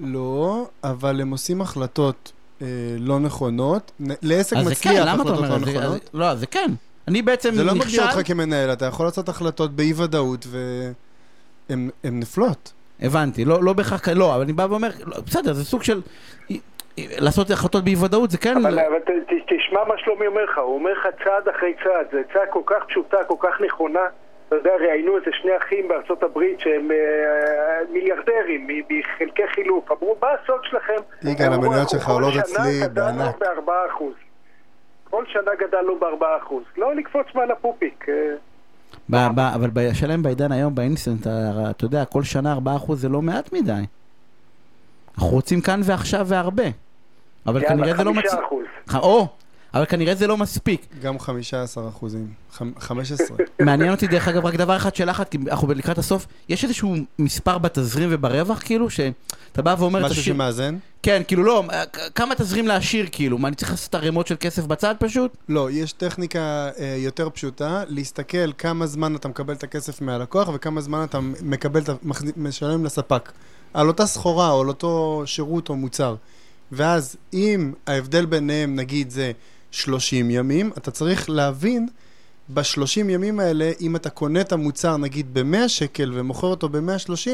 לא, 0.00 0.68
אבל 0.84 1.20
הם 1.20 1.30
עושים 1.30 1.60
החלטות 1.60 2.32
אה, 2.62 2.66
לא 2.98 3.20
נכונות. 3.20 3.92
לעסק 4.22 4.56
מצליח 4.56 4.78
כן, 4.82 5.08
החלטות? 5.08 5.40
לא 5.40 5.58
נכונות. 5.58 6.10
לא, 6.14 6.34
זה 6.34 6.46
כן. 6.46 6.72
אני 7.08 7.22
בעצם 7.22 7.54
זה 7.54 7.64
לא 7.64 7.74
מגדיר 7.74 7.86
נכשל, 7.86 8.18
אותך 8.18 8.26
כמנהל, 8.28 8.72
אתה 8.72 8.86
יכול 8.86 9.06
לעשות 9.06 9.28
החלטות 9.28 9.76
באי-ודאות 9.76 10.46
והן 11.70 11.90
נפלות. 12.04 12.72
הבנתי, 13.02 13.44
לא 13.44 13.58
לא 13.62 13.72
בהכרח, 13.72 14.08
לא, 14.08 14.34
אבל 14.34 14.42
אני 14.42 14.52
בא 14.52 14.66
ואומר, 14.70 14.88
לא, 15.06 15.16
בסדר, 15.26 15.52
זה 15.52 15.64
סוג 15.64 15.82
של... 15.82 16.00
לעשות 16.98 17.50
החלטות 17.50 17.84
באי 17.84 17.94
ודאות 18.04 18.30
זה 18.30 18.38
כן... 18.38 18.56
אבל 18.56 18.78
אבל 18.78 18.98
ת- 18.98 19.10
ת- 19.30 19.52
תשמע 19.52 19.84
מה 19.84 19.94
שלומי 19.98 20.26
אומר 20.26 20.44
לך, 20.44 20.58
הוא 20.58 20.74
אומר 20.74 20.92
לך 20.92 21.06
צעד 21.24 21.48
אחרי 21.48 21.74
צעד, 21.84 22.06
זה 22.12 22.20
הצעה 22.30 22.46
כל 22.46 22.60
כך 22.66 22.84
פשוטה, 22.88 23.16
כל 23.26 23.34
כך 23.40 23.60
נכונה. 23.66 24.00
אתה 24.48 24.56
יודע, 24.56 24.70
ראיינו 24.80 25.16
איזה 25.16 25.30
שני 25.42 25.56
אחים 25.56 25.88
בארצות 25.88 26.22
הברית 26.22 26.60
שהם 26.60 26.90
אה, 26.90 26.96
מיליארדרים 27.92 28.66
מחלקי 28.90 29.42
חילוף. 29.54 29.90
אמרו, 29.92 30.16
מה 30.22 30.28
הסוד 30.42 30.60
שלכם? 30.64 30.94
יגאל, 31.22 31.52
המניות 31.52 31.74
"אנחנו 31.74 31.88
שלך 31.90 32.02
כל 32.06 32.12
עולות 32.12 32.32
שנה 32.32 32.42
אצלי 32.42 32.80
גדלנו 32.82 33.18
בענק." 33.18 33.38
בארבעה 33.38 33.86
אחוז. 33.90 34.14
כל 35.10 35.24
שנה 35.26 35.54
גדלנו 35.58 35.98
בארבעה 35.98 36.36
אחוז. 36.38 36.64
לא 36.76 36.94
לקפוץ 36.94 37.26
מעל 37.34 37.50
הפופיק. 37.50 38.06
אה, 38.08 38.14
אבל 39.14 39.70
בשלם 39.72 40.22
בעידן 40.22 40.52
היום 40.52 40.74
באינסטנט, 40.74 41.26
אתה 41.26 41.84
יודע, 41.84 42.04
כל 42.04 42.22
שנה 42.22 42.58
4% 42.88 42.94
זה 42.94 43.08
לא 43.08 43.22
מעט 43.22 43.52
מדי. 43.52 43.82
אנחנו 45.14 45.28
רוצים 45.28 45.60
כאן 45.60 45.80
ועכשיו 45.84 46.26
והרבה. 46.28 46.64
אבל 47.46 47.68
כנראה 47.68 47.88
יאללה, 47.88 47.98
זה 47.98 48.04
לא 48.04 48.12
חמישה 48.12 48.36
מצ... 48.36 48.42
אחוז. 48.46 49.02
או, 49.02 49.28
אבל 49.74 49.84
כנראה 49.84 50.14
זה 50.14 50.26
לא 50.26 50.36
מספיק. 50.36 50.86
גם 51.02 51.18
15 51.18 51.88
אחוזים. 51.88 52.26
חמ- 52.58 52.62
15. 52.80 53.36
מעניין 53.60 53.90
אותי 53.90 54.06
דרך 54.06 54.28
אגב 54.28 54.46
רק 54.46 54.54
דבר 54.54 54.76
אחד, 54.76 54.94
שאלה 54.94 55.12
אחת, 55.12 55.28
כי 55.28 55.38
אנחנו 55.50 55.68
לקראת 55.74 55.98
הסוף, 55.98 56.26
יש 56.48 56.64
איזשהו 56.64 56.94
מספר 57.18 57.58
בתזרים 57.58 58.08
וברווח 58.12 58.60
כאילו, 58.64 58.90
שאתה 58.90 59.12
בא 59.62 59.74
ואומר, 59.78 59.98
משהו 60.06 60.10
תשאיר- 60.22 60.34
שמאזן? 60.34 60.76
כן, 61.02 61.22
כאילו 61.28 61.42
לא, 61.44 61.64
כ- 61.92 61.98
כמה 62.14 62.34
תזרים 62.34 62.66
להשאיר 62.66 63.06
כאילו, 63.12 63.38
מה 63.38 63.48
אני 63.48 63.56
צריך 63.56 63.70
לעשות 63.70 63.94
ערימות 63.94 64.26
של 64.26 64.36
כסף 64.40 64.64
בצד 64.64 64.94
פשוט? 64.98 65.36
לא, 65.48 65.70
יש 65.70 65.92
טכניקה 65.92 66.38
אה, 66.78 66.96
יותר 66.98 67.30
פשוטה, 67.30 67.82
להסתכל 67.88 68.52
כמה 68.58 68.86
זמן 68.86 69.16
אתה 69.16 69.28
מקבל 69.28 69.54
את 69.54 69.62
הכסף 69.62 70.00
מהלקוח 70.00 70.48
וכמה 70.54 70.80
זמן 70.80 71.04
אתה 71.04 71.18
מקבל, 71.42 71.80
את 71.80 71.88
ה- 71.88 71.94
מחזיק- 72.02 72.36
משלם 72.36 72.84
לספק. 72.84 73.32
על 73.74 73.88
אותה 73.88 74.06
סחורה 74.06 74.50
או 74.50 74.60
על 74.60 74.68
אותו 74.68 75.22
שירות 75.26 75.68
או 75.68 75.76
מוצר. 75.76 76.14
ואז 76.72 77.16
אם 77.34 77.72
ההבדל 77.86 78.26
ביניהם 78.26 78.76
נגיד 78.76 79.10
זה 79.10 79.32
30 79.70 80.30
ימים, 80.30 80.70
אתה 80.78 80.90
צריך 80.90 81.30
להבין 81.30 81.88
ב-30 82.48 82.62
ימים 83.08 83.40
האלה, 83.40 83.70
אם 83.80 83.96
אתה 83.96 84.10
קונה 84.10 84.40
את 84.40 84.52
המוצר 84.52 84.96
נגיד 84.96 85.34
ב-100 85.34 85.68
שקל 85.68 86.10
ומוכר 86.14 86.46
אותו 86.46 86.68
ב-130, 86.68 87.30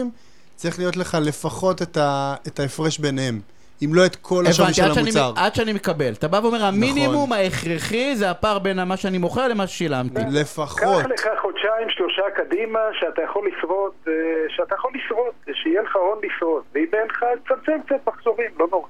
צריך 0.54 0.78
להיות 0.78 0.96
לך 0.96 1.18
לפחות 1.22 1.82
את, 1.82 1.96
ה- 1.96 2.34
את 2.46 2.60
ההפרש 2.60 2.98
ביניהם. 2.98 3.40
אם 3.84 3.94
לא 3.94 4.06
את 4.06 4.16
כל 4.16 4.44
השווי 4.46 4.74
של 4.74 4.82
עד 4.82 4.92
שאני- 4.94 5.02
המוצר. 5.04 5.32
עד 5.36 5.54
שאני 5.54 5.72
מקבל. 5.72 6.12
אתה 6.12 6.28
בא 6.28 6.40
ואומר, 6.42 6.64
המינימום 6.64 7.32
ההכרחי 7.32 8.16
זה 8.16 8.30
הפער 8.30 8.58
בין 8.58 8.84
מה 8.84 8.96
שאני 8.96 9.18
מוכר 9.18 9.48
למה 9.48 9.66
ששילמתי. 9.66 10.20
לפחות. 10.32 10.78
קח 11.02 11.10
לך 11.10 11.26
חודשיים, 11.42 11.88
שלושה 11.90 12.22
קדימה, 12.36 12.78
שאתה 13.00 13.22
יכול 13.22 13.48
לשרוד, 13.48 13.92
אה, 14.08 14.12
שאתה 14.56 14.74
יכול 14.74 14.90
לשרוד, 14.94 15.32
שיהיה 15.62 15.82
לך 15.82 15.96
הון 15.96 16.18
לשרוד. 16.24 16.62
ואם 16.74 16.86
אין 16.92 17.06
לך, 17.10 17.24
תצמצם 17.44 17.78
קצת 17.86 18.08
מחזורים, 18.14 18.50
לא 18.60 18.66
נורא. 18.70 18.88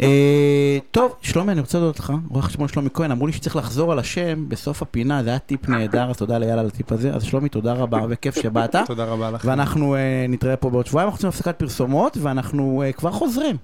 אה, 0.00 0.78
טוב, 0.90 1.14
שלומי, 1.22 1.52
אני 1.52 1.60
רוצה 1.60 1.78
להודות 1.78 1.98
לך, 1.98 2.12
רואה 2.30 2.42
חשבון 2.42 2.68
שלומי 2.68 2.88
כהן, 2.94 3.10
אמרו 3.10 3.26
לי 3.26 3.32
שצריך 3.32 3.56
לחזור 3.56 3.92
על 3.92 3.98
השם 3.98 4.48
בסוף 4.48 4.82
הפינה, 4.82 5.22
זה 5.22 5.30
היה 5.30 5.38
טיפ 5.38 5.68
נהדר, 5.68 6.10
אז 6.10 6.16
תודה 6.16 6.38
לאייל 6.38 6.58
על 6.58 6.66
הטיפ 6.66 6.92
הזה. 6.92 7.14
אז 7.14 7.22
שלומי, 7.22 7.48
תודה 7.48 7.72
רבה 7.72 7.98
וכיף 8.08 8.34
שבאת. 8.42 8.76
תודה 8.86 9.04
רבה 9.04 9.30
לך. 9.30 9.42
ואנחנו 9.44 9.94
אה, 9.94 10.26
נתראה 10.28 10.56
פה 10.56 10.70
בעוד 10.70 10.86
שבועיים, 10.86 11.06
אנחנו 11.08 11.16
רוצים 11.16 11.28
הפסקת 11.28 11.58
פרסומות, 11.58 12.16
ואנחנו 12.16 12.82
אה, 12.86 12.92
כבר 12.92 13.10
חוזרים. 13.10 13.56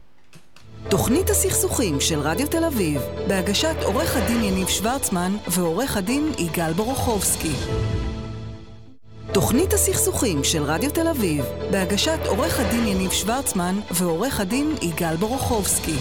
תוכנית 0.88 1.31
הסכסוכים 1.31 2.01
של 2.01 2.19
רדיו 2.21 2.47
תל 2.47 2.64
אביב, 2.64 3.01
בהגשת 3.29 3.77
עורך 3.85 4.17
הדין 4.17 4.43
יניב 4.45 4.69
שוורצמן 4.69 5.33
ועורך 5.49 5.97
הדין 5.97 6.33
יגאל 6.38 6.73
בורוכובסקי. 6.73 7.53
תוכנית 9.33 9.73
הסכסוכים 9.73 10.45
של 10.45 10.62
רדיו 10.62 10.91
תל 10.91 11.09
אביב, 11.09 11.45
בהגשת 11.71 12.19
עורך 12.27 12.61
הדין 12.61 12.87
יניב 12.87 13.11
שוורצמן 13.11 13.75
ועורך 13.91 14.41
הדין 14.41 14.75
יגאל 14.83 15.17
בורוכובסקי. 15.17 15.97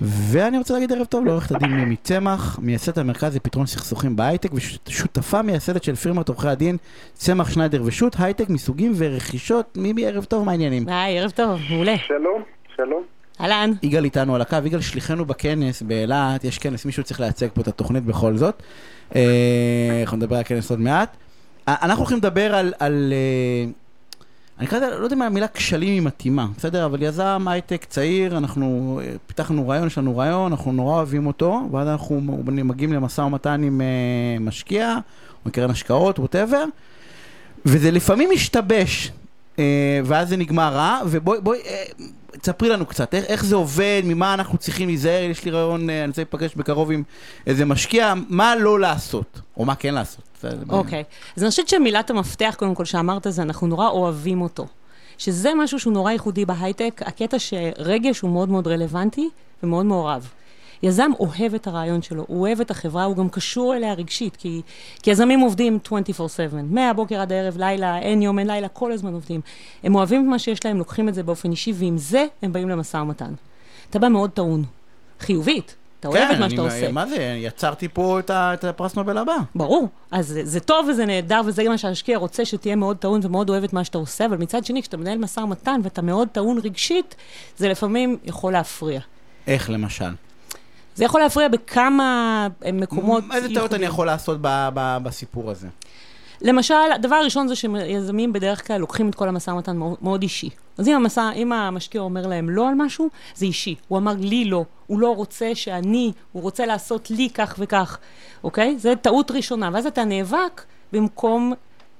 ואני 0.00 0.58
רוצה 0.58 0.74
להגיד 0.74 0.92
ערב 0.92 1.06
טוב 1.06 1.24
לעורכת 1.24 1.54
הדין 1.54 1.70
מימי 1.70 1.96
צמח, 1.96 2.58
מייסדת 2.62 2.98
המרכז 2.98 3.36
לפתרון 3.36 3.66
סכסוכים 3.66 4.16
בהייטק 4.16 4.50
ושותפה 4.54 5.42
מייסדת 5.42 5.84
של 5.84 5.94
פירמת 5.94 6.28
עורכי 6.28 6.48
הדין 6.48 6.76
צמח 7.12 7.50
שניידר 7.50 7.82
ושות' 7.84 8.16
הייטק 8.18 8.48
מסוגים 8.48 8.92
ורכישות. 8.96 9.76
מימי, 9.76 10.06
ערב 10.06 10.24
טוב, 10.24 10.44
מה 10.44 10.50
העניינים? 10.50 10.88
היי, 10.88 11.18
ערב 11.18 11.30
טוב, 11.30 11.60
מעולה. 11.70 11.96
שלום, 11.98 12.42
שלום. 12.76 13.02
אהלן. 13.40 13.70
יגאל 13.82 14.04
איתנו 14.04 14.34
על 14.34 14.40
הקו, 14.40 14.56
יגאל 14.64 14.80
שליחנו 14.80 15.24
בכנס 15.24 15.82
באילת, 15.82 16.44
יש 16.44 16.58
כנס, 16.58 16.84
מישהו 16.84 17.02
צריך 17.02 17.20
לייצג 17.20 17.48
פה 17.54 17.60
את 17.60 17.68
התוכנית 17.68 18.04
בכל 18.04 18.36
זאת. 18.36 18.62
אה, 19.16 20.00
אנחנו 20.00 20.16
נדבר 20.16 20.36
על 20.36 20.40
הכנס 20.40 20.70
עוד 20.70 20.80
מעט. 20.80 21.16
אנחנו 21.68 22.02
הולכים 22.02 22.18
לדבר 22.18 22.54
על, 22.54 22.72
על 22.78 23.12
אה, 23.12 23.70
אני 24.58 24.66
כרגע 24.66 24.90
לא 24.98 25.04
יודע 25.04 25.16
אם 25.16 25.22
המילה 25.22 25.48
כשלים 25.48 25.88
היא 25.88 26.02
מתאימה, 26.02 26.46
בסדר? 26.56 26.86
אבל 26.86 27.02
יזם 27.02 27.44
הייטק 27.48 27.84
צעיר, 27.88 28.38
אנחנו 28.38 29.00
אה, 29.02 29.12
פיתחנו 29.26 29.68
רעיון, 29.68 29.86
יש 29.86 29.98
לנו 29.98 30.16
רעיון, 30.16 30.52
אנחנו 30.52 30.72
נורא 30.72 30.94
אוהבים 30.94 31.26
אותו, 31.26 31.60
ואז 31.72 31.88
אנחנו 31.88 32.20
מגיעים 32.46 32.92
למשא 32.92 33.20
ומתן 33.20 33.62
עם 33.62 33.80
אה, 33.80 34.40
משקיע, 34.40 34.96
או 35.46 35.50
קרן 35.50 35.70
השקעות, 35.70 36.18
ווטאבר, 36.18 36.64
וזה 37.66 37.90
לפעמים 37.90 38.30
משתבש, 38.34 39.12
ואז 40.04 40.28
זה 40.28 40.36
נגמר 40.36 40.72
רע, 40.74 41.00
ובואי, 41.06 41.40
בואי, 41.40 41.58
תספרי 42.40 42.68
לנו 42.68 42.86
קצת, 42.86 43.14
איך, 43.14 43.24
איך 43.24 43.44
זה 43.44 43.56
עובד, 43.56 44.02
ממה 44.04 44.34
אנחנו 44.34 44.58
צריכים 44.58 44.88
להיזהר, 44.88 45.30
יש 45.30 45.44
לי 45.44 45.50
רעיון, 45.50 45.90
אני 45.90 46.06
רוצה 46.06 46.22
להיפגש 46.22 46.54
בקרוב 46.54 46.90
עם 46.90 47.02
איזה 47.46 47.64
משקיע, 47.64 48.14
מה 48.28 48.56
לא 48.56 48.80
לעשות, 48.80 49.40
או 49.56 49.64
מה 49.64 49.74
כן 49.74 49.94
לעשות. 49.94 50.33
אוקיי, 50.68 51.02
okay. 51.02 51.36
אז 51.36 51.42
אני 51.42 51.50
חושבת 51.50 51.68
שמילת 51.68 52.10
המפתח, 52.10 52.54
קודם 52.58 52.74
כל, 52.74 52.84
שאמרת 52.84 53.26
זה, 53.30 53.42
אנחנו 53.42 53.66
נורא 53.66 53.88
אוהבים 53.88 54.42
אותו. 54.42 54.66
שזה 55.18 55.50
משהו 55.56 55.80
שהוא 55.80 55.92
נורא 55.92 56.12
ייחודי 56.12 56.44
בהייטק, 56.44 57.00
הקטע 57.04 57.38
שרגש 57.38 58.20
הוא 58.20 58.30
מאוד 58.30 58.48
מאוד 58.48 58.68
רלוונטי 58.68 59.28
ומאוד 59.62 59.86
מעורב. 59.86 60.28
יזם 60.82 61.10
אוהב 61.20 61.54
את 61.54 61.66
הרעיון 61.66 62.02
שלו, 62.02 62.24
הוא 62.28 62.40
אוהב 62.40 62.60
את 62.60 62.70
החברה, 62.70 63.04
הוא 63.04 63.16
גם 63.16 63.28
קשור 63.28 63.76
אליה 63.76 63.94
רגשית, 63.94 64.36
כי, 64.36 64.62
כי 65.02 65.10
יזמים 65.10 65.40
עובדים 65.40 65.78
24/7, 65.86 65.90
מהבוקר 66.62 67.20
עד 67.20 67.32
הערב, 67.32 67.56
לילה, 67.58 67.98
אין 67.98 68.22
יום, 68.22 68.38
אין 68.38 68.46
לילה, 68.46 68.68
כל 68.68 68.92
הזמן 68.92 69.14
עובדים. 69.14 69.40
הם 69.82 69.94
אוהבים 69.94 70.20
את 70.20 70.26
מה 70.26 70.38
שיש 70.38 70.64
להם, 70.64 70.78
לוקחים 70.78 71.08
את 71.08 71.14
זה 71.14 71.22
באופן 71.22 71.50
אישי, 71.50 71.72
ועם 71.74 71.98
זה 71.98 72.26
הם 72.42 72.52
באים 72.52 72.68
למשא 72.68 72.96
ומתן. 72.96 73.34
אתה 73.90 73.98
בא 73.98 74.08
מאוד 74.08 74.30
טעון, 74.30 74.64
חיובית. 75.20 75.74
אתה 76.08 76.18
אוהב 76.18 76.28
כן, 76.28 76.34
את 76.34 76.40
מה 76.40 76.50
שאתה 76.50 76.62
עושה. 76.62 76.92
מה 76.92 77.06
זה, 77.06 77.36
יצרתי 77.38 77.88
פה 77.88 78.18
את, 78.18 78.30
ה, 78.30 78.54
את 78.54 78.64
הפרס 78.64 78.94
נובל 78.94 79.18
הבא. 79.18 79.36
ברור. 79.54 79.88
אז 80.10 80.28
זה, 80.28 80.44
זה 80.44 80.60
טוב 80.60 80.88
וזה 80.88 81.06
נהדר, 81.06 81.40
וזה 81.46 81.68
מה 81.68 81.78
שהמשקיע 81.78 82.18
רוצה, 82.18 82.44
שתהיה 82.44 82.76
מאוד 82.76 82.96
טעון 82.96 83.20
ומאוד 83.22 83.50
אוהב 83.50 83.64
את 83.64 83.72
מה 83.72 83.84
שאתה 83.84 83.98
עושה, 83.98 84.26
אבל 84.26 84.36
מצד 84.36 84.64
שני, 84.64 84.82
כשאתה 84.82 84.96
מנהל 84.96 85.18
משא 85.18 85.40
ומתן 85.40 85.80
ואתה 85.84 86.02
מאוד 86.02 86.28
טעון 86.32 86.58
רגשית, 86.64 87.14
זה 87.56 87.68
לפעמים 87.68 88.18
יכול 88.24 88.52
להפריע. 88.52 89.00
איך 89.46 89.70
למשל? 89.70 90.10
זה 90.94 91.04
יכול 91.04 91.20
להפריע 91.20 91.48
בכמה 91.48 92.48
אה, 92.64 92.72
מקומות... 92.72 93.24
איזה 93.34 93.54
טעות 93.54 93.74
אני 93.74 93.84
יכול 93.86 94.06
לעשות 94.06 94.38
ב- 94.40 94.68
ב- 94.74 94.98
בסיפור 95.02 95.50
הזה? 95.50 95.68
למשל, 96.42 96.74
הדבר 96.94 97.16
הראשון 97.16 97.48
זה 97.48 97.54
שיזמים 97.56 98.32
בדרך 98.32 98.66
כלל 98.66 98.78
לוקחים 98.78 99.08
את 99.08 99.14
כל 99.14 99.28
המשא 99.28 99.50
ומתן 99.50 99.76
מאוד, 99.76 99.96
מאוד 100.02 100.22
אישי. 100.22 100.50
אז 100.78 100.88
אם, 100.88 100.94
המסע, 100.94 101.30
אם 101.32 101.52
המשקיע 101.52 102.00
אומר 102.00 102.26
להם 102.26 102.50
לא 102.50 102.68
על 102.68 102.74
משהו, 102.76 103.08
זה 103.34 103.46
אישי. 103.46 103.74
הוא 103.88 103.98
אמר 103.98 104.14
לי 104.18 104.44
לא, 104.44 104.64
הוא 104.86 105.00
לא 105.00 105.14
רוצה 105.14 105.54
שאני, 105.54 106.12
הוא 106.32 106.42
רוצה 106.42 106.66
לעשות 106.66 107.10
לי 107.10 107.28
כך 107.34 107.54
וכך, 107.58 107.98
אוקיי? 108.44 108.78
זה 108.78 108.96
טעות 108.96 109.30
ראשונה, 109.30 109.70
ואז 109.72 109.86
אתה 109.86 110.04
נאבק 110.04 110.62
במקום 110.92 111.52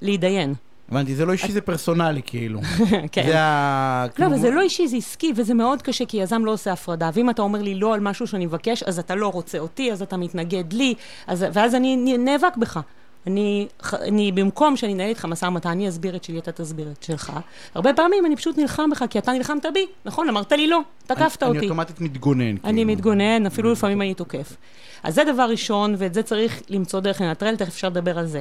להתדיין. 0.03 0.55
הבנתי, 0.89 1.15
זה 1.15 1.25
לא 1.25 1.33
אישי, 1.33 1.53
זה 1.53 1.61
פרסונלי 1.61 2.21
כאילו. 2.27 2.61
כן. 3.13 3.27
זה 3.27 3.41
ה... 3.41 4.07
לא, 4.19 4.27
אבל 4.27 4.39
זה 4.39 4.51
לא 4.51 4.61
אישי, 4.61 4.89
זה 4.89 4.97
עסקי, 4.97 5.33
וזה 5.37 5.55
מאוד 5.55 5.83
קשה, 5.83 6.05
כי 6.07 6.17
יזם 6.17 6.45
לא 6.45 6.53
עושה 6.53 6.73
הפרדה. 6.73 7.11
ואם 7.15 7.31
אתה 7.31 7.43
אומר 7.43 7.63
לי 7.63 7.75
לא 7.75 7.95
על 7.95 8.01
משהו 8.01 8.27
שאני 8.27 8.47
מבקש, 8.47 8.83
אז 8.83 8.99
אתה 8.99 9.15
לא 9.15 9.29
רוצה 9.29 9.59
אותי, 9.59 9.93
אז 9.93 10.03
אתה 10.03 10.17
מתנגד 10.17 10.73
לי, 10.73 10.95
אז, 11.27 11.45
ואז 11.53 11.75
אני 11.75 12.17
נאבק 12.19 12.57
בך. 12.57 12.81
אני, 13.27 13.67
אני, 13.93 14.33
במקום 14.33 14.77
שאני 14.77 14.95
אנהל 14.95 15.09
איתך 15.09 15.25
משא 15.25 15.45
ומתן, 15.45 15.69
אני 15.69 15.89
אסביר 15.89 16.17
את 16.17 16.25
שלי, 16.25 16.39
אתה 16.39 16.53
תסביר 16.53 16.91
את 16.93 17.03
שלך. 17.03 17.33
הרבה 17.75 17.95
פעמים 17.95 18.27
אני 18.27 18.37
פשוט 18.37 18.59
נלחם 18.59 18.91
בך, 18.91 19.05
כי 19.11 19.19
אתה 19.19 19.33
נלחמת 19.33 19.67
בי, 19.75 19.87
נכון? 20.05 20.29
אמרת 20.29 20.53
לי 20.53 20.67
לא, 20.67 20.81
תקפת 21.07 21.43
אני, 21.43 21.49
אותי. 21.49 21.59
אני 21.59 21.67
אוטומטית 21.67 22.01
מתגונן. 22.01 22.45
אני 22.45 22.59
כאילו. 22.65 22.93
מתגונן, 22.93 23.47
אפילו 23.47 23.73
לפעמים 23.73 24.03
אני 24.03 24.15
תוקף. 24.15 24.57
אז 25.03 25.15
זה 25.15 25.25
דבר 25.25 25.43
ראשון, 25.43 25.95
ואת 25.99 26.15
זה 26.15 26.23
צריך 26.23 26.63
למצוא 26.69 27.01
דרך 27.01 27.21
לנטרל, 27.21 27.57
תכף 27.57 27.69
אפשר 27.69 27.89
לדבר 27.89 28.19
על 28.19 28.27
זה. 28.27 28.41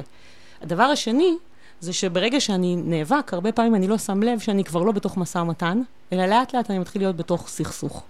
הדבר 0.62 0.82
השני, 0.82 1.34
זה 1.80 1.92
שברגע 1.92 2.40
שאני 2.40 2.76
נאבק, 2.76 3.34
הרבה 3.34 3.52
פעמים 3.52 3.74
אני 3.74 3.88
לא 3.88 3.98
שם 3.98 4.22
לב 4.22 4.38
שאני 4.38 4.64
כבר 4.64 4.82
לא 4.82 4.92
בתוך 4.92 5.16
משא 5.16 5.38
ומתן, 5.38 5.80
אלא 6.12 6.26
לאט 6.26 6.54
לאט 6.54 6.70
אני 6.70 6.78
מתחיל 6.78 7.02
להיות 7.02 7.16
בתוך 7.16 7.48
סכסוך, 7.48 8.02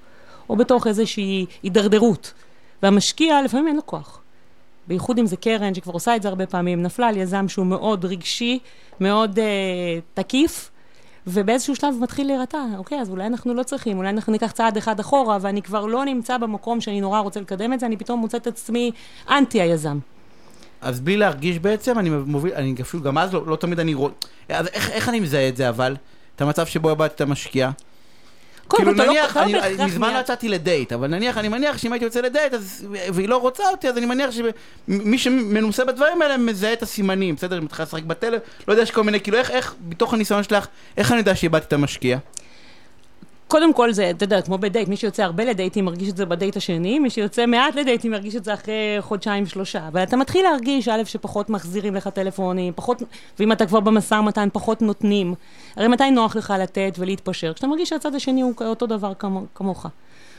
או 0.49 0.57
בתוך 0.57 0.87
איזושהי 0.87 1.47
הידרדרות. 1.63 2.33
והמשקיע, 2.83 3.43
לפעמים 3.43 3.69
אין 3.69 3.77
לו 3.77 3.87
כוח. 3.87 4.21
בייחוד 4.87 5.19
אם 5.19 5.27
זה 5.27 5.37
קרן, 5.37 5.75
שכבר 5.75 5.93
עושה 5.93 6.17
את 6.17 6.23
זה 6.23 6.29
הרבה 6.29 6.47
פעמים, 6.47 6.83
נפלה 6.83 7.09
על 7.09 7.17
יזם 7.17 7.49
שהוא 7.49 7.67
מאוד 7.67 8.05
רגשי, 8.05 8.59
מאוד 9.01 9.39
אה, 9.39 9.45
תקיף, 10.15 10.71
ובאיזשהו 11.27 11.77
שלב 11.77 11.95
מתחיל 12.01 12.27
להירתע, 12.27 12.65
אוקיי, 12.79 13.01
אז 13.01 13.11
אולי 13.11 13.27
אנחנו 13.27 13.55
לא 13.55 13.63
צריכים, 13.63 13.99
אולי 13.99 14.09
אנחנו 14.09 14.33
ניקח 14.33 14.51
צעד 14.51 14.77
אחד 14.77 15.01
אחורה, 15.01 15.39
ואני 15.41 15.63
כבר 15.63 15.87
לא 15.87 16.05
נמצא 16.05 16.39
במקום 16.39 16.81
שאני 16.81 17.01
נורא 17.01 17.21
רוצה 17.21 17.41
לקדם 17.41 17.73
את 17.73 17.81
זה, 17.81 17.87
אני 17.87 17.97
פתאום 17.97 18.21
מוצא 18.21 18.37
את 18.37 18.47
עצמי 18.47 18.91
אנטי 19.31 19.61
היזם. 19.61 19.99
אז 20.81 21.01
בלי 21.01 21.17
להרגיש 21.17 21.59
בעצם, 21.59 21.99
אני 21.99 22.11
מוביל, 22.11 22.55
אני 22.55 22.75
אפילו 22.83 23.03
גם 23.03 23.19
אז 23.19 23.35
לא, 23.35 23.47
לא 23.47 23.57
תמיד 23.57 23.81
אני 23.81 23.95
רואה, 23.95 24.13
אז 24.49 24.67
איך, 24.67 24.91
איך 24.91 25.09
אני 25.09 25.21
מזהה 25.21 25.49
את 25.49 25.57
זה 25.57 25.69
אבל? 25.69 25.97
את 26.37 26.41
המצב 26.41 26.67
שבו 26.67 26.91
איבדתי 26.91 27.15
את 27.15 27.21
המשקיע? 27.21 27.71
כאילו 28.69 28.93
לא- 28.93 29.05
נניח, 29.05 29.37
אני, 29.37 29.55
מזמן 29.85 30.15
לא 30.15 30.19
יצאתי 30.19 30.49
לדייט, 30.49 30.93
אבל 30.93 31.07
נניח, 31.09 31.39
אני 31.39 31.49
מניח 31.49 31.79
שאם 31.79 31.93
הייתי 31.93 32.05
יוצא 32.05 32.21
לדייט, 32.21 32.55
אז, 32.55 32.87
והיא 33.13 33.29
לא 33.29 33.37
רוצה 33.37 33.63
אותי, 33.71 33.89
אז 33.89 33.99
אני 33.99 34.07
מניח 34.07 34.31
שמי 34.31 35.19
שמנוסה 35.19 35.85
בדברים 35.85 36.23
האלה 36.23 36.37
מזהה 36.37 36.73
את 36.73 36.83
הסימנים, 36.83 37.35
בסדר? 37.35 37.59
אם 37.59 37.65
מתחילה 37.65 37.87
לשחק 37.87 38.03
בטלפון, 38.03 38.39
לא 38.69 38.73
יודע, 38.73 38.83
יש 38.83 38.91
כל 38.91 39.03
מיני, 39.03 39.21
כאילו, 39.21 39.39
איך, 39.39 39.51
איך, 39.51 39.75
בתוך 39.81 40.15
הניסיון 40.15 40.43
שלך, 40.43 40.67
איך 40.97 41.11
אני 41.13 41.19
יודע 41.19 41.35
שאיבדתי 41.35 41.67
את 41.67 41.73
המשקיע? 41.73 42.19
קודם 43.55 43.73
כל 43.73 43.93
זה, 43.93 44.11
אתה 44.11 44.25
יודע, 44.25 44.43
כמו 44.43 44.59
בדייט, 44.59 44.89
מי 44.89 44.97
שיוצא 44.97 45.23
הרבה 45.23 45.45
לדייטים 45.45 45.85
מרגיש 45.85 46.11
את 46.11 46.17
זה 46.17 46.27
בדייט 46.27 46.57
השני, 46.57 46.99
מי 46.99 47.11
שיוצא 47.11 47.47
מעט 47.47 47.75
לדייטים 47.75 48.11
מרגיש 48.11 48.37
את 48.37 48.45
זה 48.45 48.55
אחרי 48.55 48.97
חודשיים 49.01 49.47
שלושה. 49.47 49.79
אבל 49.93 50.03
אתה 50.03 50.17
מתחיל 50.17 50.43
להרגיש, 50.43 50.89
א', 50.89 51.05
שפחות 51.05 51.51
מחזירים 51.51 51.95
לך 51.95 52.09
טלפונים, 52.09 52.73
פחות, 52.77 53.03
ואם 53.39 53.53
אתה 53.53 53.67
כבר 53.67 53.81
במשא 53.81 54.15
ומתן, 54.15 54.49
פחות 54.53 54.83
נותנים. 54.83 55.35
הרי 55.77 55.89
מתי 55.89 56.11
נוח 56.11 56.37
לך 56.37 56.55
לתת 56.61 56.93
ולהתפשר? 56.99 57.53
כשאתה 57.53 57.67
מרגיש 57.67 57.89
שהצד 57.89 58.15
השני 58.15 58.41
הוא 58.41 58.53
אותו 58.61 58.87
דבר 58.87 59.15
כמו, 59.19 59.43
כמוך. 59.55 59.87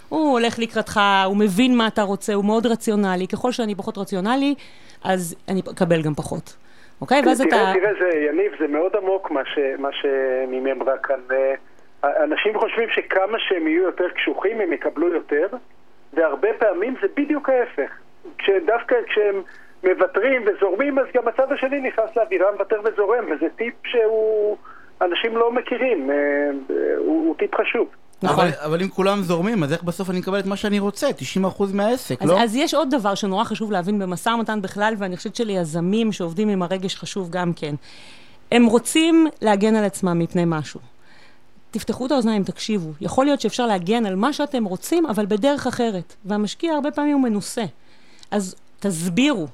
הוא 0.09 0.31
הולך 0.31 0.59
לקראתך, 0.59 0.99
הוא 1.25 1.37
מבין 1.37 1.77
מה 1.77 1.87
אתה 1.87 2.01
רוצה, 2.01 2.33
הוא 2.33 2.45
מאוד 2.45 2.65
רציונלי. 2.65 3.27
ככל 3.27 3.51
שאני 3.51 3.75
פחות 3.75 3.97
רציונלי, 3.97 4.55
אז 5.03 5.35
אני 5.49 5.59
אקבל 5.59 6.01
גם 6.01 6.13
פחות. 6.13 6.55
אוקיי? 7.01 7.21
ואז 7.25 7.41
אתה... 7.41 7.49
תראה, 7.49 7.73
תראה, 7.73 7.91
זה, 7.99 8.17
יניב, 8.17 8.51
זה 8.59 8.67
מאוד 8.67 8.91
עמוק 8.95 9.31
מה, 9.31 9.41
ש, 9.45 9.59
מה 9.79 9.89
שנימי 9.91 10.71
אמרה 10.71 10.97
כאן. 10.97 11.19
אה, 12.05 12.23
אנשים 12.23 12.59
חושבים 12.59 12.89
שכמה 12.89 13.39
שהם 13.39 13.67
יהיו 13.67 13.83
יותר 13.83 14.09
קשוחים 14.09 14.61
הם 14.61 14.73
יקבלו 14.73 15.13
יותר, 15.13 15.47
והרבה 16.13 16.49
פעמים 16.59 16.95
זה 17.01 17.07
בדיוק 17.17 17.49
ההפך. 17.49 17.91
כשדווקא 18.37 18.95
כשהם 19.07 19.41
מוותרים 19.83 20.45
וזורמים, 20.47 20.99
אז 20.99 21.05
גם 21.15 21.27
הצד 21.27 21.51
השני 21.51 21.81
נכנס 21.81 22.15
לאווירה 22.17 22.51
מוותר 22.51 22.81
וזורם, 22.83 23.25
וזה 23.31 23.45
טיפ 23.55 23.73
שהוא... 23.85 24.57
אנשים 25.01 25.37
לא 25.37 25.51
מכירים, 25.51 26.09
אה, 26.09 26.15
הוא, 26.97 27.27
הוא 27.27 27.35
טיפ 27.35 27.55
חשוב. 27.55 27.87
נכון. 28.23 28.47
אבל, 28.47 28.53
אבל 28.65 28.81
אם 28.81 28.89
כולם 28.89 29.21
זורמים, 29.21 29.63
אז 29.63 29.73
איך 29.73 29.83
בסוף 29.83 30.09
אני 30.09 30.19
מקבל 30.19 30.39
את 30.39 30.45
מה 30.45 30.55
שאני 30.55 30.79
רוצה? 30.79 31.07
90% 31.59 31.63
מהעסק, 31.73 32.21
אז, 32.21 32.29
לא? 32.29 32.39
אז 32.39 32.55
יש 32.55 32.73
עוד 32.73 32.89
דבר 32.91 33.15
שנורא 33.15 33.43
חשוב 33.43 33.71
להבין 33.71 33.99
במשא 33.99 34.29
ומתן 34.29 34.61
בכלל, 34.61 34.93
ואני 34.97 35.17
חושבת 35.17 35.35
שליזמים 35.35 36.11
שעובדים 36.11 36.49
עם 36.49 36.61
הרגש 36.61 36.95
חשוב 36.95 37.29
גם 37.29 37.53
כן. 37.55 37.75
הם 38.51 38.65
רוצים 38.65 39.27
להגן 39.41 39.75
על 39.75 39.85
עצמם 39.85 40.19
מפני 40.19 40.43
משהו. 40.45 40.79
תפתחו 41.75 42.05
את 42.05 42.11
האוזניים, 42.11 42.43
תקשיבו. 42.43 42.91
יכול 43.01 43.25
להיות 43.25 43.41
שאפשר 43.41 43.65
להגן 43.65 44.05
על 44.05 44.15
מה 44.15 44.33
שאתם 44.33 44.65
רוצים, 44.65 45.05
אבל 45.05 45.25
בדרך 45.25 45.67
אחרת. 45.67 46.15
והמשקיע 46.25 46.73
הרבה 46.73 46.91
פעמים 46.91 47.13
הוא 47.13 47.23
מנוסה. 47.23 47.63
אז 48.31 48.55
תסבירו. 48.79 49.47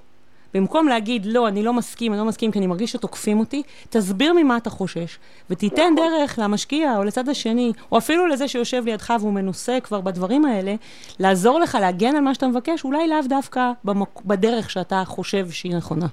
במקום 0.53 0.87
להגיד, 0.87 1.25
לא, 1.25 1.47
אני 1.47 1.63
לא 1.63 1.73
מסכים, 1.73 2.13
אני 2.13 2.19
לא 2.19 2.25
מסכים 2.25 2.51
כי 2.51 2.59
אני 2.59 2.67
מרגיש 2.67 2.91
שתוקפים 2.91 3.39
אותי, 3.39 3.63
תסביר 3.89 4.33
ממה 4.33 4.57
אתה 4.57 4.69
חושש, 4.69 5.17
ותיתן 5.49 5.93
דרך 5.95 6.39
למשקיע 6.39 6.97
או 6.97 7.03
לצד 7.03 7.29
השני, 7.29 7.73
או 7.91 7.97
אפילו 7.97 8.27
לזה 8.27 8.47
שיושב 8.47 8.83
לידך 8.85 9.13
והוא 9.19 9.33
מנוסה 9.33 9.77
כבר 9.83 10.01
בדברים 10.01 10.45
האלה, 10.45 10.75
לעזור 11.19 11.59
לך 11.59 11.77
להגן 11.81 12.15
על 12.15 12.21
מה 12.21 12.33
שאתה 12.33 12.47
מבקש, 12.47 12.83
אולי 12.83 13.07
לאו 13.07 13.17
דווקא 13.29 13.71
במק... 13.83 14.21
בדרך 14.25 14.69
שאתה 14.69 15.03
חושב 15.05 15.49
שהיא 15.51 15.75
נכונה. 15.75 16.07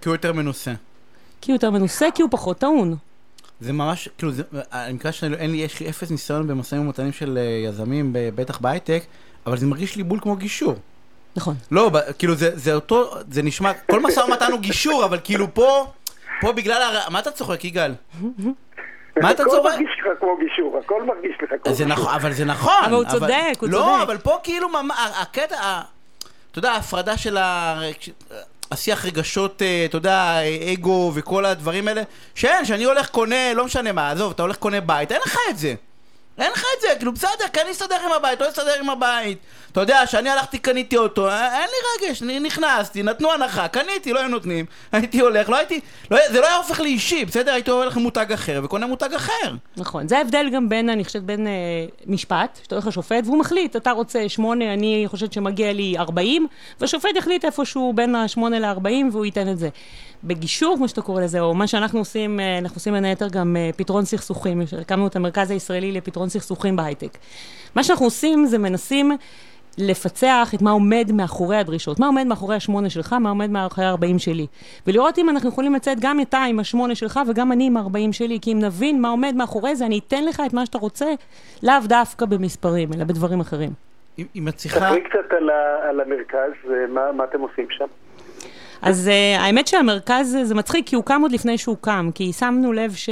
כי 0.00 0.08
הוא 0.08 0.14
יותר 0.14 0.32
מנוסה. 0.32 0.72
כי 1.40 1.52
הוא 1.52 1.56
יותר 1.56 1.70
מנוסה, 1.70 2.06
כי 2.14 2.22
הוא 2.22 2.30
פחות 2.30 2.58
טעון. 2.58 2.96
זה 3.60 3.72
ממש, 3.72 4.08
כאילו, 4.18 4.32
זה, 4.32 4.42
אני 4.72 4.92
מקווה 4.92 5.12
שאין 5.12 5.50
לי, 5.50 5.56
יש 5.56 5.80
לי 5.80 5.88
אפס 5.88 6.10
ניסיון 6.10 6.46
במשאים 6.48 6.80
ומתנים 6.82 7.12
של 7.12 7.38
אה, 7.38 7.68
יזמים, 7.68 8.10
בטח 8.12 8.58
בהייטק, 8.58 9.02
אבל 9.46 9.56
זה 9.56 9.66
מרגיש 9.66 9.96
לי 9.96 10.02
בול 10.02 10.20
כמו 10.20 10.36
גישור. 10.36 10.74
נכון. 11.36 11.54
לא, 11.70 11.88
ב- 11.88 12.12
כאילו 12.18 12.34
זה, 12.34 12.50
זה 12.56 12.74
אותו, 12.74 13.10
זה 13.30 13.42
נשמע, 13.42 13.72
כל 13.90 14.00
משא 14.00 14.20
ומתן 14.20 14.52
הוא 14.52 14.60
גישור, 14.60 15.04
אבל 15.04 15.18
כאילו 15.24 15.54
פה, 15.54 15.86
פה 16.40 16.52
בגלל, 16.52 16.82
הר... 16.82 17.10
מה 17.10 17.18
אתה 17.18 17.30
צוחק, 17.30 17.64
יגאל? 17.64 17.94
מה 19.22 19.30
אתה 19.30 19.42
הכל 19.42 19.50
צוחק? 19.50 19.70
מרגיש 19.70 19.90
לך 20.00 20.20
כמו 20.20 20.36
גישור, 20.40 20.78
הכל 20.84 21.04
מרגיש 21.06 21.36
לך 21.42 21.50
כמו 21.64 21.74
זה 21.74 21.84
גישור. 21.84 21.98
נכון, 21.98 22.14
אבל 22.14 22.32
זה 22.32 22.44
נכון. 22.44 22.84
אבל 22.84 22.94
הוא 22.94 23.04
צודק, 23.10 23.58
הוא 23.60 23.68
לא, 23.68 23.78
צודק. 23.78 24.02
אבל 24.02 24.18
פה 24.18 24.36
כאילו, 24.42 24.68
הקטע, 25.20 25.80
אתה 26.50 26.58
יודע, 26.58 26.72
ההפרדה 26.72 27.16
של 27.16 27.36
ה... 27.36 27.80
השיח 28.70 29.04
רגשות, 29.04 29.62
אה, 29.62 29.84
אתה 29.84 29.96
יודע, 29.96 30.38
אגו 30.72 31.12
וכל 31.14 31.44
הדברים 31.44 31.88
האלה, 31.88 32.02
שאין, 32.34 32.64
שאני 32.64 32.84
הולך 32.84 33.10
קונה, 33.10 33.54
לא 33.54 33.64
משנה 33.64 33.92
מה, 33.92 34.10
עזוב, 34.10 34.32
אתה 34.32 34.42
הולך 34.42 34.56
קונה 34.56 34.80
בית, 34.80 35.12
אין 35.12 35.20
לך 35.26 35.38
את 35.50 35.58
זה. 35.58 35.74
אין 36.38 36.52
לך 36.52 36.64
את 36.76 36.80
זה, 36.80 36.88
כאילו 36.96 37.12
בסדר, 37.12 37.44
כן 37.52 37.66
להסתדר 37.66 37.96
עם 38.04 38.12
הבית, 38.12 38.40
לא 38.40 38.46
להסתדר 38.46 38.74
עם 38.80 38.90
הבית. 38.90 39.38
אתה 39.72 39.80
יודע, 39.80 40.06
שאני 40.06 40.30
הלכתי, 40.30 40.58
קניתי 40.58 40.96
אותו, 40.96 41.28
אה, 41.28 41.60
אין 41.60 41.68
לי 41.68 42.06
רגש, 42.08 42.22
אני 42.22 42.40
נכנסתי, 42.40 43.02
נתנו 43.02 43.32
הנחה, 43.32 43.68
קניתי, 43.68 44.12
לא 44.12 44.20
היו 44.20 44.28
נותנים, 44.28 44.66
הייתי 44.92 45.20
הולך, 45.20 45.48
לא 45.48 45.56
הייתי, 45.56 45.80
לא, 46.10 46.18
זה 46.32 46.40
לא 46.40 46.46
היה 46.46 46.56
הופך 46.56 46.80
לי 46.80 46.88
אישי, 46.88 47.24
בסדר, 47.24 47.52
הייתי 47.52 47.70
הולך 47.70 47.96
למותג 47.96 48.32
אחר 48.32 48.60
וקונה 48.64 48.86
מותג 48.86 49.14
אחר. 49.14 49.54
נכון. 49.76 50.08
זה 50.08 50.18
ההבדל 50.18 50.50
גם 50.52 50.68
בין, 50.68 50.90
אני 50.90 51.04
חושבת, 51.04 51.22
בין 51.22 51.46
אה, 51.46 51.52
משפט, 52.06 52.58
שאתה 52.62 52.74
הולך 52.74 52.86
לשופט, 52.86 53.24
והוא 53.24 53.38
מחליט, 53.38 53.76
אתה 53.76 53.90
רוצה 53.90 54.28
שמונה, 54.28 54.72
אני 54.72 55.04
חושבת 55.06 55.32
שמגיע 55.32 55.72
לי 55.72 55.94
ארבעים, 55.98 56.46
והשופט 56.80 57.16
יחליט 57.16 57.44
איפשהו 57.44 57.92
בין 57.92 58.14
השמונה 58.14 58.58
לארבעים, 58.58 59.08
והוא 59.12 59.24
ייתן 59.24 59.48
את 59.48 59.58
זה. 59.58 59.68
בגישור, 60.26 60.76
כמו 60.76 60.88
שאתה 60.88 61.02
קורא 61.02 61.22
לזה, 61.22 61.40
או 61.40 61.54
מה 61.54 61.66
שאנחנו 61.66 61.98
עושים, 61.98 62.40
אה, 62.40 62.58
אנחנו 62.58 62.76
עושים 62.76 62.92
בין 62.92 63.04
היתר 63.04 63.28
גם 63.28 63.56
אה, 63.56 63.70
פתרון 63.76 64.04
סכסוכים. 64.04 64.60
הקמנו 64.80 65.06
את 65.06 65.16
המרכז 65.16 65.50
הישראלי 65.50 65.92
לפתרון 65.92 66.16
פתרון 66.16 66.28
סכסוכים 66.28 66.76
בהייטק. 66.76 67.18
מה 67.74 67.82
שאנחנו 67.82 68.06
עושים 68.06 68.46
זה 68.46 68.58
מנסים 68.58 69.12
לפצח 69.78 70.50
את 70.54 70.62
מה 70.62 70.70
עומד 70.70 71.12
מאחורי 71.12 71.56
הדרישות, 71.56 72.00
מה 72.00 72.06
עומד 72.06 72.26
מאחורי 72.26 72.56
השמונה 72.56 72.90
שלך, 72.90 73.12
מה 73.12 73.28
עומד 73.28 73.50
מאחורי 73.50 73.86
הארבעים 73.86 74.18
שלי. 74.18 74.46
ולראות 74.86 75.18
אם 75.18 75.30
אנחנו 75.30 75.48
יכולים 75.48 75.74
לצאת 75.74 75.96
גם 76.00 76.20
אתה 76.20 76.38
עם 76.38 76.58
השמונה 76.58 76.94
שלך 76.94 77.20
וגם 77.28 77.52
אני 77.52 77.66
עם 77.66 77.76
הארבעים 77.76 78.12
שלי, 78.12 78.38
כי 78.42 78.52
אם 78.52 78.58
נבין 78.58 79.00
מה 79.00 79.08
עומד 79.08 79.34
מאחורי 79.36 79.76
זה, 79.76 79.86
אני 79.86 80.00
אתן 80.08 80.24
לך 80.24 80.42
את 80.46 80.52
מה 80.52 80.66
שאתה 80.66 80.78
רוצה, 80.78 81.06
לאו 81.62 81.74
דווקא 81.84 82.26
במספרים, 82.26 82.88
אלא 82.92 83.04
בדברים 83.04 83.40
אחרים. 83.40 83.70
אם 84.36 84.48
את 84.48 84.54
צריכה... 84.54 84.80
תספרי 84.80 85.00
קצת 85.00 85.32
על, 85.32 85.50
ה, 85.50 85.88
על 85.88 86.00
המרכז, 86.00 86.52
אה, 86.70 86.86
מה, 86.88 87.12
מה 87.12 87.24
אתם 87.24 87.40
עושים 87.40 87.66
שם? 87.70 87.86
אז 88.82 89.06
uh, 89.06 89.40
האמת 89.40 89.66
שהמרכז 89.66 90.36
אה, 90.38 90.44
זה 90.44 90.54
מצחיק, 90.54 90.86
כי 90.86 90.96
הוא 90.96 91.04
קם 91.04 91.22
עוד 91.22 91.32
לפני 91.32 91.58
שהוא 91.58 91.76
קם, 91.80 92.10
כי 92.14 92.32
שמנו 92.32 92.72
לב 92.72 92.94
ש... 92.94 93.08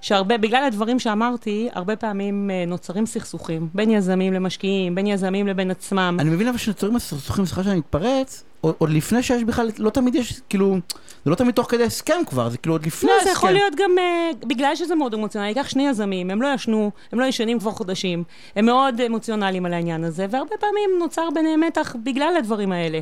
שהרבה, 0.00 0.38
בגלל 0.38 0.64
הדברים 0.64 0.98
שאמרתי, 0.98 1.68
הרבה 1.72 1.96
פעמים 1.96 2.50
uh, 2.50 2.68
נוצרים 2.68 3.06
סכסוכים, 3.06 3.68
בין 3.74 3.90
יזמים 3.90 4.32
למשקיעים, 4.32 4.94
בין 4.94 5.06
יזמים 5.06 5.46
לבין 5.46 5.70
עצמם. 5.70 6.16
אני 6.20 6.30
מבין 6.30 6.48
אבל 6.48 6.58
שנוצרים 6.58 6.98
סכסוכים, 6.98 7.46
סליחה 7.46 7.64
שאני 7.64 7.78
מתפרץ, 7.78 8.44
עוד 8.60 8.74
עוד 8.78 8.90
לפני 8.90 9.22
שיש 9.22 9.44
בכלל, 9.44 9.70
לא 9.78 9.90
תמיד 9.90 10.14
יש, 10.14 10.40
כאילו, 10.48 10.76
זה 11.24 11.30
לא 11.30 11.34
תמיד 11.34 11.54
תוך 11.54 11.70
כדי 11.70 11.84
הסכם 11.84 12.24
כבר, 12.26 12.48
זה 12.48 12.58
כאילו 12.58 12.74
עוד 12.74 12.86
לפני 12.86 13.08
לא, 13.08 13.14
ההסכם. 13.14 13.28
זה 13.28 13.32
יכול 13.32 13.50
להיות 13.50 13.74
גם 13.76 13.90
uh, 13.96 14.46
בגלל 14.46 14.76
שזה 14.76 14.94
מאוד 14.94 15.14
אמוציונלי. 15.14 15.50
ייקח 15.50 15.68
שני 15.68 15.88
יזמים, 15.88 16.30
הם 16.30 16.42
לא 16.42 16.48
ישנו, 16.54 16.90
הם 17.12 17.20
לא 17.20 17.24
ישנים 17.24 17.58
כבר 17.58 17.70
חודשים, 17.70 18.24
הם 18.56 18.66
מאוד 18.66 19.00
אמוציונליים 19.00 19.66
על 19.66 19.72
העניין 19.72 20.04
הזה, 20.04 20.26
והרבה 20.30 20.56
פעמים 20.60 20.90
נוצר 20.98 21.28
ביניהם 21.34 21.60
מתח 21.60 21.96
בגלל 22.04 22.34
הדברים 22.38 22.72
האלה. 22.72 23.00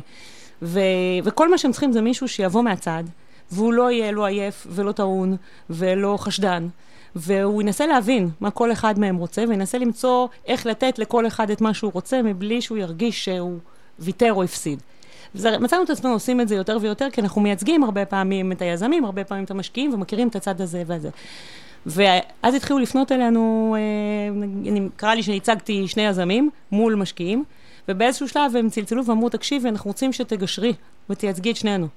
ו- 0.61 0.79
וכל 1.23 1.51
מה 1.51 1.57
שהם 1.57 1.71
צריכים 1.71 1.91
זה 1.91 2.01
מישהו 2.01 2.27
שיבוא 2.27 2.61
מהצד, 2.61 3.03
והוא 3.51 3.73
לא 3.73 3.91
יהיה 3.91 4.11
לא 4.11 4.25
עייף 4.25 4.67
ולא 4.69 4.91
טעון 4.91 5.35
ולא 5.69 6.17
חשדן. 6.19 6.67
והוא 7.15 7.61
ינסה 7.61 7.87
להבין 7.87 8.29
מה 8.39 8.51
כל 8.51 8.71
אחד 8.71 8.99
מהם 8.99 9.15
רוצה, 9.15 9.43
וינסה 9.49 9.77
למצוא 9.77 10.27
איך 10.45 10.65
לתת 10.65 10.99
לכל 10.99 11.27
אחד 11.27 11.49
את 11.49 11.61
מה 11.61 11.73
שהוא 11.73 11.91
רוצה, 11.93 12.21
מבלי 12.21 12.61
שהוא 12.61 12.77
ירגיש 12.77 13.25
שהוא 13.25 13.57
ויתר 13.99 14.33
או 14.33 14.43
הפסיד. 14.43 14.81
מצאנו 15.35 15.83
את 15.83 15.89
עצמנו 15.89 16.13
עושים 16.13 16.41
את 16.41 16.47
זה 16.47 16.55
יותר 16.55 16.77
ויותר, 16.81 17.07
כי 17.11 17.21
אנחנו 17.21 17.41
מייצגים 17.41 17.83
הרבה 17.83 18.05
פעמים 18.05 18.51
את 18.51 18.61
היזמים, 18.61 19.05
הרבה 19.05 19.23
פעמים 19.23 19.43
את 19.43 19.51
המשקיעים, 19.51 19.93
ומכירים 19.93 20.27
את 20.27 20.35
הצד 20.35 20.61
הזה 20.61 20.83
והזה. 20.87 21.09
ואז 21.85 22.55
התחילו 22.55 22.79
לפנות 22.79 23.11
אלינו, 23.11 23.75
אה, 23.77 24.33
אני, 24.69 24.89
קרה 24.95 25.15
לי 25.15 25.23
שהצגתי 25.23 25.87
שני 25.87 26.05
יזמים 26.05 26.49
מול 26.71 26.95
משקיעים, 26.95 27.43
ובאיזשהו 27.87 28.27
שלב 28.27 28.55
הם 28.55 28.69
צלצלו 28.69 29.05
ואמרו, 29.05 29.29
תקשיבי, 29.29 29.69
אנחנו 29.69 29.87
רוצים 29.89 30.13
שתגשרי 30.13 30.73
ותייצגי 31.09 31.51
את 31.51 31.55
שנינו. 31.55 31.87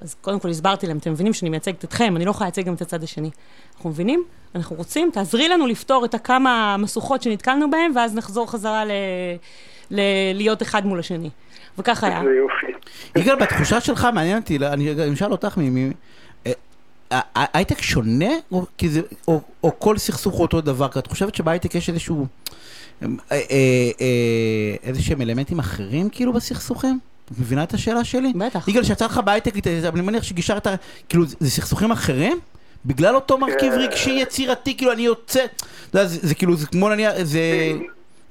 אז 0.00 0.14
קודם 0.20 0.40
כל 0.40 0.48
הסברתי 0.50 0.86
להם, 0.86 0.96
אתם 0.98 1.12
מבינים 1.12 1.32
שאני 1.32 1.50
מייצגת 1.50 1.84
אתכם, 1.84 2.16
אני 2.16 2.24
לא 2.24 2.30
יכולה 2.30 2.46
לייצג 2.46 2.64
גם 2.64 2.74
את 2.74 2.82
הצד 2.82 3.02
השני. 3.02 3.30
אנחנו 3.76 3.90
מבינים? 3.90 4.24
אנחנו 4.54 4.76
רוצים, 4.76 5.10
תעזרי 5.12 5.48
לנו 5.48 5.66
לפתור 5.66 6.04
את 6.04 6.14
הכמה 6.14 6.76
משוכות 6.78 7.22
שנתקלנו 7.22 7.70
בהן, 7.70 7.92
ואז 7.94 8.14
נחזור 8.14 8.50
חזרה 8.50 8.84
ל... 8.84 8.90
ל... 9.90 10.00
להיות 10.34 10.62
אחד 10.62 10.86
מול 10.86 10.98
השני. 10.98 11.30
וכך 11.78 12.04
היה. 12.04 12.20
זה 12.24 12.30
יופי. 12.30 12.88
יגאל, 13.20 13.36
בתחושה 13.36 13.80
שלך, 13.80 14.08
מעניין 14.14 14.38
אותי, 14.38 14.56
אני 14.56 15.12
אשאל 15.14 15.32
אותך, 15.32 15.56
מי- 15.56 15.92
אה, 16.46 16.52
ה- 17.10 17.38
ה- 17.40 17.58
הייטק 17.58 17.82
שונה, 17.82 18.30
או, 18.52 18.64
כי 18.78 18.88
זה, 18.88 19.00
או, 19.28 19.40
או 19.64 19.72
כל 19.78 19.98
סכסוך 19.98 20.34
הוא 20.34 20.42
אותו 20.42 20.60
דבר? 20.60 20.88
כי 20.88 20.98
את 20.98 21.06
חושבת 21.06 21.34
שבהייטק 21.34 21.74
יש 21.74 21.88
איזשהו, 21.88 22.26
איזה 24.82 25.02
שהם 25.02 25.20
אלמנטים 25.22 25.58
אחרים 25.58 26.08
כאילו 26.10 26.32
בסכסוכים? 26.32 26.98
את 27.24 27.30
מבינה 27.40 27.62
את 27.62 27.72
השאלה 27.72 28.04
שלי? 28.04 28.32
בטח. 28.36 28.68
יגאל, 28.68 28.82
שיצא 28.82 29.04
לך 29.04 29.18
בהייטק, 29.18 29.52
אני 29.94 30.02
מניח 30.02 30.22
שגישרת, 30.22 30.66
כאילו, 31.08 31.24
זה 31.26 31.50
סכסוכים 31.50 31.90
אחרים? 31.90 32.38
בגלל 32.86 33.14
אותו 33.14 33.38
מרכיב 33.38 33.72
אה. 33.72 33.78
רגשי 33.78 34.10
יצירתי, 34.10 34.76
כאילו 34.76 34.92
אני 34.92 35.02
יוצא, 35.02 35.40
יודע, 35.94 36.06
זה, 36.06 36.34
כאילו, 36.34 36.54
זה 36.54 36.66
כמו 36.66 36.88
נניח, 36.88 37.12
זה, 37.22 37.40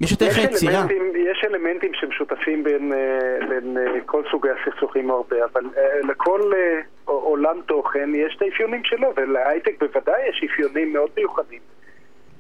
יש 0.02 0.12
יותר 0.12 0.26
יצירה. 0.26 0.86
יש 1.32 1.46
אלמנטים 1.46 1.92
שמשותפים 1.94 2.64
בין, 2.64 2.94
אה, 2.94 3.48
בין 3.50 3.78
אה, 3.78 4.02
כל 4.06 4.24
סוגי 4.32 4.50
הסכסוכים 4.50 5.12
הרבה, 5.12 5.36
אבל 5.54 5.66
אה, 5.78 6.00
לכל 6.10 6.42
אה, 6.56 6.82
עולם 7.06 7.62
תוכן 7.66 8.10
יש 8.16 8.36
את 8.38 8.42
האפיונים 8.42 8.82
שלו, 8.84 9.14
ולהייטק 9.18 9.80
בוודאי 9.80 10.30
יש 10.30 10.44
אפיונים 10.52 10.94
מאוד 10.94 11.10
מיוחדים. 11.18 11.60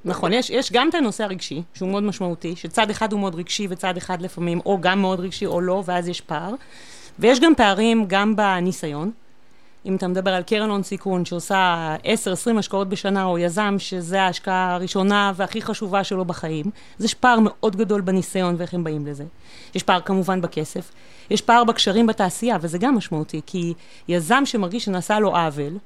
נכון, 0.06 0.34
יש, 0.34 0.50
יש 0.50 0.72
גם 0.72 0.90
את 0.90 0.96
הנושא 0.96 1.24
הרגשי, 1.24 1.62
שהוא 1.74 1.90
מאוד 1.90 2.04
משמעותי, 2.04 2.56
שצד 2.56 2.90
אחד 2.90 3.12
הוא 3.12 3.20
מאוד 3.20 3.36
רגשי 3.36 3.68
וצד 3.70 3.98
אחד 3.98 4.22
לפעמים, 4.22 4.60
או 4.66 4.78
גם 4.82 5.02
מאוד 5.02 5.20
רגשי 5.20 5.46
או 5.46 5.62
לא, 5.62 5.84
ואז 5.86 6.08
יש 6.08 6.22
פער. 6.22 6.54
ויש 7.20 7.40
גם 7.40 7.56
פערים 7.56 8.06
גם 8.08 8.36
בניסיון. 8.36 9.12
אם 9.86 9.96
אתה 9.96 10.08
מדבר 10.08 10.34
על 10.34 10.44
קרן 10.44 10.70
הון 10.70 10.84
סיכון 10.84 11.26
שעושה 11.26 11.96
10-20 12.04 12.60
השקעות 12.60 12.90
בשנה, 12.90 13.24
או 13.24 13.38
יזם 13.38 13.76
שזה 13.78 14.22
ההשקעה 14.22 14.74
הראשונה 14.76 15.32
והכי 15.36 15.62
חשובה 15.62 16.04
שלו 16.04 16.26
בחיים, 16.26 16.66
אז 17.00 17.06
יש 17.06 17.14
פער 17.14 17.40
מאוד 17.42 17.76
גדול 17.76 18.02
בניסיון 18.02 18.56
ואיך 18.58 18.74
הם 18.74 18.84
באים 18.84 19.08
לזה. 19.08 19.24
יש 19.76 19.84
פער 19.84 20.02
כמובן 20.02 20.42
בכסף, 20.42 20.92
יש 21.30 21.42
פער 21.42 21.64
בקשרים 21.64 22.08
בתעשייה, 22.08 22.58
וזה 22.62 22.78
גם 22.78 22.96
משמעותי, 22.96 23.42
כי 23.46 23.74
יזם 24.08 24.46
שמרגיש 24.46 24.86
שנעשה 24.86 25.20
לו 25.20 25.36
עוול, 25.36 25.78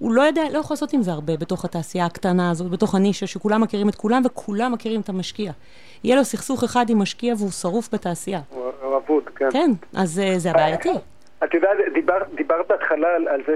הוא 0.00 0.12
לא 0.12 0.22
יודע, 0.22 0.42
לא 0.52 0.58
יכול 0.58 0.74
לעשות 0.74 0.92
עם 0.92 1.02
זה 1.02 1.10
הרבה 1.10 1.32
בתוך 1.40 1.64
התעשייה 1.64 2.06
הקטנה 2.06 2.50
הזאת, 2.50 2.70
בתוך 2.70 2.94
הנישה, 2.94 3.26
שכולם 3.26 3.60
מכירים 3.60 3.88
את 3.88 3.94
כולם 3.94 4.22
וכולם 4.26 4.72
מכירים 4.72 5.00
את 5.00 5.08
המשקיע. 5.08 5.52
יהיה 6.04 6.16
לו 6.16 6.24
סכסוך 6.24 6.64
אחד 6.64 6.84
עם 6.90 6.98
משקיע 6.98 7.34
והוא 7.38 7.50
שרוף 7.50 7.94
בתעשייה. 7.94 8.40
הוא 8.50 8.96
אבוד, 8.96 9.24
כן. 9.36 9.48
כן, 9.52 9.70
אז 9.96 10.20
אה, 10.20 10.38
זה 10.38 10.50
הבעייתי. 10.50 10.92
את 11.44 11.54
יודעת, 11.54 11.78
דיבר, 11.94 12.18
דיברת 12.34 12.68
בהתחלה 12.68 13.08
על, 13.14 13.42
זה 13.46 13.54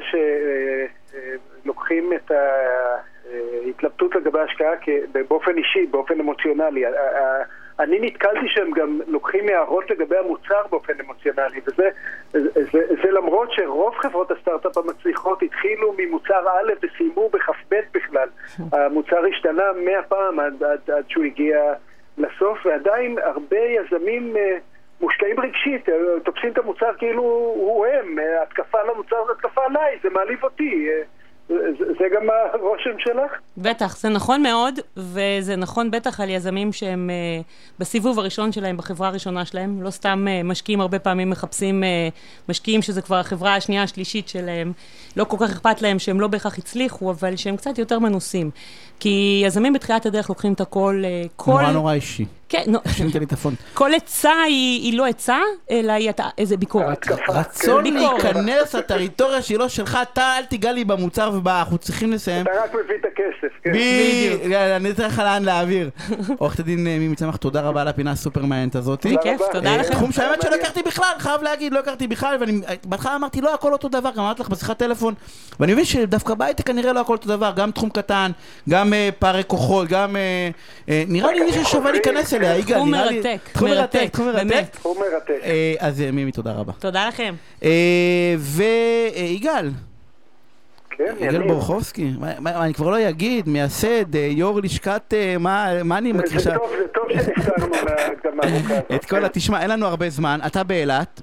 שלוקחים 1.63 2.13
את 2.13 2.31
ההתלבטות 3.65 4.15
לגבי 4.15 4.39
ההשקעה 4.39 4.73
באופן 5.29 5.57
אישי, 5.57 5.87
באופן 5.91 6.21
אמוציונלי. 6.21 6.85
אני 7.81 7.99
נתקלתי 8.01 8.49
שהם 8.49 8.71
גם 8.71 9.01
לוקחים 9.07 9.49
הערות 9.49 9.91
לגבי 9.91 10.17
המוצר 10.17 10.63
באופן 10.71 10.93
אמוציונלי, 11.01 11.61
וזה 11.67 11.89
זה, 12.33 12.41
זה, 12.55 12.81
זה 13.03 13.11
למרות 13.11 13.53
שרוב 13.53 13.95
חברות 13.95 14.31
הסטארט-אפ 14.31 14.79
המצליחות 14.79 15.43
התחילו 15.43 15.95
ממוצר 15.99 16.49
א' 16.49 16.73
וסיימו 16.83 17.29
בכ"ב 17.29 17.75
בכלל. 17.95 18.29
המוצר 18.73 19.25
השתנה 19.27 19.73
מאה 19.85 20.03
פעם 20.03 20.41
עד, 20.41 20.63
עד, 20.63 20.91
עד 20.91 21.05
שהוא 21.09 21.25
הגיע 21.25 21.73
לסוף, 22.19 22.67
ועדיין 22.67 23.19
הרבה 23.23 23.59
יזמים... 23.59 24.37
אה, 24.37 24.59
מושקעים 25.01 25.41
רגשית, 25.41 25.89
אה, 25.89 25.95
תופסים 26.25 26.53
את 26.53 26.59
המוצר 26.59 26.95
כאילו 26.99 27.23
הוא 27.55 27.87
הם, 27.87 28.19
אה, 28.19 28.43
התקפה 28.43 28.81
על 28.81 28.91
המוצר 28.91 29.17
זה 29.27 29.33
התקפה 29.33 29.65
עליי, 29.65 29.99
זה 30.03 30.11
מעליב 30.11 30.45
אותי. 30.45 30.89
זה, 31.79 31.85
זה 31.99 32.05
גם 32.15 32.23
הרושם 32.53 32.91
שלך? 32.99 33.33
בטח, 33.57 33.97
זה 33.97 34.09
נכון 34.09 34.43
מאוד, 34.43 34.75
וזה 34.97 35.57
נכון 35.57 35.91
בטח 35.91 36.21
על 36.21 36.31
יזמים 36.31 36.73
שהם 36.73 37.11
uh, 37.11 37.45
בסיבוב 37.79 38.19
הראשון 38.19 38.53
שלהם, 38.53 38.77
בחברה 38.77 39.09
הראשונה 39.09 39.45
שלהם. 39.45 39.83
לא 39.83 39.91
סתם 39.91 40.27
uh, 40.27 40.47
משקיעים 40.47 40.81
הרבה 40.81 40.99
פעמים 40.99 41.31
מחפשים 41.31 41.83
uh, 41.83 42.49
משקיעים 42.49 42.83
שזה 42.83 43.03
כבר 43.03 43.17
החברה 43.17 43.55
השנייה, 43.57 43.83
השלישית 43.83 44.29
שלהם. 44.29 44.73
לא 45.17 45.25
כל 45.25 45.37
כך 45.41 45.51
אכפת 45.51 45.83
להם 45.83 45.99
שהם 45.99 46.21
לא 46.21 46.29
בהכרח 46.29 46.59
הצליחו, 46.59 47.11
אבל 47.11 47.37
שהם 47.37 47.57
קצת 47.57 47.79
יותר 47.79 47.99
מנוסים. 47.99 48.51
כי 49.01 49.43
יזמים 49.45 49.73
בתחילת 49.73 50.07
הדרך 50.07 50.29
לוקחים 50.29 50.53
את 50.53 50.61
הכל, 50.61 51.03
uh, 51.03 51.29
כל... 51.37 51.51
נורא 51.51 51.73
נורא 51.73 51.93
אישי. 51.93 52.25
כן, 52.49 52.63
נו, 52.67 52.79
שינית 52.97 53.15
לי 53.15 53.25
את 53.25 53.33
הפונט. 53.33 53.59
כל 53.75 53.95
עצה 53.95 54.43
היא, 54.47 54.99
לא 54.99 55.07
עצה, 55.07 55.39
אלא 55.71 55.93
היא 55.93 56.11
אתה, 56.11 56.25
איזה 56.39 56.57
ביקורת. 56.57 57.07
רצון. 57.29 57.85
להיכנס 57.85 58.75
לטריטוריה 58.75 59.43
שלו 59.43 59.69
שלך, 59.69 59.99
אתה 60.03 60.39
אל 60.39 60.45
תיגע 60.45 60.73
לי 60.73 60.85
במוצר 60.85 61.31
ובא, 61.35 61.59
אנחנו 61.59 61.79
צריכים 61.79 62.13
לסיים. 62.13 62.43
אתה 62.43 62.51
רק 62.65 62.75
מביא 62.75 62.95
את 63.01 63.05
הכסף, 63.05 63.55
כן. 63.63 63.71
בדיוק. 63.73 64.53
אני 64.77 64.91
אתן 64.91 65.07
לך 65.07 65.19
לאן 65.19 65.45
להעביר. 65.45 65.91
עורכת 66.39 66.61
הדין 66.61 66.87
אה, 66.87 66.99
מימי 66.99 67.17
צמח, 67.17 67.37
תודה 67.37 67.61
רבה 67.61 67.81
על 67.81 67.89
הפינה 67.89 68.11
הסופר 68.11 68.45
מעניינת 68.45 68.75
הזאת. 68.77 69.07
בכיף, 69.07 69.41
רבה. 69.41 69.53
תודה 69.53 69.77
לכם. 69.77 69.93
תחום 69.93 70.13
שהאמת 70.13 70.43
שלא 70.43 70.55
הכרתי 70.55 70.83
בכלל, 70.83 71.13
חייב 71.19 71.43
להגיד, 71.43 71.73
לא 71.73 71.79
הכרתי 71.79 72.07
בכלל, 72.07 72.37
ואני 72.41 72.61
בהתחלה 72.85 73.17
אמרתי, 73.17 73.41
לא 73.41 73.55
הכל 73.55 73.73
אותו 73.73 73.89
דבר, 73.89 74.11
גם 74.11 74.25
אמרתי 74.25 74.43
לך 74.43 74.49
בשיחת 74.49 74.79
טלפון, 74.79 75.15
ואני 75.61 75.73
מבין 75.73 75.85
שדווקא 75.85 76.35
בהייטק 76.35 76.67
כנראה 76.67 76.93
לא 76.93 77.01
הכל 77.01 77.13
אותו 77.13 77.29
דבר, 77.29 77.53
גם 77.57 77.71
תחום 77.71 77.91
קטן, 77.91 78.31
גם 78.69 78.95
אה, 78.95 79.09
פערי 79.19 79.43
כוחות, 79.47 79.89
גם... 79.89 80.17
אה, 80.17 80.51
אה, 80.89 81.05
נראה 81.09 81.33
לי 81.33 81.45
נישה 81.45 81.65
ששווה 81.65 81.93
להיכנס 81.93 82.34
אליה, 82.35 82.57
יגאל, 82.57 82.77
תחום 82.77 82.95
נראה 82.95 83.11
לי... 83.11 83.23
תחום 83.53 83.69
מרתק, 83.69 84.09
תחום 84.13 84.27
מרתק. 84.27 84.77
הוא 84.83 84.97
מרתק. 84.97 85.41
אה, 85.43 85.75
אז 85.79 86.01
אה, 86.01 86.11
מימי, 86.11 86.33
תודה 86.33 86.53
רבה. 86.53 86.73
תודה 86.79 87.09
לכם. 87.09 87.35
ויגאל, 88.39 89.71
כן, 90.97 91.15
יגאל. 91.21 91.47
בורחובסקי, 91.47 92.11
אני 92.47 92.75
כבר 92.75 92.91
לא 92.91 93.09
אגיד, 93.09 93.49
מייסד, 93.49 94.17
אה, 94.17 94.29
יו"ר 94.33 94.61
לשכת, 94.61 95.15
אה, 95.17 95.37
מה 95.85 95.99
אני 95.99 96.13
מכיר 96.13 96.41
זה 96.41 96.51
טוב, 96.55 96.71
זה 96.79 96.89
טוב 96.89 97.05
שנפטרנו 97.13 97.67
מההקדמה 97.71 98.43
הארוכה. 98.43 98.79
את 98.97 99.05
כל 99.05 99.25
ה... 99.25 99.29
תשמע, 99.29 99.63
אין 99.63 99.71
לנו 99.71 99.87
הרבה 99.87 100.11
זמן, 100.11 100.41
אתה 100.47 100.65
באילת. 100.65 101.21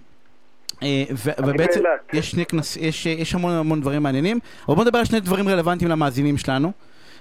אה, 0.83 1.03
ובעצם 1.37 1.81
יש, 2.13 3.05
יש 3.05 3.35
המון 3.35 3.51
המון 3.51 3.81
דברים 3.81 4.03
מעניינים, 4.03 4.39
אבל 4.67 4.75
בוא 4.75 4.83
נדבר 4.83 4.99
על 4.99 5.05
שני 5.05 5.19
דברים 5.19 5.47
רלוונטיים 5.47 5.91
למאזינים 5.91 6.37
שלנו. 6.37 6.71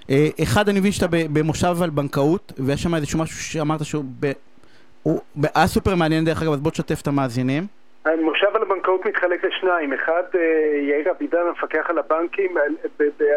אה, 0.09 0.27
אחד, 0.43 0.69
אני 0.69 0.79
מבין 0.79 0.91
שאתה 0.91 1.07
במושב 1.33 1.83
על 1.83 1.89
בנקאות, 1.89 2.53
ויש 2.57 2.83
שם 2.83 2.95
איזשהו 2.95 3.19
משהו 3.19 3.37
שאמרת 3.37 3.85
שהוא 3.85 4.03
ב- 4.19 4.31
היה 5.55 5.67
סופר 5.67 5.95
מעניין 5.95 6.25
דרך 6.25 6.41
אגב, 6.41 6.51
אז 6.51 6.59
בוא 6.59 6.71
תשתף 6.71 7.01
את 7.01 7.07
המאזינים. 7.07 7.63
המושב 8.05 8.47
על 8.53 8.61
הבנקאות 8.61 9.05
מתחלק 9.05 9.45
לשניים. 9.45 9.93
אחד, 9.93 10.23
אה, 10.35 10.79
יאיר 10.89 11.11
אבידן, 11.11 11.47
המפקח 11.47 11.89
על 11.89 11.97
הבנקים, 11.97 12.57
אה, 12.57 12.63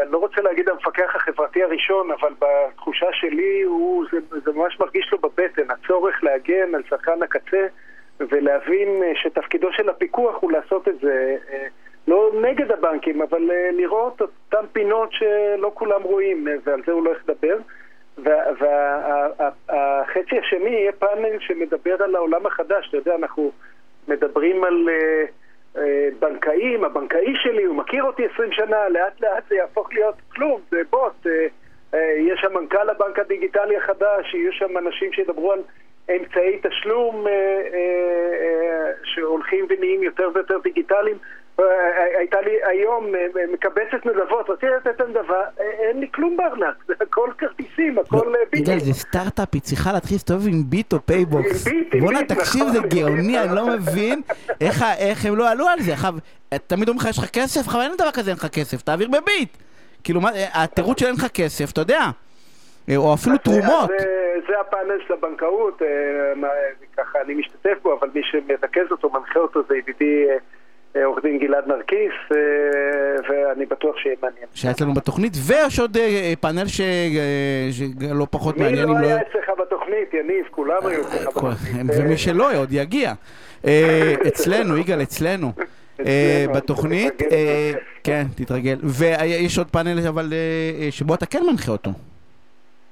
אני 0.03 0.12
לא 0.12 0.18
רוצה 0.18 0.40
להגיד 0.40 0.68
המפקח 0.68 1.16
החברתי 1.16 1.62
הראשון, 1.62 2.11
אבל 2.11 2.33
בתחושה 2.38 3.07
שלי 3.12 3.62
הוא, 3.62 4.05
זה, 4.12 4.18
זה 4.44 4.53
ממש 4.53 4.81
מרגיש 4.81 5.12
לו 5.12 5.18
בבטן, 5.18 5.70
הצורך 5.70 6.24
להגן 6.24 6.74
על 6.74 6.83
צרכן 6.90 7.22
הקצה 7.22 7.66
ולהבין 8.20 8.88
אה, 9.03 9.12
שתפקידו 9.14 9.72
של 9.72 9.88
הפיקוח 9.88 10.37
הוא 10.40 10.53
לעשות 10.53 10.88
את 10.88 11.00
זה 11.03 11.37
אה, 11.53 11.66
לא 12.08 12.30
נגד 12.40 12.72
הבנקים, 12.72 13.22
אבל 13.22 13.50
אה, 13.50 13.70
לראות 13.72 14.20
אותן 14.20 14.66
פינות 14.72 15.12
שלא 15.12 15.70
כולם 15.74 16.02
רואים, 16.02 16.48
אה, 16.48 16.54
ועל 16.64 16.82
זה 16.86 16.92
הוא 16.92 17.04
לא 17.04 17.12
לדבר. 17.24 17.56
והחצי 18.58 20.38
השני 20.38 20.70
יהיה 20.70 20.92
פאנל 20.92 21.38
שמדבר 21.40 22.02
על 22.02 22.16
העולם 22.16 22.46
החדש. 22.46 22.88
אתה 22.88 22.96
יודע, 22.96 23.14
אנחנו 23.14 23.52
מדברים 24.08 24.64
על 24.64 24.88
אה, 25.76 26.08
בנקאים, 26.18 26.84
הבנקאי 26.84 27.34
שלי, 27.36 27.64
הוא 27.64 27.76
מכיר 27.76 28.04
אותי 28.04 28.26
20 28.34 28.52
שנה, 28.52 28.88
לאט 28.88 29.20
לאט 29.20 29.44
זה 29.48 29.54
יהפוך 29.54 29.92
להיות 29.92 30.14
כלום, 30.34 30.60
זה 30.70 30.82
בוט. 30.90 31.26
יש 32.16 32.40
שם 32.40 32.54
מנכ"ל 32.54 32.90
הבנק 32.90 33.18
הדיגיטלי 33.18 33.76
החדש, 33.76 34.34
יהיו 34.34 34.52
שם 34.52 34.78
אנשים 34.78 35.12
שידברו 35.12 35.52
על 35.52 35.62
אמצעי 36.16 36.58
תשלום 36.62 37.26
שהולכים 39.04 39.66
ונהיים 39.68 40.02
יותר 40.02 40.30
ויותר 40.34 40.58
דיגיטליים. 40.58 41.16
אה, 41.60 41.64
הייתה 42.18 42.40
לי 42.40 42.50
היום 42.62 43.14
אה, 43.14 43.26
מקבצת 43.52 44.06
נדבות, 44.06 44.50
רציתי 44.50 44.66
לתת 44.66 45.00
נדבה, 45.00 45.42
אה, 45.60 45.64
אין 45.88 46.00
לי 46.00 46.06
כלום 46.14 46.36
בארנק, 46.36 46.74
זה 46.86 46.94
הכל 47.10 47.30
כרטיסים, 47.38 47.98
הכל 47.98 48.34
אה, 48.34 48.40
ביטים. 48.52 48.62
יגאל, 48.62 48.78
זה 48.78 48.92
סטארט-אפ, 48.92 49.48
היא 49.52 49.62
צריכה 49.62 49.92
להתחיל 49.92 50.14
להסתובב 50.14 50.46
עם 50.46 50.62
ביט 50.66 50.92
או 50.92 50.98
פייבוקס. 51.06 51.64
ביט, 51.64 51.94
בואנה, 52.00 52.18
ביט, 52.18 52.32
תקשיב, 52.32 52.62
נכון. 52.62 52.72
זה 52.72 52.80
גאוני, 52.88 53.40
אני 53.40 53.56
לא 53.56 53.66
מבין 53.66 54.22
איך 54.60 55.26
הם 55.26 55.36
לא 55.36 55.50
עלו 55.50 55.68
על 55.68 55.80
זה. 55.80 55.94
תמיד 56.66 56.88
אומרים 56.88 57.00
לך, 57.00 57.10
יש 57.10 57.18
לך 57.18 57.30
כסף? 57.30 57.68
חבל, 57.68 57.80
אין 57.80 57.92
דבר 57.98 58.10
כזה, 58.10 58.30
אין 58.30 58.38
לך 58.38 58.46
כסף, 58.46 58.82
תעביר 58.82 59.08
בביט. 59.08 59.56
כאילו, 60.04 60.20
התירוץ 60.54 61.00
של 61.00 61.06
אין 61.06 61.14
לך 61.14 61.26
כסף, 61.28 61.72
אתה 61.72 61.80
יודע. 61.80 62.00
אה, 62.88 62.96
או 62.96 63.14
אפילו 63.14 63.38
תרומות. 63.38 63.90
זה, 64.48 64.60
הפאנל 64.60 64.98
של 65.06 65.14
הבנקאות, 65.14 65.82
אה, 65.82 65.88
ככה 66.96 67.18
אני 67.24 67.34
משתתף 67.34 67.78
בו, 67.82 67.98
אבל 67.98 68.08
מי 68.14 68.20
שמרכז 68.24 68.90
אותו, 68.90 69.10
מנחה 69.10 69.38
אותו, 69.38 69.60
זה 69.68 69.76
ידידי 69.76 70.24
אה, 70.28 70.32
אה, 70.32 70.38
עורך 71.02 71.24
דין 71.24 71.38
גלעד 71.38 71.64
נרקיס, 71.66 72.12
אה, 72.33 72.37
ואני 73.28 73.66
בטוח 73.66 73.96
שיהיה 73.98 74.16
מעניין. 74.22 74.46
שהיה 74.54 74.72
אצלנו 74.72 74.94
בתוכנית, 74.94 75.33
ויש 75.46 75.78
עוד 75.78 75.96
אה, 75.96 76.33
פאנל 76.40 76.62
אה, 76.62 77.68
שלא 77.72 78.26
פחות 78.30 78.57
מי 78.57 78.64
מעניין 78.64 78.88
לא 78.88 78.92
אם 78.92 79.00
לא... 79.00 79.07
היה 79.07 79.16
אצלך 79.16 79.50
בתוכנית, 79.59 80.14
יניב? 80.14 80.46
כולם 80.50 80.87
היו 80.87 81.00
אצלך 81.00 81.28
בתוכנית. 81.28 81.87
ומי 81.98 82.16
שלא 82.16 82.57
עוד 82.57 82.68
יגיע. 82.72 83.12
אצלנו, 84.28 84.76
יגאל, 84.76 85.02
אצלנו. 85.02 85.52
בתוכנית, 86.54 87.22
כן, 88.04 88.24
תתרגל. 88.35 88.76
ויש 88.83 89.59
עוד 89.59 89.70
פאנל, 89.70 90.09
אבל 90.09 90.33
שבו 90.90 91.14
אתה 91.14 91.26
כן 91.26 91.42
מנחה 91.50 91.72
אותו. 91.72 91.90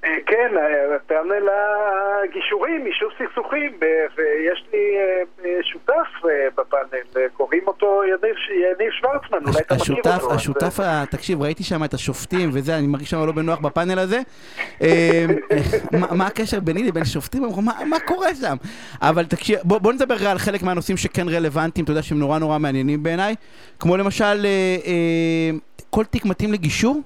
אה, 0.04 0.16
כן, 0.26 0.56
אה, 0.56 0.98
פאנל 1.06 1.48
הגישורים, 2.24 2.86
יישוב 2.86 3.10
סכסוכים, 3.18 3.72
אה, 3.82 3.88
ויש 4.16 4.64
לי 4.72 4.78
אה, 4.96 5.02
אה, 5.44 5.58
שותף 5.62 5.92
אה, 6.24 6.30
בפאנל, 6.58 6.82
אה, 7.16 7.26
קוראים 7.36 7.62
אותו 7.66 8.02
יניב 8.04 8.34
שוורצמן, 9.00 9.38
אולי 9.46 9.60
אתה 9.66 9.74
מכיר 9.74 9.94
אותו. 9.96 10.32
השותף, 10.34 10.78
תקשיב, 11.10 11.42
ראיתי 11.42 11.64
שם 11.64 11.84
את 11.84 11.94
השופטים 11.94 12.50
וזה, 12.52 12.78
אני 12.78 12.86
מרגיש 12.86 13.10
שם 13.10 13.26
לא 13.26 13.32
בנוח 13.32 13.58
בפאנל 13.58 13.98
הזה. 13.98 14.20
אה, 14.82 15.26
מה- 16.16 16.26
הקשר 16.26 16.60
ביני 16.60 16.82
לבין 16.82 17.04
שופטים? 17.04 17.42
"מה- 17.86 18.00
קורה 18.00 18.34
שם? 18.34 18.56
אבל 19.02 19.24
תקשיב, 19.24 19.58
בוא 19.64 19.92
נדבר 19.92 20.28
על 20.28 20.38
חלק 20.38 20.62
מהנושאים 20.62 20.96
שכן 20.96 21.28
רלוונטיים, 21.28 21.84
אתה 21.84 21.92
יודע 21.92 22.02
שהם 22.02 22.18
נורא 22.18 22.38
נורא 22.38 22.58
מעניינים 22.58 23.02
בעיניי. 23.02 23.34
כמו 23.78 23.96
למשל, 23.96 24.24
אה, 24.24 24.76
אה, 24.86 25.50
כל 25.90 26.04
תיק 26.04 26.24
מתאים 26.24 26.52
לגישור? 26.52 27.00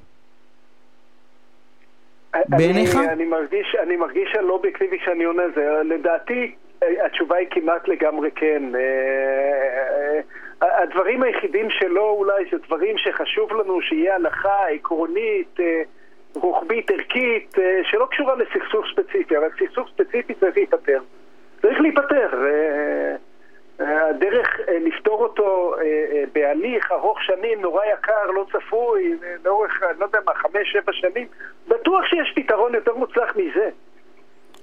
בעיניך? 2.49 2.97
אני, 2.97 3.09
אני, 3.09 3.25
מרגיש, 3.25 3.77
אני 3.83 3.97
מרגיש 3.97 4.35
הלא 4.35 4.53
אובייקטיבי 4.53 4.99
כשאני 4.99 5.25
עונה 5.25 5.43
זה. 5.55 5.83
לדעתי, 5.85 6.55
אה, 6.83 7.07
התשובה 7.07 7.37
היא 7.37 7.49
כמעט 7.51 7.89
לגמרי 7.89 8.31
כן. 8.31 8.63
אה, 8.75 10.21
אה, 10.63 10.83
הדברים 10.83 11.23
היחידים 11.23 11.71
שלו 11.71 12.11
אולי 12.11 12.45
זה 12.53 12.59
דברים 12.67 12.99
שחשוב 12.99 13.53
לנו 13.53 13.81
שיהיה 13.81 14.15
הלכה 14.15 14.67
עקרונית, 14.69 15.57
רוחבית, 16.35 16.91
ערכית, 16.91 17.55
שלא 17.83 18.07
קשורה 18.11 18.35
לסכסוך 18.37 18.87
ספציפי, 18.93 19.37
אבל 19.37 19.49
סכסוך 19.61 19.89
ספציפי 19.95 20.35
צריך 20.35 20.57
להיפתר. 20.57 21.01
צריך 21.63 21.81
להיפתר. 21.81 22.29
הדרך 23.79 24.61
אה, 24.69 24.79
לפתור 24.79 25.23
אותו 25.23 25.75
אה, 25.75 25.83
אה, 25.83 26.25
בהליך 26.33 26.93
ארוך 26.93 27.23
שנים, 27.23 27.61
נורא 27.61 27.85
יקר, 27.85 28.27
לא 28.27 28.47
צפוי, 28.53 29.19
לאורך, 29.45 29.83
לא 29.99 30.05
יודע 30.05 30.19
מה, 30.27 30.35
חמש, 30.35 30.73
שבע 30.73 30.93
שנים, 30.93 31.27
בטוח 31.69 32.05
שיש 32.05 32.33
פתרון 32.37 32.75
יותר 32.75 32.95
מוצלח 32.95 33.37
מזה. 33.37 33.71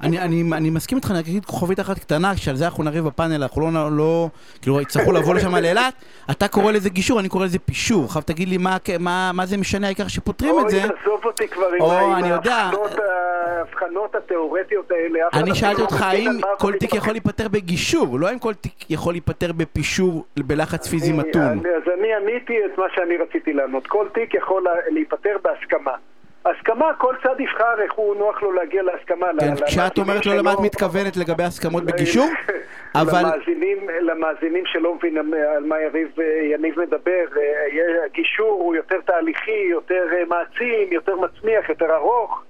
אני, 0.02 0.20
אני, 0.20 0.44
אני 0.54 0.70
מסכים 0.70 0.98
איתך, 0.98 1.12
אני 1.12 1.20
אגיד 1.20 1.46
כוכבית 1.46 1.80
אחת 1.80 2.00
קטנה, 2.00 2.38
שעל 2.38 2.56
זה 2.56 2.66
אנחנו 2.66 2.84
נריב 2.84 3.06
בפאנל, 3.06 3.44
אנחנו 3.44 3.62
לא, 3.62 3.92
לא 3.92 4.30
כאילו, 4.62 4.82
יצטרכו 4.82 5.12
לבוא 5.12 5.36
לשם 5.36 5.56
לאילת, 5.56 5.94
אתה 6.32 6.48
קורא 6.48 6.72
לזה 6.72 6.90
גישור, 6.90 7.20
אני 7.20 7.30
קורא 7.30 7.46
לזה 7.46 7.60
פישור. 7.60 8.06
עכשיו 8.06 8.22
תגיד 8.22 8.48
לי 8.48 8.58
מה, 8.58 8.78
מה, 9.00 9.32
מה 9.34 9.46
זה 9.46 9.58
משנה, 9.58 9.88
העיקר 9.88 10.08
שפותרים 10.08 10.56
את 10.60 10.70
זה. 10.70 10.78
אוי, 10.84 10.90
עזוב 11.02 11.26
אותי 11.26 11.48
כבר 11.48 11.66
או, 11.80 11.92
עם. 12.02 12.24
ההבחנות 13.58 14.16
התיאורטיות 14.16 14.92
האלה. 14.92 15.20
אני 15.34 15.42
אפילו 15.42 15.56
שאלתי 15.56 15.82
לא 15.82 15.86
אותך 15.86 16.02
האם 16.02 16.32
כל 16.60 16.74
תיק 16.74 16.94
יכול 16.94 17.14
להיפתר 17.14 17.48
בגישור, 17.48 18.20
לא 18.20 18.32
אם 18.34 18.40
כל 18.40 18.54
תיק 18.54 18.92
יכול 18.92 19.14
להיפתר 19.14 19.52
בפישור 19.52 20.26
בלחץ 20.38 20.88
פיזי 20.88 21.14
מתון. 21.14 21.58
אז 21.60 21.84
אני 22.00 22.08
עניתי 22.14 22.54
את 22.66 22.78
מה 22.78 22.86
שאני 22.96 23.18
רציתי 23.18 23.54
לענות. 23.54 23.88
כל 23.88 24.08
תיק 24.14 24.34
יכול 24.34 24.64
לה- 24.64 24.92
להיפתר 24.94 25.38
בהסכמה. 25.44 25.92
הסכמה, 26.46 26.94
כל 26.98 27.16
צד 27.24 27.40
יבחר 27.40 27.82
איך 27.82 27.94
הוא 27.94 28.16
נוח 28.16 28.42
לו 28.44 28.52
להגיע 28.52 28.84
להסכמה. 28.84 29.28
כן, 29.40 29.66
כשאת 29.66 29.98
אומרת 29.98 30.26
לא 30.26 30.36
למה 30.36 30.54
את 30.54 30.60
מתכוונת 30.60 31.18
לגבי 31.18 31.44
הסכמות 31.44 31.84
בגישור, 31.84 32.28
אבל... 33.02 33.20
למאזינים, 33.20 33.90
למאזינים 34.02 34.66
שלא 34.66 34.96
מבינים 34.96 35.34
על 35.34 35.64
מה 35.64 35.82
יריב, 35.82 36.20
יניב 36.54 36.80
מדבר, 36.80 37.26
אה, 37.38 38.08
גישור 38.12 38.52
הוא 38.52 38.76
יותר 38.76 39.02
תהליכי, 39.06 39.68
יותר 39.70 40.08
אה, 40.14 40.26
מעצים, 40.26 40.92
יותר 40.92 41.16
מצמיח, 41.16 41.70
יותר 41.70 41.96
ארוך, 41.96 42.44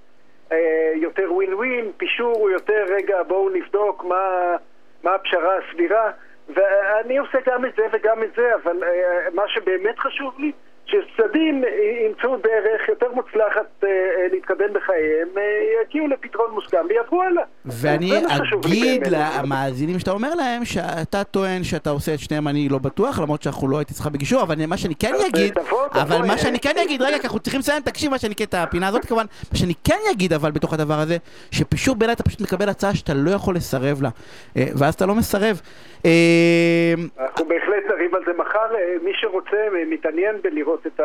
אה, 0.52 0.92
יותר 0.94 1.32
ווין 1.32 1.54
ווין, 1.54 1.92
פישור 1.96 2.36
הוא 2.38 2.50
יותר, 2.50 2.84
רגע, 2.88 3.22
בואו 3.22 3.50
נבדוק 3.50 4.04
מה, 4.04 4.56
מה 5.02 5.14
הפשרה 5.14 5.52
הסבירה, 5.58 6.10
ואני 6.48 7.18
עושה 7.18 7.38
גם 7.46 7.64
את 7.64 7.72
זה 7.76 7.82
וגם 7.92 8.22
את 8.22 8.30
זה, 8.36 8.54
אבל 8.54 8.84
אה, 8.84 9.28
מה 9.34 9.42
שבאמת 9.48 9.98
חשוב 9.98 10.34
לי, 10.38 10.52
שצדדים 11.44 11.62
ימצאו 12.06 12.36
דרך 12.36 12.88
יותר 12.88 13.06
מוצלחת 13.14 13.84
אה, 13.84 13.88
אה, 13.88 14.26
להתקדם 14.32 14.72
בחייהם, 14.74 15.28
אה, 15.36 15.42
יגיעו 15.82 16.06
לפתרון 16.06 16.50
מוסכם 16.54 16.86
ויעברו 16.88 17.22
הלאה. 17.22 17.42
ואני 17.64 18.12
אגיד. 18.64 19.02
למאזינים 19.10 19.98
שאתה 19.98 20.10
אומר 20.10 20.34
להם 20.34 20.64
שאתה 20.64 21.24
טוען 21.24 21.64
שאתה 21.64 21.90
עושה 21.90 22.14
את 22.14 22.18
שניהם 22.18 22.48
אני 22.48 22.68
לא 22.68 22.78
בטוח 22.78 23.18
למרות 23.18 23.42
שאנחנו 23.42 23.68
לא 23.68 23.78
הייתי 23.78 23.92
אצלך 23.92 24.06
בגישור 24.06 24.42
אבל 24.42 24.66
מה 24.66 24.76
שאני 24.76 24.94
כן 24.94 25.14
אגיד 25.28 25.58
אבל 25.92 26.18
מה 26.26 26.32
אה, 26.32 26.38
שאני 26.38 26.60
כן 26.60 26.74
אגיד 26.84 27.02
רגע 27.02 27.16
אנחנו 27.24 27.38
צריכים 27.38 27.60
לסיים 27.60 27.82
תקשיב 27.82 28.10
מה 28.10 28.18
שאני 28.18 28.34
כן 28.34 28.44
את 28.44 28.54
הפינה 28.54 28.88
הזאת 28.88 29.04
כמובן 29.04 29.24
מה 29.52 29.58
שאני 29.58 29.74
כן 29.84 29.98
אגיד 30.10 30.32
אבל 30.32 30.50
בתוך 30.50 30.72
הדבר 30.72 30.98
הזה 30.98 31.16
שפישור 31.50 31.96
בעיניי 31.96 32.14
אתה 32.14 32.22
פשוט 32.22 32.40
מקבל 32.40 32.68
הצעה 32.68 32.94
שאתה 32.94 33.14
לא 33.14 33.30
יכול 33.30 33.56
לסרב 33.56 34.02
לה 34.02 34.08
אה, 34.56 34.66
ואז 34.74 34.94
אתה 34.94 35.06
לא 35.06 35.14
מסרב 35.14 35.60
אה, 35.64 35.93
אנחנו 37.20 37.44
בהחלט 37.44 37.84
נריב 37.90 38.14
על 38.14 38.22
זה 38.26 38.32
מחר. 38.38 38.74
אה, 38.74 38.94
מי 39.04 39.10
שרוצה, 39.14 39.56
אה, 39.56 39.82
מתעניין 39.90 40.36
בלראות 40.42 40.86
את 40.86 41.00
ה... 41.00 41.04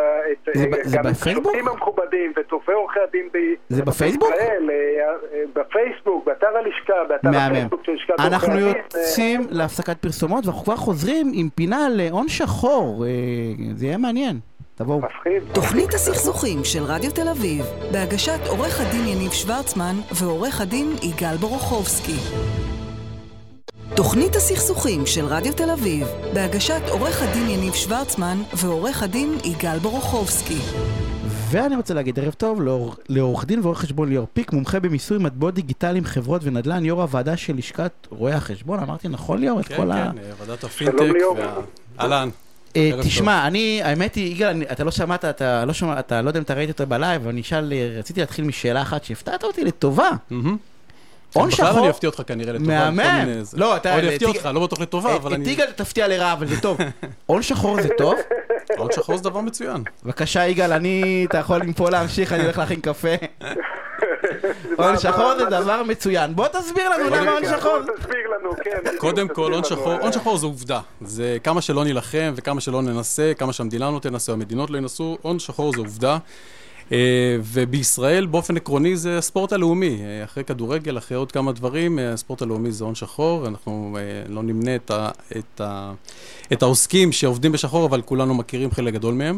זה 0.53 0.63
אה, 0.63 0.69
בפייסבוק? 1.03 1.45
השופטים 1.45 1.67
המכובדים 1.67 2.33
וטובי 2.39 2.73
עורכי 2.73 2.99
הדין 3.09 3.29
ב... 3.33 3.37
זה 3.69 3.83
בפייסבוק? 3.83 4.29
בישראל, 4.31 4.69
אה, 4.69 5.09
אה, 5.33 5.43
בפייסבוק, 5.55 6.25
באתר 6.25 6.47
הלשכה, 6.57 6.93
באתר. 7.09 7.29
הפייסבוק 7.29 7.81
של 7.85 7.91
לשכת 7.91 8.09
עורכי 8.09 8.33
אנחנו 8.35 8.53
הדין. 8.53 8.67
אה, 8.67 8.99
יוצאים 8.99 9.41
להפסקת 9.49 9.97
פרסומות 10.01 10.45
ואנחנו 10.45 10.63
כבר 10.63 10.75
חוזרים 10.75 11.31
עם 11.33 11.49
פינה 11.55 11.87
להון 11.91 12.27
שחור 12.27 13.05
אה, 13.05 13.09
זה 13.75 13.85
יהיה 13.85 13.97
מעניין 13.97 14.39
תבואו 14.75 14.99
מפחיד. 14.99 15.43
תוכנית 15.53 15.93
הסכסוכים 15.93 16.63
של 16.63 16.83
רדיו 16.83 17.11
תל 17.11 17.27
אביב, 17.31 17.65
בהגשת 17.91 18.39
עורך 18.47 18.81
הדין 18.81 19.07
יניב 19.07 19.31
שוורצמן 19.31 19.95
ועורך 20.21 20.61
הדין 20.61 20.87
יגאל 21.03 21.35
בורוכובסקי. 21.37 22.19
תוכנית 23.95 24.35
הסכסוכים 24.35 25.05
של 25.05 25.25
רדיו 25.25 25.53
תל 25.53 25.69
אביב, 25.71 26.07
בהגשת 26.33 26.81
עורך 26.89 27.21
הדין 27.21 27.49
יניב 27.49 27.73
שוורצמן 27.73 28.37
ועורך 28.53 29.03
הדין 29.03 29.37
יגאל 29.43 29.79
בורוכובסקי. 29.79 30.57
ואני 31.51 31.75
רוצה 31.75 31.93
להגיד 31.93 32.19
ערב 32.19 32.33
טוב 32.33 32.61
לעור- 32.61 32.95
לעורך 33.09 33.45
דין 33.45 33.59
ועורך 33.59 33.79
חשבון 33.79 34.09
ליאור 34.09 34.27
פיק, 34.33 34.53
מומחה 34.53 34.79
במיסוי 34.79 35.17
מטבעות 35.17 35.53
דיגיטליים, 35.53 36.05
חברות 36.05 36.41
ונדל"ן, 36.43 36.85
יו"ר 36.85 37.01
הוועדה 37.01 37.37
של 37.37 37.55
לשכת 37.57 37.91
רואי 38.09 38.33
החשבון, 38.33 38.79
אמרתי 38.79 39.07
נכון 39.07 39.39
ליאור? 39.39 39.59
את 39.59 39.65
כן, 39.67 39.75
כל 39.75 39.81
כן, 39.81 39.91
ה... 39.91 40.11
ועדת 40.39 40.63
הפינטק. 40.63 41.01
אהלן. 41.99 42.29
אה, 42.75 42.91
תשמע, 43.03 43.47
אני, 43.47 43.81
האמת 43.83 44.15
היא, 44.15 44.31
יגאל, 44.35 44.47
אני- 44.49 44.65
אתה 44.71 44.83
לא 44.83 44.91
שמעת, 44.91 45.25
אתה 45.25 45.65
לא 45.65 45.73
אתה 45.99 46.21
לא 46.21 46.29
יודע 46.29 46.39
אם 46.39 46.43
אתה 46.43 46.53
ראית 46.53 46.69
אותו 46.69 46.87
בלייב, 46.87 47.21
אבל 47.21 47.31
אני 47.31 47.41
אשאל, 47.41 47.73
רציתי 47.99 48.19
להתחיל 48.19 48.45
משאלה 48.45 48.81
אחת 48.81 49.03
שהפתעת 49.03 49.43
אותי 49.43 49.63
לטובה. 49.65 50.09
הון 51.33 51.49
בכלל 51.49 51.67
שחור... 51.67 51.79
אני 51.79 51.89
אפתיע 51.89 52.09
אותך 52.09 52.21
כנראה 52.27 52.53
לטובה. 52.53 52.89
מהמם. 52.91 53.29
לא, 53.53 53.75
אתה- 53.75 53.95
אני 53.99 54.07
אפתיע 54.15 54.27
תיג- 54.27 54.37
אותך, 54.37 54.49
לא 54.53 54.59
בטוח 54.59 54.79
לטובה, 54.79 55.15
אבל 55.15 55.33
את 55.33 55.37
אני... 55.37 55.49
יגאל 55.49 55.71
תפתיע 55.71 56.07
לרעה, 56.07 56.33
אבל 56.33 56.47
זה 56.47 56.61
טוב. 56.61 56.77
הון 57.25 57.41
שחור 57.41 57.81
זה 57.81 57.89
טוב? 57.97 58.15
הון 58.77 58.87
שחור 58.91 59.17
זה 59.17 59.23
דבר 59.23 59.41
מצוין. 59.41 59.83
בבקשה, 60.05 60.47
יגאל, 60.47 60.73
אני... 60.73 61.25
אתה 61.29 61.37
יכול 61.37 61.63
מפה 61.63 61.89
להמשיך, 61.89 62.33
אני 62.33 62.43
הולך 62.43 62.57
להכין 62.57 62.81
קפה. 62.81 63.07
הון 64.77 64.97
שחור 64.99 65.31
זה 65.39 65.45
דבר 65.45 65.83
מצוין. 65.83 66.35
בוא 66.35 66.47
תסביר 66.47 66.89
לנו 66.89 67.09
למה 67.15 67.31
הון 67.31 67.43
שחור. 67.45 67.79
בוא 67.85 67.95
תסביר 67.97 68.17
לנו, 68.39 68.49
כן. 68.63 68.91
קודם 68.97 69.27
כל, 69.27 69.53
הון 69.53 69.63
שחור, 69.63 69.91
אה, 69.93 69.99
הון 70.01 70.11
שחור 70.11 70.37
זה 70.37 70.45
עובדה. 70.45 70.79
זה 71.01 71.37
כמה 71.43 71.61
שלא 71.61 71.83
נילחם 71.83 72.33
וכמה 72.35 72.61
שלא 72.61 72.81
ננסה, 72.81 73.31
כמה 73.37 73.53
שהמדינה 73.53 73.91
לא 73.91 73.99
תנסה, 73.99 74.31
המדינות 74.31 74.69
לא 74.69 74.77
ינסו, 74.77 75.17
הון 75.21 75.39
שחור 75.39 75.71
זה 75.73 75.79
עובדה. 75.79 76.17
אה, 76.91 77.37
ובישראל 77.43 78.25
באופן 78.25 78.57
עקרוני 78.57 78.97
זה 78.97 79.17
הספורט 79.17 79.53
הלאומי. 79.53 80.01
אה, 80.01 80.23
אחרי 80.23 80.43
כדורגל, 80.43 80.97
אחרי 80.97 81.17
עוד 81.17 81.31
כמה 81.31 81.51
דברים, 81.51 81.99
אה, 81.99 82.13
הספורט 82.13 82.41
הלאומי 82.41 82.71
זה 82.71 82.83
הון 82.83 82.95
שחור, 82.95 83.41
ואנחנו 83.41 83.97
אה, 83.99 84.33
לא 84.33 84.43
נמנה 84.43 84.75
את, 84.75 84.91
ה, 84.91 85.09
את, 85.37 85.61
ה, 85.61 85.93
את 86.53 86.63
העוסקים 86.63 87.11
שעובדים 87.11 87.51
בשחור, 87.51 87.85
אבל 87.85 88.01
כולנו 88.01 88.33
מכירים 88.33 88.71
חלק 88.71 88.93
גדול 88.93 89.13
מהם. 89.13 89.37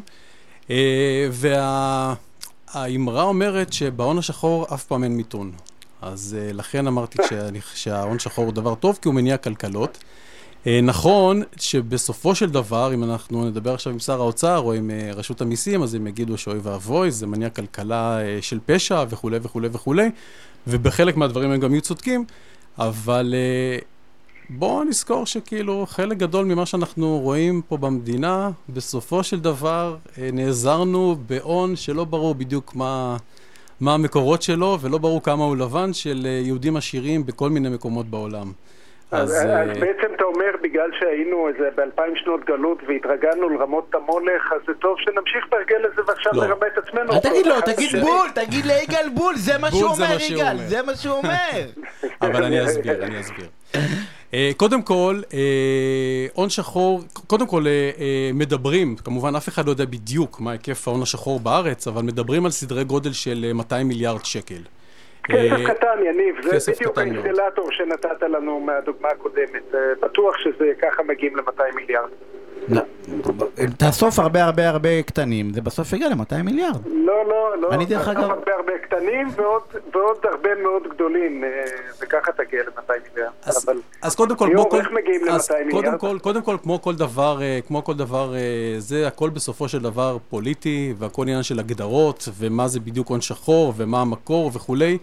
והאמרה 1.32 3.24
אומרת 3.24 3.74
שבהון 3.74 4.18
השחור 4.18 4.66
אף 4.74 4.86
פעם 4.86 5.04
אין 5.04 5.18
מיתון. 5.18 5.52
אז 6.02 6.38
לכן 6.54 6.88
אמרתי 6.88 7.18
שההון 7.76 8.20
שחור 8.20 8.46
הוא 8.46 8.54
דבר 8.54 8.76
טוב, 8.76 9.00
כי 9.02 9.08
הוא 9.08 9.16
מניע 9.16 9.38
כלכלות. 9.38 10.04
Uh, 10.64 10.68
נכון 10.84 11.42
שבסופו 11.58 12.36
של 12.36 12.50
דבר, 12.50 12.94
אם 12.94 13.04
אנחנו 13.04 13.46
נדבר 13.46 13.74
עכשיו 13.74 13.94
עם 13.94 14.00
שר 14.00 14.22
האוצר 14.22 14.60
או 14.60 14.74
עם 14.74 14.90
uh, 14.90 15.16
רשות 15.16 15.42
המיסים, 15.42 15.84
אז 15.84 15.94
הם 15.94 16.08
יגידו 16.08 16.38
שאוי 16.38 16.60
ואבוי, 16.64 17.12
זה 17.12 17.28
מניע 17.28 17.50
כלכלה 17.50 18.20
uh, 18.20 18.42
של 18.42 18.60
פשע 18.66 19.04
וכולי 19.10 19.38
וכולי 19.42 19.68
וכולי, 19.72 20.10
ובחלק 20.68 21.18
מהדברים 21.18 21.52
הם 21.52 21.60
גם 21.60 21.72
יהיו 21.72 21.82
צודקים, 21.82 22.26
אבל 22.78 23.36
בואו 24.50 24.84
נזכור 24.84 25.26
שכאילו 25.26 25.86
חלק 25.90 26.18
גדול 26.18 26.46
ממה 26.46 26.66
שאנחנו 26.66 27.20
רואים 27.20 27.62
פה 27.68 27.78
במדינה, 27.78 28.50
בסופו 28.70 29.24
של 29.24 29.40
דבר 29.40 29.98
נעזרנו 30.34 31.16
בהון 31.28 31.76
שלא 31.76 32.04
ברור 32.06 32.36
בדיוק 32.36 32.76
מה... 32.76 33.18
מה 33.82 33.94
המקורות 33.94 34.42
שלו, 34.42 34.78
ולא 34.82 34.98
ברור 34.98 35.24
כמה 35.24 35.44
הוא 35.44 35.58
לבן 35.58 35.94
של 35.94 36.28
אה, 36.30 36.42
יהודים 36.46 36.78
עשירים 36.78 37.26
בכל 37.26 37.50
מיני 37.50 37.70
מקומות 37.70 38.10
בעולם. 38.10 38.52
אז, 39.12 39.30
אז 39.30 39.46
אה, 39.46 39.62
אז 39.62 39.78
בעצם 39.78 40.14
אתה 40.16 40.24
אומר, 40.24 40.52
בגלל 40.64 40.90
שהיינו 41.00 41.48
איזה 41.48 41.70
באלפיים 41.76 42.16
שנות 42.16 42.46
גלות 42.46 42.78
והתרגלנו 42.88 43.50
לרמות 43.50 43.96
המולך, 43.96 44.52
אז 44.56 44.62
זה 44.68 44.74
טוב 44.74 44.96
שנמשיך 45.00 45.46
בהרגל 45.52 45.86
הזה 45.86 46.02
ועכשיו 46.08 46.32
לא. 46.36 46.48
נרמה 46.48 46.68
את 46.68 46.78
עצמנו. 46.78 47.14
אל 47.14 47.20
תגיד 47.20 47.46
לו, 47.46 47.54
אחד 47.54 47.74
תגיד. 47.74 48.02
בול, 48.02 48.30
תגיד 48.36 48.66
ליגאל 48.66 49.10
בול, 49.14 49.36
זה 49.36 49.58
מה 49.58 49.70
בול 49.70 49.80
שהוא 49.80 49.96
זה 49.96 50.04
אומר, 50.04 50.18
יגאל. 50.30 50.58
זה 50.58 50.82
מה 50.82 50.96
שהוא 50.96 51.18
אומר. 51.18 51.62
אבל 52.22 52.44
אני 52.44 52.66
אסביר, 52.66 53.04
אני 53.04 53.20
אסביר. 53.20 53.46
אה, 54.34 54.52
קודם 54.58 54.82
כל, 54.82 55.22
אה, 55.34 56.28
הון 56.34 56.50
שחור, 56.50 57.02
קודם 57.28 57.48
כל 57.48 57.68
אה, 57.68 57.92
אה, 58.00 58.30
מדברים, 58.34 58.96
כמובן 58.96 59.36
אף 59.36 59.48
אחד 59.50 59.66
לא 59.66 59.72
יודע 59.72 59.86
בדיוק 59.86 60.40
מה 60.40 60.52
היקף 60.52 60.88
ההון 60.88 61.02
השחור 61.02 61.40
בארץ, 61.40 61.88
אבל 61.88 62.02
מדברים 62.02 62.46
על 62.46 62.52
סדרי 62.52 62.84
גודל 62.84 63.14
של 63.14 63.46
אה, 63.48 63.54
200 63.54 63.88
מיליארד 63.88 64.26
שקל. 64.26 64.62
כסף 65.32 65.70
אה, 65.70 65.74
קטן, 65.76 65.88
יניב, 66.06 66.36
זה 66.60 66.72
בדיוק. 66.74 66.98
האינסטלטור 66.98 67.72
שנתת 67.72 68.22
לנו 68.22 68.60
מהדוגמה 68.60 69.08
הקודמת. 69.10 69.76
אה, 69.76 69.80
בטוח 70.02 70.36
שזה 70.38 70.72
ככה 70.82 71.04
מגיעים 71.04 71.36
ל-200 71.38 71.76
מיליארד. 71.76 72.10
לא, 72.70 72.82
תאסוף 73.78 74.20
הרבה 74.20 74.44
הרבה 74.44 74.70
הרבה 74.70 75.02
קטנים, 75.04 75.54
זה 75.54 75.62
בסוף 75.62 75.94
יגיע 75.94 76.10
ל-200 76.10 76.44
מיליארד. 76.44 76.78
לא, 76.86 77.26
לא, 77.30 77.58
לא. 77.62 77.70
אני 77.72 77.86
דרך 77.86 78.08
אגב- 78.08 78.20
הרבה 78.30 78.52
הרבה 78.56 78.72
קטנים 78.78 79.28
ועוד, 79.36 79.62
ועוד 79.94 80.18
הרבה 80.24 80.50
מאוד 80.64 80.84
גדולים, 80.90 81.44
אה, 81.44 81.50
וככה 82.02 82.32
תגיע 82.32 82.64
ל-200 82.64 82.94
מיליארד. 83.10 83.32
אז, 83.44 83.66
אבל 83.66 83.78
אז 84.02 84.16
קודם 84.16 84.36
כל, 84.36 84.48
כמו 84.54 84.70
כל, 84.70 84.78
איך 84.78 84.92
מגיעים 84.92 85.22
אז 85.30 85.52
ל-200 85.52 85.58
קודם 85.72 85.76
מיליארד? 85.78 86.00
כל, 86.00 86.18
קודם 86.22 86.42
כל, 86.42 86.56
כמו 86.64 86.82
כל 86.82 86.96
דבר, 86.96 87.40
כמו 87.68 87.84
כל 87.84 87.94
דבר, 87.94 88.34
זה 88.78 89.08
הכל 89.08 89.30
בסופו 89.30 89.68
של 89.68 89.80
דבר 89.80 90.18
פוליטי, 90.30 90.94
והכל 90.98 91.22
עניין 91.22 91.44
של 91.44 91.60
הגדרות, 91.60 92.30
ומה 92.40 92.68
זה 92.68 92.80
בדיוק 92.80 93.08
הון 93.08 93.22
שחור, 93.22 93.74
ומה 93.78 94.02
המקור 94.02 94.52
וכולי. 94.54 94.98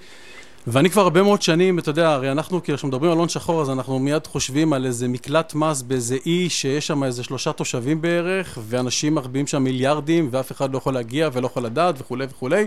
ואני 0.71 0.91
כבר 0.91 1.03
הרבה 1.03 1.23
מאוד 1.23 1.43
שנים, 1.43 1.79
אתה 1.79 1.91
יודע, 1.91 2.13
הרי 2.13 2.33
אנחנו, 2.33 2.63
כאילו, 2.63 2.79
כשמדברים 2.79 3.13
על 3.13 3.19
הון 3.19 3.29
שחור, 3.29 3.63
אז 3.63 3.71
אנחנו 3.71 3.99
מיד 3.99 4.27
חושבים 4.27 4.73
על 4.73 4.87
איזה 4.87 5.09
מקלט 5.09 5.55
מס 5.55 5.83
באיזה 5.83 6.17
אי 6.27 6.49
שיש 6.49 6.87
שם 6.87 7.05
איזה 7.05 7.25
שלושה 7.25 7.53
תושבים 7.53 8.01
בערך, 8.01 8.59
ואנשים 8.63 9.15
מחביאים 9.15 9.47
שם 9.47 9.63
מיליארדים, 9.63 10.29
ואף 10.31 10.53
אחד 10.53 10.73
לא 10.73 10.79
יכול 10.79 10.95
להגיע 10.95 11.29
ולא 11.33 11.47
יכול 11.47 11.65
לדעת 11.65 12.01
וכולי 12.01 12.27
וכולי. 12.31 12.67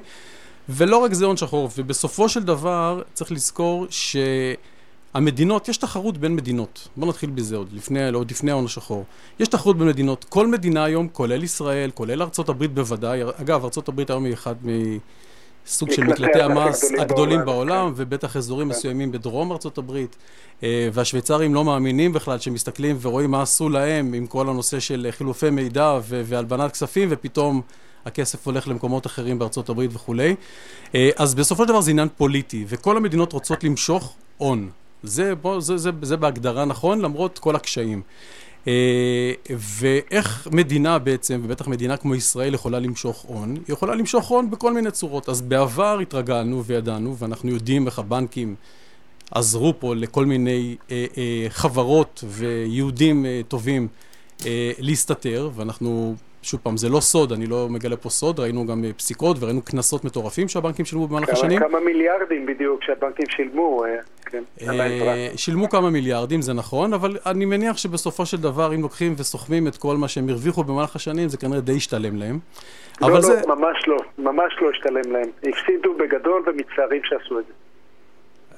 ולא 0.70 0.98
רק 0.98 1.14
זה 1.14 1.26
הון 1.26 1.38
שחור, 1.38 1.70
ובסופו 1.78 2.30
של 2.30 2.44
דבר 2.44 3.02
צריך 3.14 3.32
לזכור 3.32 3.88
שהמדינות, 5.14 5.70
יש 5.70 5.78
תחרות 5.78 6.18
בין 6.18 6.36
מדינות. 6.36 6.88
בואו 6.98 7.10
נתחיל 7.10 7.30
בזה 7.30 7.56
עוד, 7.56 7.68
לפני, 7.74 8.10
עוד 8.10 8.32
לפני 8.32 8.52
ההון 8.52 8.66
השחור. 8.66 9.06
יש 9.40 9.48
תחרות 9.48 9.78
בין 9.78 9.88
מדינות. 9.88 10.26
כל 10.30 10.48
מדינה 10.48 10.84
היום, 10.84 11.08
כולל 11.08 11.44
ישראל, 11.44 11.92
כולל 11.94 12.22
ארצות 12.22 12.50
הברית 12.50 12.74
בוודאי, 12.74 13.22
אגב, 13.42 13.64
ארצות 13.64 13.90
הברית 13.90 14.10
היום 14.10 14.26
היא 14.26 14.34
אחד 14.34 14.56
מסוג 15.68 15.92
של 15.92 16.04
מקלטי 16.04 16.42
המס 16.42 16.92
הגדולים 17.00 17.46
בעולם, 17.46 17.46
בעולם, 17.46 17.94
ובטח 17.96 18.38
אזורים 18.38 18.68
מסוימים 18.68 19.12
בדרום 19.12 19.52
ארצות 19.52 19.78
הברית. 19.78 20.16
אה, 20.64 20.90
והשוויצרים 20.94 21.54
לא 21.54 21.66
מאמינים 21.66 22.14
בכלל 22.14 22.40
שמסתכלים 22.40 22.98
ורואים 23.02 23.32
מה 23.32 23.42
עשו 23.42 23.70
להם 23.70 24.14
עם 24.14 24.28
כל 24.28 24.50
הנושא 24.50 24.80
של 24.80 25.08
חילופי 25.12 25.50
מידע 25.50 26.00
והלבנת 26.04 26.72
כספים, 26.72 27.08
ופתאום 27.12 27.62
הכסף 28.06 28.46
הולך 28.46 28.68
למקומות 28.68 29.06
אחרים 29.06 29.40
בארצות 29.40 29.70
הברית 29.70 29.92
וכולי. 29.94 30.36
אה, 30.96 31.10
אז 31.16 31.36
בסופו 31.36 31.64
של 31.64 31.70
דבר 31.70 31.82
זה 31.82 31.92
עניין 31.92 32.08
פוליטי, 32.18 32.66
וכל 32.68 32.98
המדינות 32.98 33.34
רוצות 33.34 33.64
למשוך 33.64 34.14
הון. 34.38 34.70
זה, 35.04 35.36
בוא, 35.36 35.60
זה, 35.60 35.78
זה, 35.78 35.90
זה 36.02 36.18
בהגדרה 36.18 36.66
נכון, 36.66 37.02
למרות 37.02 37.40
כל 37.40 37.56
הקשיים. 37.56 38.02
אה, 38.68 39.34
ואיך 39.80 40.48
מדינה 40.52 41.00
בעצם, 41.00 41.42
ובטח 41.44 41.68
מדינה 41.68 41.98
כמו 41.98 42.16
ישראל, 42.16 42.54
יכולה 42.54 42.80
למשוך 42.80 43.22
הון? 43.22 43.50
היא 43.56 43.64
יכולה 43.74 43.96
למשוך 43.96 44.28
הון 44.28 44.50
בכל 44.50 44.74
מיני 44.74 44.92
צורות. 44.92 45.30
אז 45.30 45.42
בעבר 45.42 46.00
התרגלנו 46.00 46.64
וידענו, 46.64 47.18
ואנחנו 47.18 47.50
יודעים 47.50 47.86
איך 47.86 48.00
הבנקים 48.00 48.56
עזרו 49.32 49.74
פה 49.80 49.96
לכל 49.96 50.26
מיני 50.26 50.76
אה, 50.92 51.06
אה, 51.18 51.50
חברות 51.50 52.24
ויהודים 52.28 53.26
אה, 53.26 53.42
טובים 53.48 53.88
אה, 54.46 54.72
להסתתר, 54.80 55.50
ואנחנו, 55.56 56.16
שוב 56.42 56.60
פעם, 56.64 56.78
זה 56.78 56.90
לא 56.90 57.00
סוד, 57.00 57.32
אני 57.32 57.46
לא 57.46 57.68
מגלה 57.70 57.98
פה 57.98 58.10
סוד, 58.10 58.40
ראינו 58.40 58.66
גם 58.68 58.84
אה, 58.86 58.94
פסיקות 58.94 59.38
וראינו 59.40 59.62
קנסות 59.62 60.06
מטורפים 60.06 60.48
שהבנקים 60.48 60.86
שילמו 60.86 61.08
במהלך 61.08 61.30
השנים. 61.30 61.60
כמה 61.60 61.80
מיליארדים 61.80 62.46
בדיוק 62.46 62.84
שהבנקים 62.84 63.26
שילמו, 63.30 63.86
אה, 63.86 63.90
כן. 64.32 64.44
אה, 64.62 65.30
שילמו 65.36 65.70
כמה 65.70 65.90
מיליארדים, 65.90 66.42
זה 66.42 66.54
נכון, 66.54 66.94
אבל 66.94 67.18
אני 67.26 67.46
מניח 67.46 67.78
שבסופו 67.78 68.26
של 68.26 68.38
דבר, 68.38 68.76
אם 68.76 68.82
לוקחים 68.82 69.14
וסוכמים 69.18 69.68
את 69.68 69.78
כל 69.78 69.98
מה 69.98 70.08
שהם 70.08 70.30
הרוויחו 70.30 70.64
במהלך 70.64 70.96
השנים, 70.96 71.30
זה 71.30 71.38
כנראה 71.38 71.62
די 71.62 71.72
ישתלם 71.74 72.16
להם. 72.16 72.40
לא, 73.02 73.10
לא, 73.12 73.22
זה... 73.22 73.42
ממש 73.48 73.78
לא, 73.88 73.98
ממש 74.18 74.54
לא 74.62 74.70
השתלם 74.70 75.14
להם. 75.14 75.28
הפסידו 75.38 75.94
בגדול 76.00 76.44
ומצטערים 76.48 77.02
שעשו 77.04 77.40
את 77.40 77.44
זה. 77.48 77.54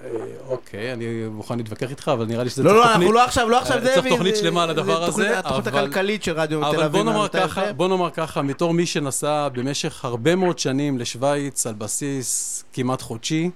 אה, 0.03 0.09
אוקיי, 0.49 0.93
אני 0.93 1.05
מוכן 1.31 1.57
להתווכח 1.57 1.89
איתך, 1.89 2.11
אבל 2.13 2.25
נראה 2.25 2.43
לי 2.43 2.49
שזה 2.49 2.63
לא, 2.63 2.69
צריך 2.69 2.79
לא, 2.79 2.83
תוכנית... 2.83 3.01
אנחנו 3.01 3.13
לא 3.13 3.23
עכשיו, 3.25 3.49
לא 3.49 3.57
עכשיו 3.59 3.77
אה, 3.77 3.83
זה... 3.83 3.91
צריך 3.93 4.07
תוכנית 4.07 4.35
זה- 4.35 4.41
שלמה 4.41 4.63
על 4.63 4.69
הדבר 4.69 4.99
זה 5.01 5.05
תוכנית- 5.07 5.27
הזה, 5.27 5.39
התוכנית 5.39 5.67
אבל- 5.67 5.79
הכלכלית 5.79 6.23
של 6.23 6.31
רדיו 6.33 6.59
תל 6.59 6.65
אביב. 6.65 6.79
אבל 6.79 6.87
בוא 6.89 7.03
נאמר 7.03 7.27
ככה, 7.27 7.61
יפה. 7.63 7.73
בוא 7.73 7.87
נאמר 7.87 8.09
ככה, 8.09 8.41
בתור 8.41 8.73
מי 8.73 8.85
שנסע 8.85 9.47
במשך 9.49 10.05
הרבה 10.05 10.35
מאוד 10.35 10.59
שנים 10.59 10.97
לשוויץ 10.99 11.67
על 11.67 11.73
בסיס 11.73 12.63
כמעט 12.73 13.01
חודשי, 13.01 13.49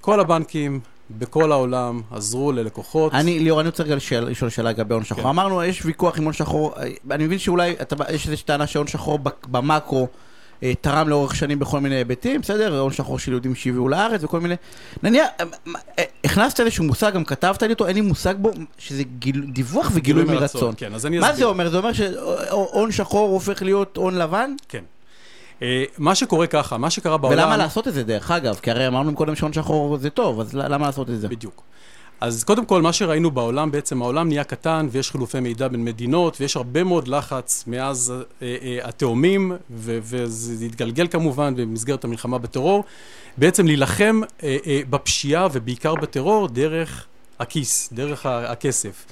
כל 0.00 0.20
הבנקים 0.20 0.80
בכל 1.10 1.52
העולם 1.52 2.00
עזרו 2.10 2.52
ללקוחות. 2.52 3.14
אני, 3.14 3.38
ליאור, 3.38 3.60
אני 3.60 3.68
רוצה 3.68 3.82
רגע 3.82 3.96
לשאול 4.20 4.50
שאלה 4.50 4.70
לגבי 4.70 4.94
הון 4.94 5.04
שחור. 5.04 5.22
כן. 5.22 5.28
אמרנו, 5.28 5.64
יש 5.64 5.84
ויכוח 5.84 6.18
עם 6.18 6.24
הון 6.24 6.32
שחור, 6.32 6.72
אה, 6.76 6.84
אני 7.10 7.24
מבין 7.26 7.38
שאולי, 7.38 7.72
אתה- 7.82 7.96
יש 8.12 8.26
איזושהי 8.26 8.46
טענה 8.46 8.66
שהון 8.66 8.86
שחור 8.86 9.18
במקרו 9.50 10.08
אה, 10.62 10.72
תרם 10.80 11.08
לאורך 11.08 11.36
שנים 11.36 11.58
בכל 11.58 11.80
מיני 11.80 11.94
היבטים, 11.94 12.40
בסדר? 12.40 12.78
הון 12.80 12.92
שחור 12.92 13.18
של 13.18 13.30
יהודים 13.30 13.54
שהביאו 13.54 13.88
לארץ 13.88 14.24
וכל 14.24 14.40
מיני... 14.40 14.54
נניח, 15.02 15.26
אה, 15.40 15.44
מה, 15.66 15.78
אה, 15.98 16.04
הכנסת 16.24 16.60
איזשהו 16.60 16.84
מושג, 16.84 17.12
גם 17.14 17.24
כתבת 17.24 17.62
לי 17.62 17.72
אותו, 17.72 17.86
אין 17.86 17.94
לי 17.94 18.00
מושג 18.00 18.34
בו, 18.38 18.50
שזה 18.78 19.02
גיל- 19.18 19.44
דיווח 19.52 19.90
וגילוי 19.94 20.24
מרצון. 20.24 20.74
כן, 20.76 20.94
אז 20.94 21.06
אני 21.06 21.18
מה 21.18 21.26
אסביר. 21.26 21.38
זה 21.38 21.44
אומר? 21.44 21.70
זה 21.70 21.78
אומר 21.78 21.92
שהון 21.92 22.92
שחור 22.92 23.28
הופך 23.30 23.62
להיות 23.62 23.96
הון 23.96 24.14
לבן? 24.14 24.50
כן. 24.68 24.84
אה, 25.62 25.84
מה 25.98 26.14
שקורה 26.14 26.46
ככה, 26.46 26.78
מה 26.78 26.90
שקרה 26.90 27.16
בעולם... 27.16 27.38
ולמה 27.38 27.56
לעשות 27.56 27.88
את 27.88 27.94
זה 27.94 28.02
דרך 28.02 28.30
אגב? 28.30 28.54
כי 28.62 28.70
הרי 28.70 28.86
אמרנו 28.86 29.14
קודם 29.14 29.34
שהון 29.34 29.52
שחור 29.52 29.98
זה 29.98 30.10
טוב, 30.10 30.40
אז 30.40 30.54
למה 30.54 30.86
לעשות 30.86 31.10
את 31.10 31.20
זה? 31.20 31.28
בדיוק. 31.28 31.62
אז 32.20 32.44
קודם 32.44 32.64
כל, 32.64 32.82
מה 32.82 32.92
שראינו 32.92 33.30
בעולם, 33.30 33.70
בעצם 33.70 34.02
העולם 34.02 34.28
נהיה 34.28 34.44
קטן 34.44 34.88
ויש 34.90 35.10
חילופי 35.10 35.40
מידע 35.40 35.68
בין 35.68 35.84
מדינות 35.84 36.36
ויש 36.40 36.56
הרבה 36.56 36.84
מאוד 36.84 37.08
לחץ 37.08 37.64
מאז 37.66 38.14
אה, 38.42 38.56
אה, 38.62 38.78
התאומים, 38.88 39.52
ו- 39.70 39.98
וזה 40.02 40.64
התגלגל 40.64 41.06
כמובן 41.06 41.56
במסגרת 41.56 42.04
המלחמה 42.04 42.38
בטרור, 42.38 42.84
בעצם 43.36 43.66
להילחם 43.66 44.20
אה, 44.42 44.56
אה, 44.66 44.80
בפשיעה 44.90 45.48
ובעיקר 45.52 45.94
בטרור 45.94 46.48
דרך 46.48 47.06
הכיס, 47.38 47.92
דרך 47.92 48.26
הכסף. 48.26 49.06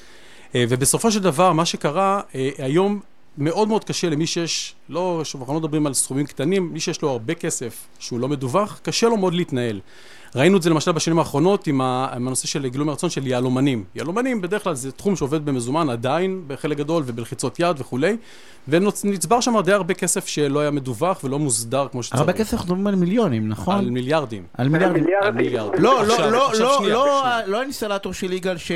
אה, 0.55 0.65
ובסופו 0.69 1.11
של 1.11 1.23
דבר, 1.23 1.53
מה 1.53 1.65
שקרה, 1.65 2.21
אה, 2.35 2.51
היום 2.59 3.01
מאוד 3.39 3.69
מאוד 3.69 3.85
קשה 3.85 4.11
למי 4.11 4.27
שיש 4.27 4.75
לא, 4.89 5.21
שוב, 5.25 5.41
אנחנו 5.41 5.55
לא 5.55 5.61
מדברים 5.61 5.87
על 5.87 5.95
סכומים 5.95 6.27
קטנים, 6.27 6.73
מי 6.73 6.81
שיש 6.81 7.03
לו 7.03 7.11
הרבה 7.11 7.35
כסף 7.35 7.87
שהוא 7.99 8.21
לא 8.21 8.29
מדווח, 8.29 8.81
קשה 8.83 9.09
לו 9.09 9.17
מאוד 9.17 9.35
להתנהל. 9.35 9.81
ראינו 10.37 10.57
את 10.57 10.63
זה 10.63 10.71
למשל 10.71 10.93
בשנים 10.93 11.19
האחרונות 11.19 11.67
עם, 11.67 11.81
ה, 11.81 12.09
עם 12.15 12.27
הנושא 12.27 12.47
של 12.47 12.67
גילוי 12.69 12.87
מרצון 12.87 13.11
של 13.11 13.27
יהלומנים. 13.27 13.85
יהלומנים 13.95 14.41
בדרך 14.41 14.65
כלל 14.65 14.75
זה 14.75 14.93
תחום 14.93 15.17
שעובד 15.17 15.45
במזומן 15.45 15.91
עדיין 15.91 16.43
בחלק 16.47 16.79
גדול 16.79 17.03
ובלחיצות 17.07 17.61
יד 17.61 17.77
וכולי, 17.79 18.17
ונצבר 18.69 19.41
שם 19.41 19.61
די 19.65 19.73
הרבה 19.73 19.95
כסף 19.95 20.27
שלא 20.27 20.61
היה 20.61 20.71
מדווח 20.71 21.25
ולא 21.25 21.39
מוסדר 21.39 21.87
כמו 21.93 22.03
שצריך. 22.03 22.21
הרבה 22.21 22.33
כסף 22.33 22.53
אנחנו 22.53 22.67
מדברים 22.67 22.87
על 22.87 22.95
מיליונים, 22.95 23.49
נכון? 23.49 23.79
על 23.79 23.91
מיליארדים. 23.91 24.43
על 24.55 24.69
מיליארדים. 24.69 25.05
על 25.23 25.33
מיליארדים. 25.33 25.83
לא, 25.83 26.07
לא, 26.07 26.19
לא, 26.19 26.53
לא, 26.59 26.89
לא. 26.89 27.21
לא 27.47 27.61
האינסטלטור 27.61 28.13
של 28.13 28.33
יגאל 28.33 28.57
ש... 28.57 28.73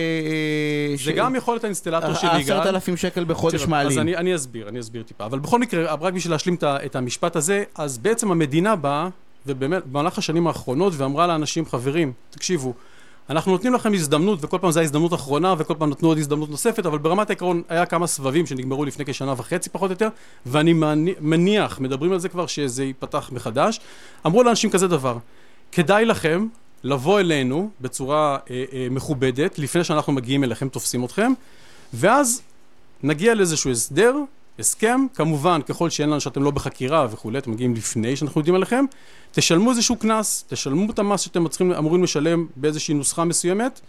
זה 1.05 1.13
גם 1.13 1.35
יכול 1.35 1.55
להיות 1.55 1.65
האינסטלטור 1.65 2.15
של 2.15 2.27
יגאל. 2.27 2.41
עשרת 2.41 2.67
אלפים 2.67 2.97
שקל 2.97 3.25
בחודש 3.25 3.67
מעלים. 3.67 3.99
אז 3.99 3.99
אני, 3.99 4.35
אסביר, 4.35 4.69
אני 4.69 4.81
אסביר 4.81 5.03
טיפה. 5.03 5.25
אבל 5.25 5.39
בכל 5.39 5.59
מקרה, 5.59 5.95
רק 5.95 6.13
בשביל 6.13 6.33
להשלים 6.33 6.57
את 6.65 6.97
המשפט 6.97 7.37
הזה, 7.37 7.65
אז 7.75 7.99
בעצם 7.99 8.31
המדינה 8.31 8.77
באה, 8.77 9.09
ובאמת, 9.49 9.87
במהלך 9.87 10.19
השנים 10.19 10.47
האחרונות, 10.47 10.93
ואמרה 10.97 11.27
לאנשים, 11.27 11.67
חברים, 11.67 12.13
תקשיבו, 12.31 12.73
אנחנו 13.31 13.53
נותנים 13.53 13.75
לכם 13.75 13.95
הזדמנות, 13.95 14.39
וכל 14.45 14.59
פעם 14.61 14.71
זו 14.71 14.81
ההזדמנות 14.81 15.13
האחרונה, 15.13 15.55
וכל 15.59 15.75
פעם 15.79 15.91
נתנו 15.91 16.09
עוד 16.09 16.19
הזדמנות 16.19 16.51
נוספת, 16.51 16.87
אבל 16.87 16.99
ברמת 16.99 17.31
העיקרון 17.31 17.63
היה 17.69 17.87
כמה 17.87 18.07
סבבים 18.07 18.47
שנגמרו 18.47 18.85
לפני 18.85 19.05
כשנה 19.05 19.35
וחצי 19.37 19.71
פחות 19.71 19.91
או 19.91 19.93
יותר, 19.93 20.09
ואני 20.47 20.73
מני- 20.73 21.15
מניח, 21.21 21.81
מדברים 21.81 22.13
על 22.13 22.19
זה 22.19 22.29
כבר, 22.29 22.47
שזה 22.47 22.85
ייפתח 22.85 23.31
מחדש. 23.33 23.81
אמרו 24.27 24.43
לאנשים 24.43 24.71
כזה 24.71 24.89
דבר, 24.89 25.19
כדאי 25.73 26.05
לכם 26.05 26.47
לבוא 26.85 27.21
אלינו 27.21 27.71
בצורה 27.81 28.39
אה, 28.51 28.65
אה, 28.73 28.87
מכובדת, 28.91 29.59
לפני 29.59 29.85
שאנחנו 29.85 30.13
מגיעים 30.13 30.45
אליכם, 30.45 30.69
תופסים 30.69 31.05
אתכם, 31.05 31.33
ואז 31.95 32.43
נגיע 33.03 33.35
לאיזשהו 33.35 33.71
הסדר, 33.71 34.17
הסכם, 34.59 35.07
כמובן, 35.15 35.61
ככל 35.63 35.91
שאין 35.91 36.11
לנו 36.11 36.21
שאתם 36.21 36.43
לא 36.43 36.51
בחקירה 36.51 37.07
וכולי, 37.11 37.39
אתם 37.39 37.51
מגיעים 37.51 37.75
לפני 37.75 38.17
שאנחנו 38.17 38.41
יודעים 38.41 38.55
עליכם, 38.55 38.85
תשלמו 39.33 39.71
איזשהו 39.71 39.97
קנס, 39.97 40.45
תשלמו 40.49 40.91
את 40.91 40.99
המס 40.99 41.21
שאתם 41.21 41.49
צריכים, 41.49 41.73
אמורים 41.73 42.03
לשלם 42.03 42.47
באיזושהי 42.57 42.95
נוסחה 42.95 43.25
מסוימת, 43.25 43.81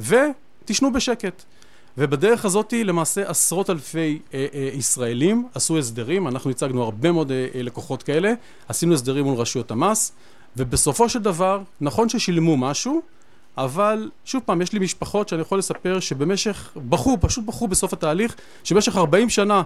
ותשנו 0.00 0.92
בשקט. 0.92 1.42
ובדרך 1.98 2.44
הזאת 2.44 2.74
למעשה 2.76 3.30
עשרות 3.30 3.70
אלפי 3.70 4.18
אה, 4.34 4.46
אה, 4.54 4.70
ישראלים 4.72 5.48
עשו 5.54 5.78
הסדרים, 5.78 6.28
אנחנו 6.28 6.50
הצגנו 6.50 6.82
הרבה 6.82 7.12
מאוד 7.12 7.30
אה, 7.30 7.46
אה, 7.54 7.62
לקוחות 7.62 8.02
כאלה, 8.02 8.32
עשינו 8.68 8.94
הסדרים 8.94 9.24
מול 9.24 9.34
רשויות 9.36 9.70
המס, 9.70 10.12
ובסופו 10.56 11.08
של 11.08 11.18
דבר, 11.18 11.60
נכון 11.80 12.08
ששילמו 12.08 12.56
משהו, 12.56 13.02
אבל 13.56 14.10
שוב 14.24 14.42
פעם, 14.44 14.62
יש 14.62 14.72
לי 14.72 14.78
משפחות 14.78 15.28
שאני 15.28 15.42
יכול 15.42 15.58
לספר 15.58 16.00
שבמשך, 16.00 16.70
בכו, 16.76 17.16
פשוט 17.20 17.44
בכו 17.44 17.68
בסוף 17.68 17.92
התהליך, 17.92 18.34
שבמשך 18.64 18.96
40 18.96 19.30
שנה 19.30 19.62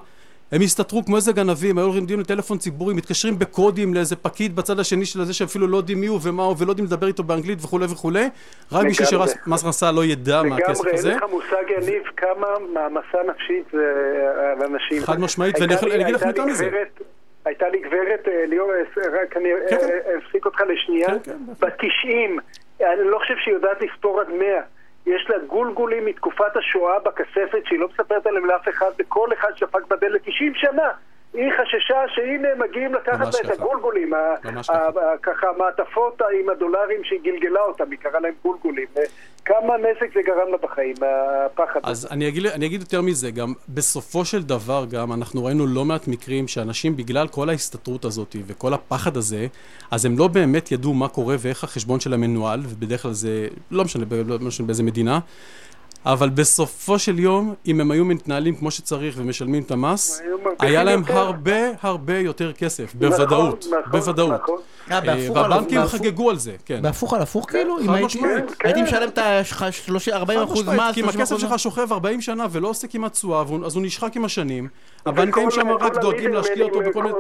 הם 0.53 0.61
הסתתרו 0.63 1.05
כמו 1.05 1.17
איזה 1.17 1.33
גנבים, 1.33 1.79
היו 1.79 1.87
עומדים 1.87 2.21
לטלפון 2.21 2.59
ציבורי, 2.59 2.95
מתקשרים 2.95 3.39
בקודים 3.39 3.95
לאיזה 3.95 4.17
פקיד 4.17 4.57
בצד 4.57 4.81
השני 4.81 5.05
של 5.05 5.21
הזה 5.21 5.35
שאפילו 5.35 5.67
לא 5.67 5.77
יודעים 5.77 6.01
מי 6.01 6.07
הוא 6.07 6.21
ומה 6.23 6.43
הוא 6.43 6.55
ולא 6.59 6.71
יודעים 6.71 6.87
לדבר 6.87 7.07
איתו 7.07 7.23
באנגלית 7.23 7.59
וכולי 7.65 7.85
וכולי, 7.85 8.25
רק 8.73 8.87
בשביל 8.87 9.09
לגמרי. 9.09 9.29
שמס 9.29 9.63
הכנסה 9.63 9.93
לא 9.93 10.05
ידע 10.05 10.43
מה 10.43 10.57
הכסף 10.57 10.81
לגמרי, 10.81 10.99
הזה. 10.99 11.09
אין 11.09 11.17
לך 11.17 11.25
מושג, 11.31 11.65
יניב, 11.77 12.03
כמה 12.17 12.47
מעמסה 12.73 13.19
נפשית 13.29 13.65
זה 13.73 13.93
על 14.53 14.67
אנשים. 14.67 15.03
חד 15.03 15.21
משמעית, 15.21 15.57
ואני 15.61 15.75
אגיד 16.05 16.15
לך 16.15 16.23
יותר 16.23 16.45
מזה. 16.45 16.71
הייתה 17.45 17.69
לי 17.69 17.79
גברת, 17.79 18.29
אה, 18.29 18.47
ליאור, 18.47 18.73
אה, 18.73 19.23
רק 19.23 19.37
אני 19.37 19.49
כן, 19.71 19.77
כן. 19.81 19.89
אה, 20.07 20.19
אפסיק 20.19 20.47
אותך 20.47 20.61
לשנייה, 20.61 21.09
כן, 21.25 21.37
בת 21.61 21.75
90, 21.79 22.39
אני 22.81 23.05
לא 23.05 23.19
חושב 23.19 23.35
שהיא 23.45 23.55
יודעת 23.55 23.83
לספור 23.83 24.21
עד 24.21 24.29
100. 24.29 24.47
יש 25.09 25.31
לה 25.31 25.39
גולגולים 25.39 26.05
מתקופת 26.05 26.57
השואה 26.57 26.99
בכספת 26.99 27.67
שהיא 27.67 27.79
לא 27.79 27.89
מספרת 27.89 28.27
עליהם 28.27 28.47
לאף 28.47 28.69
אחד, 28.69 28.91
וכל 28.99 29.29
אחד 29.33 29.57
שפק 29.57 29.87
בדלת 29.87 30.21
90 30.25 30.55
שנה. 30.55 30.91
היא 31.39 31.53
חששה 31.53 31.97
שהנה 32.15 32.49
מגיעים 32.59 32.95
לקחת 32.95 33.35
לה 33.35 33.41
את. 33.41 33.51
הגולגולים, 33.51 34.13
ככה. 35.23 35.47
המעטפות 35.57 36.23
עם 36.41 36.49
הדולרים 36.49 37.05
שהיא 37.05 37.21
גלגלה 37.25 37.61
אותם, 37.61 37.91
היא 37.91 37.99
קראה 37.99 38.21
להם 38.21 38.35
גולגולים. 38.43 38.87
כמה 39.45 39.77
נזק 39.77 40.15
זה 40.15 40.21
גרם 40.27 40.51
לה 40.51 40.57
בחיים, 40.63 40.95
הפחד 41.47 41.81
הזה. 41.85 41.91
אז 41.91 42.09
אני 42.11 42.29
אגיד, 42.29 42.47
אני 42.47 42.67
אגיד 42.67 42.81
יותר 42.81 43.03
מזה, 43.03 43.31
גם 43.31 43.53
בסופו 43.69 44.25
של 44.25 44.43
דבר 44.43 44.85
גם 44.91 45.13
אנחנו 45.13 45.45
ראינו 45.45 45.67
לא 45.67 45.85
מעט 45.85 46.09
מקרים 46.09 46.49
שאנשים 46.49 46.97
בגלל 46.97 47.29
כל 47.29 47.49
ההסתתרות 47.49 48.05
הזאת 48.05 48.37
וכל 48.47 48.75
הפחד 48.75 49.17
הזה, 49.17 49.47
אז 49.91 50.05
הם 50.05 50.19
לא 50.19 50.29
באמת 50.29 50.73
ידעו 50.73 50.95
מה 50.95 51.09
קורה 51.09 51.37
ואיך 51.39 51.65
החשבון 51.65 52.01
שלהם 52.01 52.21
מנוהל, 52.21 52.61
ובדרך 52.63 53.03
כלל 53.03 53.13
זה, 53.13 53.49
לא 53.71 53.85
משנה, 53.85 54.05
לא 54.29 54.39
משנה 54.41 54.67
באיזה 54.67 54.83
מדינה, 54.83 55.19
אבל 56.07 56.29
בסופו 56.29 56.99
של 56.99 57.19
יום, 57.19 57.55
אם 57.67 57.81
הם 57.81 57.91
היו 57.91 58.05
מתנהלים 58.05 58.57
כמו 58.57 58.71
שצריך 58.71 59.15
ומשלמים 59.19 59.63
את 59.63 59.71
המס, 59.71 60.23
היה 60.61 60.85
להם 60.85 61.01
יותר. 61.01 61.19
הרבה 61.19 61.53
הרבה 61.83 62.19
יותר 62.19 62.53
כסף, 62.53 62.95
בוודאות, 62.95 63.65
נכון, 63.67 63.79
נכון, 63.79 63.93
בוודאות. 63.93 64.41
נכון. 64.43 64.59
אה, 64.91 64.97
אה, 64.97 65.01
בהפוך 65.01 65.37
על- 65.37 65.53
והבנקים 65.53 65.81
חגגו 65.87 66.31
על 66.31 66.37
זה, 66.37 66.53
כן. 66.67 66.83
בהפוך 66.83 67.15
על 67.15 67.23
הפוך 67.23 67.51
כאילו? 67.51 67.79
אם 67.79 67.87
חד 67.87 67.95
הייתי- 67.95 68.05
משמעית, 68.19 68.45
הייתי 68.65 68.81
כן. 68.81 68.85
משלם 68.87 69.09
את 69.09 69.19
ה-40 69.19 69.45
חד 70.37 70.43
אחוז 70.43 70.61
משמעית, 70.69 70.81
מס, 70.81 70.95
כי 70.95 71.01
אם 71.01 71.07
30% 71.07 71.15
הכסף. 71.21 71.39
שלך 71.39 71.59
שוכב 71.59 71.93
40 71.93 72.21
שנה 72.21 72.47
ולא 72.51 72.69
עושה 72.69 72.89
כמעט 72.89 73.13
תשואה, 73.13 73.43
אז 73.65 73.75
הוא 73.77 73.83
נשחק 73.83 74.17
עם 74.17 74.25
השנים. 74.25 74.69
הבנקים 75.07 75.51
שם 75.51 75.69
רק 75.71 75.97
דואגים 75.97 76.33
להשקיע 76.33 76.65
אותו 76.65 76.81
בכל 76.81 77.03
מיני... 77.03 77.15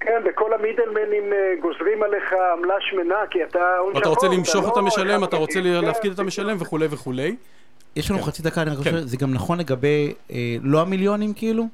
כן, 0.00 0.22
וכל 0.30 0.50
המידלמנים 0.54 1.32
אה, 1.32 1.38
גוזרים 1.62 2.02
עליך 2.02 2.24
עמלה 2.58 2.74
שמנה, 2.90 3.14
כי 3.30 3.38
אתה 3.44 3.58
הון 3.80 3.92
אתה 3.96 4.08
רוצה 4.08 4.28
למשוך 4.28 4.64
לא 4.64 4.72
את 4.72 4.76
המשלם, 4.76 5.18
אחד 5.18 5.28
אתה 5.28 5.36
רוצה. 5.36 5.60
להפקיד 5.62 6.10
את 6.10 6.16
כן, 6.16 6.22
המשלם 6.22 6.56
וכולי 6.60 6.86
וכולי. 6.90 7.36
יש 7.96 8.10
לנו 8.10 8.20
כן. 8.20 8.26
חצי 8.26 8.42
דקה, 8.42 8.62
אני 8.62 8.70
כן. 8.70 8.76
חושב, 8.76 9.06
זה 9.06 9.16
גם 9.16 9.34
נכון 9.34 9.58
לגבי 9.58 10.12
אה, 10.30 10.56
לא 10.62 10.80
המיליונים 10.80 11.34
כאילו? 11.34 11.66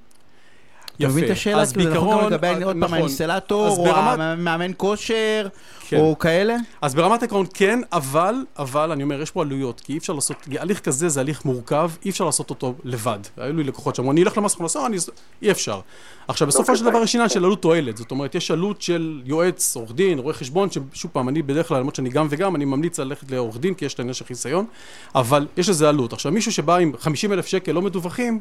אתה 1.01 1.09
יפה. 1.09 1.19
מבין 1.19 1.25
את 1.25 1.37
השאלה? 1.37 1.61
אז 1.63 1.73
כאילו, 1.73 1.91
זה 1.91 1.97
נכון 1.97 2.09
גם 2.09 2.15
בעיקרון, 2.15 2.33
לגבי 2.33 2.47
אה, 2.47 2.65
עוד 2.65 2.77
פעם. 2.81 2.95
האינסטלטור, 2.95 3.67
אז 3.67 3.79
או 3.79 3.87
המאמן 3.89 4.71
כושר, 4.77 5.49
כן. 5.89 5.97
או 5.97 6.19
כאלה? 6.19 6.57
אז 6.83 6.95
ברמת 6.95 7.23
העקרון 7.23 7.47
כן, 7.55 7.81
אבל, 7.93 8.35
אבל, 8.59 8.93
אני 8.93 9.03
אומר, 9.03 9.23
יש 9.23 9.31
פה 9.31 9.43
עלויות, 9.43 9.81
כי 9.81 9.93
אי 9.93 9.99
אפשר 9.99 10.13
לעשות, 10.13 10.37
הליך 10.59 10.81
כזה 10.81 11.09
זה 11.09 11.21
הליך 11.21 11.45
מורכב, 11.45 11.91
אי 12.05 12.11
אפשר 12.11 12.25
לעשות 12.25 12.51
אותו 12.51 12.75
לבד. 12.85 13.19
היו 13.37 13.53
לי 13.53 13.65
לקוחות 13.65 13.95
שאמרו, 13.95 14.13
אני 14.13 14.23
אלך 14.23 14.39
למס 14.39 14.55
הכנסה, 14.55 14.87
אני... 14.87 14.97
אי 15.43 15.51
אפשר. 15.51 15.81
עכשיו, 16.29 16.49
בסופו 16.49 16.77
של. 16.77 16.85
דבר 16.85 17.03
יש 17.03 17.15
עניין 17.15 17.29
של 17.29 17.45
עלות 17.45 17.63
תועלת, 17.63 17.97
זאת 17.97 18.11
אומרת, 18.11 18.35
יש 18.35 18.51
עלות 18.51 18.83
של 18.83 19.23
יועץ, 19.25 19.77
עורך 19.77 19.93
דין, 19.93 20.19
רואה 20.19 20.35
חשבון, 20.35 20.69
ששוב 20.71 21.11
פעם, 21.13 21.29
אני 21.29 21.43
בדרך 21.43 21.69
כלל, 21.69 21.79
למרות 21.79 21.95
שאני 21.95 22.09
גם 22.09 22.27
וגם, 22.31 22.57
אני 22.57 22.65
ממליץ 22.65 22.99
ללכת 22.99 23.31
לעורך 23.31 23.59
דין, 23.59 23.75
כי 23.75 23.85
יש 23.85 23.95
את 23.95 23.99
העניין 23.99 24.15
של 24.15 24.25
חיסיון, 24.25 24.67
אבל 25.15 25.47
יש 25.57 25.69
לזה 25.69 25.89
עלות. 25.89 26.13
עכשיו, 26.13 26.33
מישהו 26.33 26.53
שבא 26.53 26.77
עם 26.77 26.93
50 26.99 27.33
אלף 27.33 27.47
שקל 27.47 27.73
לא 27.73 27.83
מדווחים, 27.83 28.41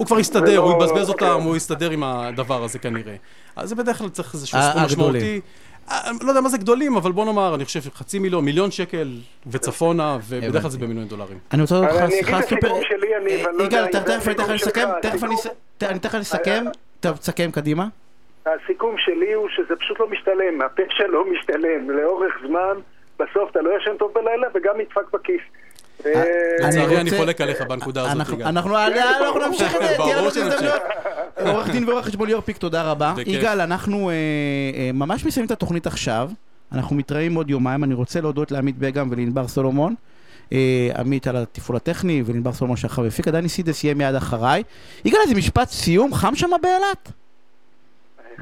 הוא 0.00 0.06
כבר 0.06 0.18
יסתדר, 0.20 0.58
הוא 0.58 0.72
יבזבז 0.72 1.10
אוקיי. 1.10 1.28
אותם, 1.30 1.42
הוא 1.42 1.56
יסתדר 1.56 1.90
עם 1.90 2.04
הדבר 2.04 2.64
הזה 2.64 2.78
כנראה. 2.78 3.14
אז 3.56 3.68
זה 3.68 3.74
בדרך 3.74 3.98
כלל 3.98 4.08
צריך 4.08 4.34
איזשהו 4.34 4.58
ה- 4.58 4.62
סכום 4.70 4.82
הגדולים. 4.82 5.22
משמעותי. 5.22 5.40
אה, 5.90 6.10
לא 6.22 6.28
יודע 6.28 6.40
מה 6.40 6.48
זה 6.48 6.58
גדולים, 6.58 6.96
אבל 6.96 7.12
בוא 7.12 7.24
נאמר, 7.24 7.54
אני 7.54 7.64
חושב 7.64 7.80
חצי 7.94 8.18
מיליון, 8.18 8.44
מיליון 8.44 8.70
שקל 8.70 9.08
וצפונה, 9.46 10.18
ובדרך 10.28 10.62
כלל 10.62 10.70
זה 10.70 10.78
במיליון 10.78 11.08
דולרים. 11.08 11.38
אני 11.52 11.62
רוצה 11.62 11.74
לדעת 11.74 11.90
אבל 11.90 12.04
לך 12.04 12.10
שיחה 12.12 12.42
סופר... 12.42 12.72
אה, 12.74 13.52
לא 13.52 13.64
יגאל, 13.64 13.86
תכף 13.86 14.28
אני 14.28 14.58
שלך, 14.58 14.78
תכף 15.02 15.24
אני 15.24 15.34
הסיכום- 15.34 15.34
אס- 15.34 15.46
ת- 15.78 15.82
אני 15.82 15.98
אתן 15.98 16.08
לך 16.08 16.14
לסכם, 16.14 16.64
טוב, 17.00 17.16
תסכם 17.16 17.50
קדימה. 17.50 17.86
הסיכום 18.46 18.94
שלי 18.98 19.32
הוא 19.32 19.48
שזה 19.48 19.76
פשוט 19.76 20.00
לא 20.00 20.08
משתלם, 20.10 20.62
הפשע 20.62 21.06
לא 21.08 21.24
משתלם, 21.32 21.90
לאורך 21.90 22.32
זמן, 22.46 22.74
בסוף 23.18 23.50
אתה 23.50 23.60
לא 23.60 23.70
ישן 23.80 23.96
טוב 23.98 24.12
בלילה 24.14 24.46
וגם 24.54 24.74
נדפק 24.80 25.12
בכיס. 25.12 25.40
ו- 26.04 26.64
אני 26.64 26.68
לצערי, 26.76 27.00
אני 27.00 27.10
חולק 27.10 27.40
עליך 27.40 27.60
בנקודה 27.68 28.00
הזאת, 28.02 28.12
אנחנו- 28.16 28.34
יגאל. 28.34 28.46
אנחנו 28.46 28.70
נמשיך 29.46 29.74
את 29.74 29.80
זה, 29.80 29.94
תהיה 29.96 30.16
לנו. 30.16 30.26
הזדמנות. 30.26 30.82
עורך 31.46 31.70
דין 31.70 31.88
ועורך 31.88 32.06
חשבון 32.06 32.26
ליאור 32.28 32.40
פיק, 32.42 32.56
תודה 32.56 32.82
רבה. 32.82 33.14
יגאל, 33.26 33.60
אנחנו 33.60 34.10
אה, 34.10 34.14
אה, 34.74 34.90
ממש 34.94 35.24
מסיימים 35.24 35.46
את 35.46 35.52
התוכנית 35.52 35.86
עכשיו. 35.86 36.30
אנחנו 36.72 36.96
מתראים 36.96 37.34
עוד 37.34 37.50
יומיים. 37.50 37.84
אני 37.84 37.94
רוצה 37.94 38.20
להודות 38.20 38.52
לעמית 38.52 38.78
בגם 38.78 39.08
ולענבר 39.10 39.48
סולומון. 39.48 39.94
אה, 40.52 40.58
עמית 40.98 41.26
על 41.26 41.36
התפעול 41.36 41.76
הטכני 41.76 42.22
ולענבר 42.26 42.52
סולומון 42.52 42.76
שאחריו 42.76 43.08
הפיק. 43.08 43.28
דני 43.28 43.48
סידס 43.48 43.84
יהיה 43.84 43.94
מיד 43.94 44.14
אחריי. 44.14 44.62
יגאל, 45.04 45.20
איזה 45.24 45.34
משפט 45.34 45.68
סיום, 45.70 46.14
חם 46.14 46.34
שם 46.34 46.50
באילת? 46.62 47.12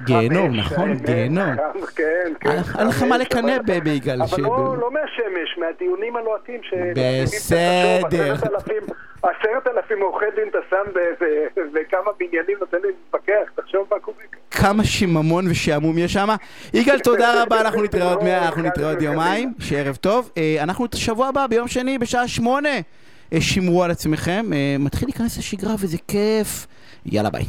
גיהנום, 0.04 0.56
נכון, 0.56 0.88
האמת, 0.88 1.06
גיהנום. 1.06 1.54
כן, 1.96 2.04
כן. 2.40 2.50
אין 2.50 2.88
לך- 2.88 3.02
מה 3.02 3.18
לקנא 3.18 3.58
ביגאל. 3.84 4.22
אבל 4.22 4.42
לא 4.42 4.76
לא 4.80 4.90
מהשמש, 4.92 5.58
מהדיונים 5.58 6.16
הלוהטים 6.16 6.60
ש... 6.62 6.74
בסדר. 7.22 8.32
עשרת 9.22 9.66
אלפים- 9.66 10.02
עורכי 10.02 10.24
דין 10.36 10.48
אתה 10.50 10.58
שם 10.70 10.90
בכמה 11.74 12.10
בניינים 12.18 12.56
נותן 12.60 12.76
לי 12.82 12.88
להתווכח, 12.88 13.50
תחשוב 13.62 13.86
מה 13.90 14.00
קורה. 14.00 14.16
כמה 14.50 14.84
שיממון 14.84 15.50
ושעמום 15.50 15.98
יש 15.98 16.12
שם. 16.12 16.28
יגאל, 16.74 16.98
תודה 16.98 17.42
רבה, 17.42 17.60
אנחנו 17.60 17.82
נתראה 17.82 18.08
עוד 18.12 18.24
מאה, 18.24 18.46
אנחנו 18.46 18.62
נתראה 18.62 18.88
עוד 18.90 19.02
יומיים, 19.02 19.52
שערב 19.58 19.96
טוב. 19.96 20.30
אה, 20.38 20.56
אנחנו 20.62 20.84
את 20.86 20.94
השבוע 20.94 21.28
הבא, 21.28 21.46
ביום 21.46 21.68
שני, 21.68 21.98
בשעה 21.98 22.28
שמונה. 22.28 22.68
אה, 23.32 23.40
שמרו 23.40 23.84
על 23.84 23.90
עצמכם, 23.90 24.46
אה, 24.52 24.76
מתחיל 24.78 25.08
להיכנס 25.08 25.38
לשגרה 25.38 25.74
וזה 25.78 25.96
כיף. 26.08 26.66
יאללה 27.06 27.30
ביי. 27.30 27.44